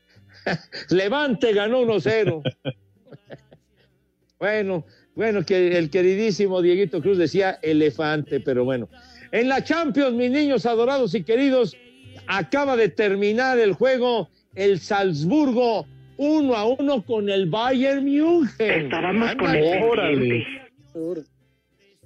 Levante 0.90 1.54
ganó 1.54 1.82
1-0. 1.82 2.42
bueno, 4.40 4.86
bueno, 5.20 5.44
que 5.44 5.78
el 5.78 5.90
queridísimo 5.90 6.62
Dieguito 6.62 7.02
Cruz 7.02 7.18
decía 7.18 7.60
elefante, 7.62 8.40
pero 8.40 8.64
bueno. 8.64 8.88
En 9.34 9.50
la 9.50 9.62
Champions, 9.62 10.14
mis 10.14 10.32
niños 10.32 10.66
adorados 10.66 11.14
y 11.14 11.24
queridos, 11.24 11.76
acaba 12.26 12.78
de 12.78 12.88
terminar 12.88 13.60
el 13.60 13.74
juego 13.74 14.30
el 14.56 14.80
Salzburgo 14.80 15.86
uno 16.16 16.56
a 16.56 16.64
uno 16.64 17.02
con 17.06 17.28
el 17.30 17.50
Bayern 17.50 18.06
München. 18.06 18.86
Estábamos 18.86 19.36
con 19.36 19.54
el. 19.54 20.46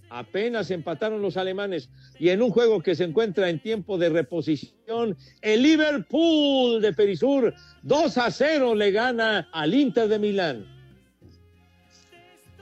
Apenas 0.10 0.72
empataron 0.72 1.22
los 1.22 1.38
alemanes 1.38 1.92
y 2.18 2.30
en 2.30 2.42
un 2.42 2.50
juego 2.50 2.82
que 2.82 2.96
se 2.96 3.04
encuentra 3.04 3.48
en 3.48 3.60
tiempo 3.60 4.00
de 4.00 4.10
reposición, 4.10 5.16
el 5.44 5.62
Liverpool 5.62 6.82
de 6.82 6.94
Perisur 6.94 7.54
2 7.84 8.18
a 8.18 8.32
0 8.32 8.74
le 8.74 8.90
gana 8.90 9.50
al 9.54 9.72
Inter 9.76 10.08
de 10.08 10.18
Milán. 10.18 10.73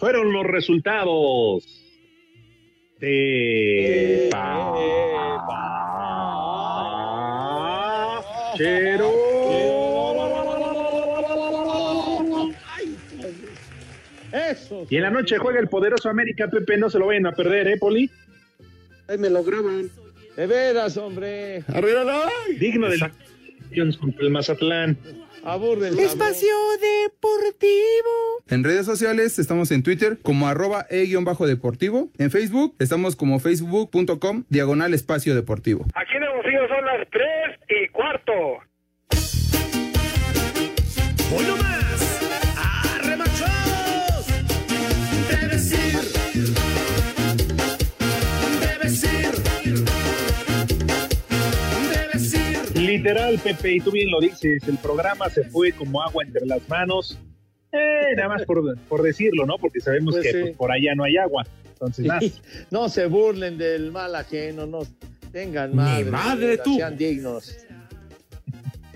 Fueron 0.02 0.34
los 0.34 0.47
resultados 0.47 1.64
de 2.99 4.30
Eso. 14.34 14.88
Y 14.89 14.95
en 14.95 15.04
la 15.04 15.12
noche 15.12 15.38
juega 15.38 15.60
el 15.60 15.68
poderoso 15.68 16.10
América, 16.10 16.47
Pepe, 16.47 16.78
no 16.78 16.89
se 16.89 16.97
lo 16.97 17.06
vayan 17.06 17.28
a 17.28 17.34
perder, 17.34 17.68
¿eh, 17.68 17.78
Poli? 17.78 18.10
Ahí 19.08 19.20
me 19.20 19.30
lo 19.30 19.43
graban. 19.43 19.91
De 20.36 20.47
veras, 20.47 20.97
hombre. 20.97 21.64
Digno 22.58 22.89
de 22.89 22.97
la 22.97 23.12
contra 23.99 24.26
el 24.26 24.32
Mazatlán. 24.32 24.97
Aburren. 25.44 25.98
Espacio 26.00 26.56
Deportivo. 26.80 28.44
En 28.48 28.64
redes 28.64 28.86
sociales 28.86 29.39
estamos 29.39 29.72
en 29.72 29.84
Twitter 29.84 30.18
como 30.22 30.48
arroba 30.48 30.86
e-deportivo. 30.89 32.10
En 32.18 32.32
Facebook 32.32 32.76
estamos 32.80 33.16
como 33.16 33.39
facebook.com 33.39 34.44
diagonal 34.50 34.94
espacio 34.94 35.36
deportivo. 35.36 35.86
Aquí 35.96 36.18
en 36.18 36.24
Hermosillo 36.24 36.68
son 36.68 36.86
las 36.86 37.08
3 37.10 37.26
y 37.70 37.88
cuarto. 37.89 38.32
Literal, 53.12 53.39
Pepe, 53.39 53.74
y 53.74 53.80
tú 53.82 53.91
bien 53.91 54.09
lo 54.09 54.22
dices, 54.22 54.66
el 54.70 54.78
programa 54.78 55.30
se 55.30 55.43
fue 55.43 55.74
como 55.74 56.01
agua 56.01 56.24
entre 56.24 56.45
las 56.45 56.68
manos. 56.70 57.20
Eh, 57.74 58.16
nada 58.16 58.30
más 58.30 58.43
por, 58.45 58.78
por 58.88 59.01
decirlo, 59.01 59.45
¿no? 59.45 59.57
Porque 59.57 59.82
sabemos 59.82 60.16
Pues 60.16 60.24
que 60.28 60.32
sí. 60.32 60.39
pues, 60.43 60.55
por 60.55 60.72
allá 60.72 60.95
no 60.95 61.03
hay 61.03 61.18
agua. 61.18 61.45
Entonces. 61.74 62.41
No 62.72 62.88
se 62.88 63.07
burlen 63.07 63.57
del 63.57 63.91
mal 63.91 64.16
ajeno, 64.16 64.66
no 64.66 64.80
tengan 65.34 65.76
madre. 65.76 66.05
madre, 66.05 66.57
tú. 66.57 66.78
Sean 66.78 66.97
dignos. 66.97 67.53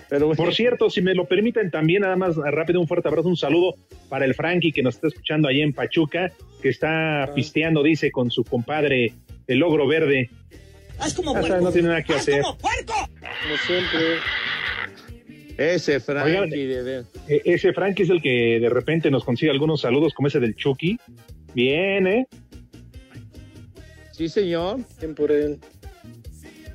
Pero 0.08 0.32
Por 0.32 0.54
cierto, 0.54 0.90
si 0.90 1.02
me 1.02 1.14
lo 1.14 1.26
permiten 1.26 1.70
también, 1.70 2.04
nada 2.04 2.16
más 2.16 2.38
rápido, 2.38 2.80
un 2.80 2.88
fuerte 2.88 3.10
abrazo, 3.10 3.28
un 3.28 3.36
saludo 3.36 3.76
para 4.08 4.24
el 4.24 4.34
Frankie 4.34 4.72
que 4.72 4.82
nos 4.82 4.96
está 4.96 5.08
escuchando 5.08 5.50
ahí 5.50 5.60
en 5.60 5.74
Pachuca, 5.74 6.32
que 6.62 6.70
está 6.70 7.32
pisteando, 7.36 7.84
dice, 7.84 8.12
con 8.12 8.32
su 8.32 8.46
compadre, 8.46 9.14
el 9.48 9.62
ogro 9.62 9.88
verde. 9.88 10.30
¡Haz 11.00 11.14
como 11.14 11.34
puerco! 11.34 11.62
no 11.62 11.72
tiene 11.72 11.88
nada 11.90 12.04
que 12.04 12.14
¡Haz 12.14 12.22
hacer. 12.22 12.42
como 12.42 12.58
puerco! 12.58 12.94
Como 13.44 13.58
siempre. 13.68 14.00
Ese 15.58 16.00
Frankie 16.02 16.32
Oigan, 16.38 16.50
de 16.50 16.84
ver. 16.84 17.06
E- 17.30 17.42
ese 17.46 17.72
Frankie 17.74 18.04
es 18.04 18.10
el 18.10 18.22
que 18.22 18.60
de 18.60 18.70
repente 18.70 19.10
nos 19.10 19.24
consigue 19.24 19.52
algunos 19.52 19.82
saludos, 19.82 20.14
como 20.14 20.28
ese 20.28 20.40
del 20.40 20.56
Chucky. 20.56 21.00
Bien, 21.54 22.08
¿eh? 22.08 22.28
Sí, 24.12 24.28
señor. 24.30 24.80
Bien 25.00 25.16
por 25.16 25.32
él. 25.32 25.60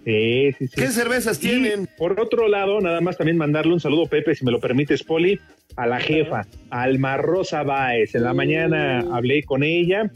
Sí, 0.05 0.53
sí, 0.59 0.67
sí. 0.69 0.75
¿Qué 0.77 0.89
cervezas 0.89 1.37
Y, 1.39 1.49
tienen? 1.49 1.89
Por 1.99 2.19
otro 2.19 2.49
lado, 2.49 2.81
nada 2.81 3.03
más 3.03 3.19
también 3.19 3.37
mandarle 3.37 3.75
un 3.75 3.81
saludo, 3.81 4.07
Pepe, 4.07 4.35
si 4.35 4.45
me 4.47 4.51
lo 4.51 4.59
permites, 4.61 5.03
Poli, 5.03 5.39
a 5.77 5.87
la 5.87 6.01
jefa, 6.01 6.47
Alma 6.71 7.19
Rosa 7.19 7.63
Báez. 7.63 8.15
En 8.15 8.25
la 8.25 8.33
mañana 8.33 9.01
hablé 9.13 9.43
con 9.43 9.63
ella 9.63 10.11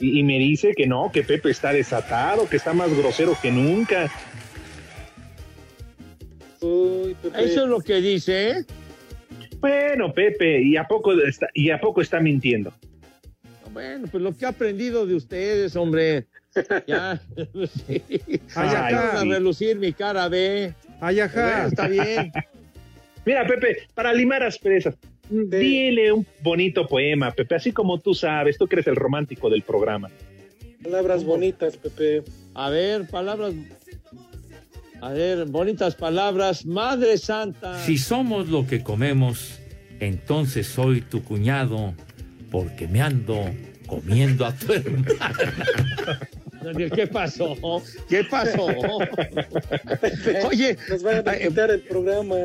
y, 0.00 0.20
y 0.20 0.22
me 0.22 0.38
dice 0.38 0.74
que 0.74 0.86
no, 0.86 1.10
que 1.12 1.22
Pepe 1.22 1.50
está 1.50 1.72
desatado, 1.72 2.48
que 2.48 2.56
está 2.56 2.72
más 2.72 2.92
grosero 2.96 3.36
que 3.40 3.50
nunca. 3.50 4.10
Uy, 6.60 7.14
Pepe. 7.20 7.44
Eso 7.44 7.64
es 7.64 7.68
lo 7.68 7.80
que 7.80 8.00
dice, 8.00 8.50
¿eh? 8.50 8.64
Bueno, 9.60 10.12
Pepe, 10.12 10.60
¿y 10.62 10.76
a 10.76 10.84
poco 10.84 11.12
está, 11.12 11.48
y 11.54 11.70
a 11.70 11.80
poco 11.80 12.00
está 12.00 12.20
mintiendo? 12.20 12.72
Bueno, 13.72 14.06
pues 14.10 14.22
lo 14.22 14.32
que 14.36 14.44
he 14.44 14.48
aprendido 14.48 15.06
de 15.06 15.14
ustedes, 15.14 15.74
hombre. 15.76 16.26
Ya. 16.86 17.20
sí. 17.86 18.00
Ay, 18.08 18.40
Sacaron 18.46 19.28
a 19.28 19.34
relucir 19.34 19.76
mi 19.76 19.92
cara 19.92 20.28
B. 20.28 20.72
Ay, 21.00 21.18
ajá. 21.18 21.42
Bueno, 21.42 21.66
está 21.66 21.88
bien. 21.88 22.30
Mira, 23.24 23.44
Pepe, 23.44 23.78
para 23.94 24.12
limar 24.12 24.42
asperezas, 24.44 24.94
dile 25.30 26.12
un 26.12 26.26
bonito 26.42 26.86
poema, 26.86 27.30
Pepe, 27.30 27.54
así 27.54 27.72
como 27.72 27.98
tú 27.98 28.14
sabes, 28.14 28.58
tú 28.58 28.66
que 28.66 28.76
eres 28.76 28.86
el 28.86 28.96
romántico 28.96 29.50
del 29.50 29.62
programa. 29.62 30.10
Palabras 30.82 31.24
bonitas, 31.24 31.76
Pepe. 31.76 32.22
A 32.54 32.70
ver, 32.70 33.06
palabras. 33.08 33.54
A 35.00 35.12
ver, 35.12 35.46
bonitas 35.46 35.94
palabras. 35.94 36.66
Madre 36.66 37.18
Santa. 37.18 37.78
Si 37.84 37.98
somos 37.98 38.48
lo 38.48 38.66
que 38.66 38.82
comemos, 38.82 39.58
entonces 40.00 40.66
soy 40.66 41.00
tu 41.00 41.24
cuñado, 41.24 41.94
porque 42.50 42.86
me 42.86 43.00
ando 43.00 43.50
comiendo 43.86 44.44
a 44.46 44.52
tu 44.54 44.72
hermana. 44.72 45.34
¿Qué 46.94 47.06
pasó? 47.06 47.54
¿Qué 48.08 48.24
pasó? 48.24 48.66
Oye, 50.48 50.76
Nos 50.88 51.02
van 51.02 51.28
a 51.28 51.36
quitar 51.36 51.70
el 51.70 51.80
programa. 51.80 52.36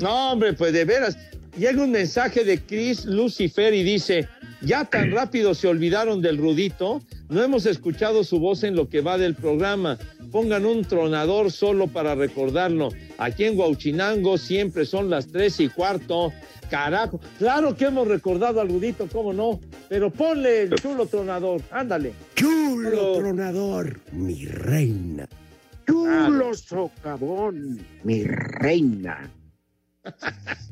No, 0.00 0.32
hombre, 0.32 0.52
pues 0.52 0.72
de 0.72 0.84
veras. 0.84 1.16
Llega 1.58 1.82
un 1.82 1.90
mensaje 1.90 2.44
de 2.44 2.60
Chris 2.60 3.04
Lucifer 3.04 3.74
y 3.74 3.82
dice, 3.82 4.28
ya 4.60 4.84
tan 4.84 5.10
rápido 5.12 5.54
se 5.54 5.66
olvidaron 5.66 6.22
del 6.22 6.38
Rudito, 6.38 7.02
no 7.28 7.42
hemos 7.42 7.66
escuchado 7.66 8.22
su 8.22 8.38
voz 8.38 8.62
en 8.62 8.76
lo 8.76 8.88
que 8.88 9.00
va 9.00 9.18
del 9.18 9.34
programa. 9.34 9.98
Pongan 10.30 10.64
un 10.64 10.84
tronador 10.84 11.50
solo 11.50 11.88
para 11.88 12.14
recordarlo. 12.14 12.90
Aquí 13.16 13.44
en 13.44 13.58
Huauchinango 13.58 14.38
siempre 14.38 14.86
son 14.86 15.10
las 15.10 15.26
tres 15.26 15.58
y 15.58 15.68
cuarto. 15.68 16.32
Carajo, 16.70 17.18
claro 17.38 17.74
que 17.74 17.86
hemos 17.86 18.06
recordado 18.06 18.60
al 18.60 18.68
Rudito, 18.68 19.08
cómo 19.10 19.32
no. 19.32 19.58
Pero 19.88 20.10
ponle 20.10 20.62
el 20.62 20.74
chulo 20.76 21.06
tronador, 21.06 21.60
ándale. 21.72 22.12
Chulo 22.36 23.14
tronador, 23.14 23.98
mi 24.12 24.44
reina. 24.44 25.26
Chulo 25.86 26.54
socavón, 26.54 27.80
mi 28.04 28.22
reina. 28.22 29.28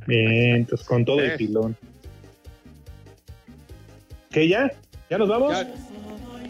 Bien, 0.07 0.57
entonces 0.57 0.87
con 0.87 1.05
todo 1.05 1.21
el 1.21 1.33
Eh. 1.33 1.37
pilón. 1.37 1.77
¿Qué 4.31 4.49
ya? 4.49 4.71
¿Ya 5.11 5.19
nos 5.19 5.29
vamos? 5.29 5.53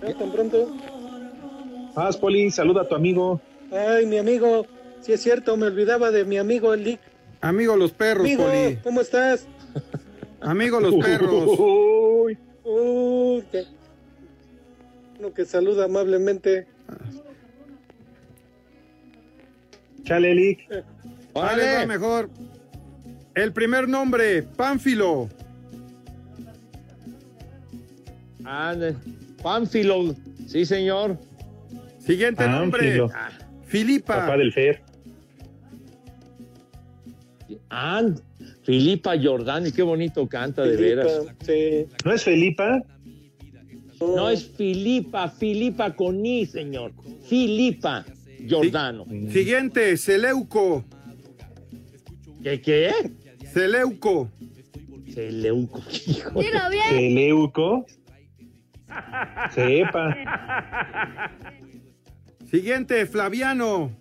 ¿Ya 0.03 0.15
tan 0.15 0.33
pronto? 0.33 0.75
Haz, 1.95 2.17
Poli, 2.17 2.51
saluda 2.51 2.83
a 2.83 2.89
tu 2.89 2.95
amigo. 2.95 3.41
Ay, 3.73 4.07
mi 4.07 4.19
amigo. 4.19 4.67
Sí 5.01 5.13
es 5.13 5.23
cierto, 5.23 5.57
me 5.57 5.67
olvidaba 5.67 6.11
de 6.11 6.25
mi 6.25 6.37
amigo 6.39 6.75
el 6.75 6.85
Lick. 6.85 7.01
Amigo 7.41 7.77
los 7.77 7.93
perros, 7.93 8.25
Amigo, 8.25 8.45
Poli. 8.45 8.77
¿cómo 8.83 9.01
estás? 9.01 9.47
Amigo 10.41 10.81
los 10.81 10.95
perros. 10.97 11.59
Uy, 11.59 12.37
Uy, 12.65 13.45
qué- 13.53 13.65
Uno 15.21 15.33
que 15.33 15.45
saluda 15.45 15.85
amablemente. 15.85 16.67
chale, 20.05 20.35
Lick. 20.35 20.69
Vale, 21.33 21.75
va 21.77 21.87
mejor. 21.87 22.31
El 23.37 23.53
primer 23.53 23.87
nombre, 23.87 24.43
Pánfilo. 24.43 25.29
Ande. 28.43 28.97
Pánfilo, 29.43 30.17
sí 30.47 30.65
señor. 30.65 31.19
Siguiente 31.99 32.49
nombre, 32.49 32.99
Pánfilo. 32.99 33.11
Filipa. 33.67 34.21
Papá 34.21 34.39
del 34.39 34.53
Fer. 34.55 34.81
And, 37.69 38.23
Filipa 38.63 39.13
Jordani, 39.23 39.71
qué 39.71 39.83
bonito 39.83 40.27
canta, 40.27 40.63
de 40.63 40.79
Filipa, 40.79 41.03
veras. 41.03 41.27
Sí. 41.45 41.87
¿No 42.07 42.13
es 42.13 42.25
Felipa? 42.25 42.83
No 44.01 44.31
es 44.31 44.47
Filipa, 44.49 45.29
Filipa 45.29 45.95
con 45.95 46.25
I, 46.25 46.47
señor. 46.47 46.95
Filipa 47.29 48.03
Giordano. 48.47 49.05
Siguiente, 49.31 49.99
Seleuco. 49.99 50.87
¿Qué 52.43 52.63
qué? 52.63 52.93
Seleuco. 53.57 54.31
Seleuco, 55.15 55.81
hijo. 56.07 56.41
Dilo 56.43 56.61
bien. 56.71 56.89
Seleuco. 56.91 57.87
Sepa. 59.55 60.15
Siguiente, 62.51 63.07
Flaviano. 63.07 63.97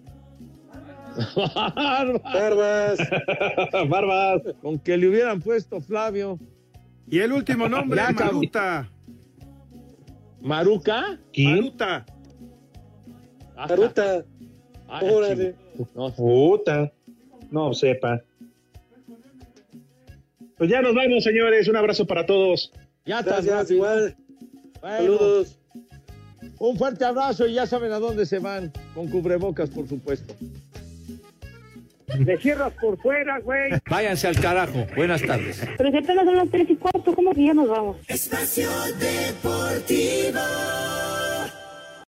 Barbas. 2.25 2.99
Barbas. 3.89 4.41
Con 4.61 4.77
que 4.77 4.97
le 4.97 5.07
hubieran 5.07 5.39
puesto 5.41 5.79
Flavio. 5.79 6.37
Y 7.09 7.19
el 7.19 7.31
último 7.31 7.69
nombre, 7.69 8.01
Ya. 8.01 8.11
Maruta. 8.11 8.91
¿Maruca? 10.41 11.17
¿Quién? 11.31 11.73
Maruta. 13.55 14.25
Órale. 15.01 15.55
chivo. 15.73 15.87
No, 15.95 16.13
Puta. 16.13 16.91
No 17.49 17.73
sepa. 17.73 18.21
Pues 20.57 20.69
ya 20.69 20.81
nos 20.81 20.95
vamos, 20.95 21.23
señores. 21.23 21.67
Un 21.67 21.75
abrazo 21.75 22.05
para 22.05 22.25
todos. 22.25 22.71
ya 23.05 23.19
está 23.19 23.31
Gracias, 23.41 23.55
rápido. 23.55 23.75
igual. 23.75 24.15
Bueno, 24.81 24.97
Saludos. 24.97 25.57
Un 26.59 26.77
fuerte 26.77 27.03
abrazo 27.05 27.47
y 27.47 27.53
ya 27.53 27.65
saben 27.67 27.91
a 27.91 27.99
dónde 27.99 28.25
se 28.25 28.39
van. 28.39 28.71
Con 28.93 29.09
cubrebocas, 29.09 29.69
por 29.69 29.87
supuesto. 29.87 30.33
Le 32.19 32.37
cierras 32.37 32.71
por 32.79 32.97
fuera, 33.01 33.39
güey. 33.39 33.71
Váyanse 33.89 34.27
al 34.27 34.39
carajo. 34.39 34.85
Buenas 34.95 35.21
tardes. 35.23 35.61
Pero 35.77 35.91
si 35.91 35.97
apenas 35.97 36.23
son 36.25 36.35
las 36.35 36.49
tres 36.49 36.69
y 36.69 36.75
cuarto, 36.75 37.13
¿cómo 37.13 37.33
que 37.33 37.45
ya 37.47 37.53
nos 37.53 37.67
vamos? 37.67 37.97
Espacio 38.07 38.69
Deportivo. 38.99 40.39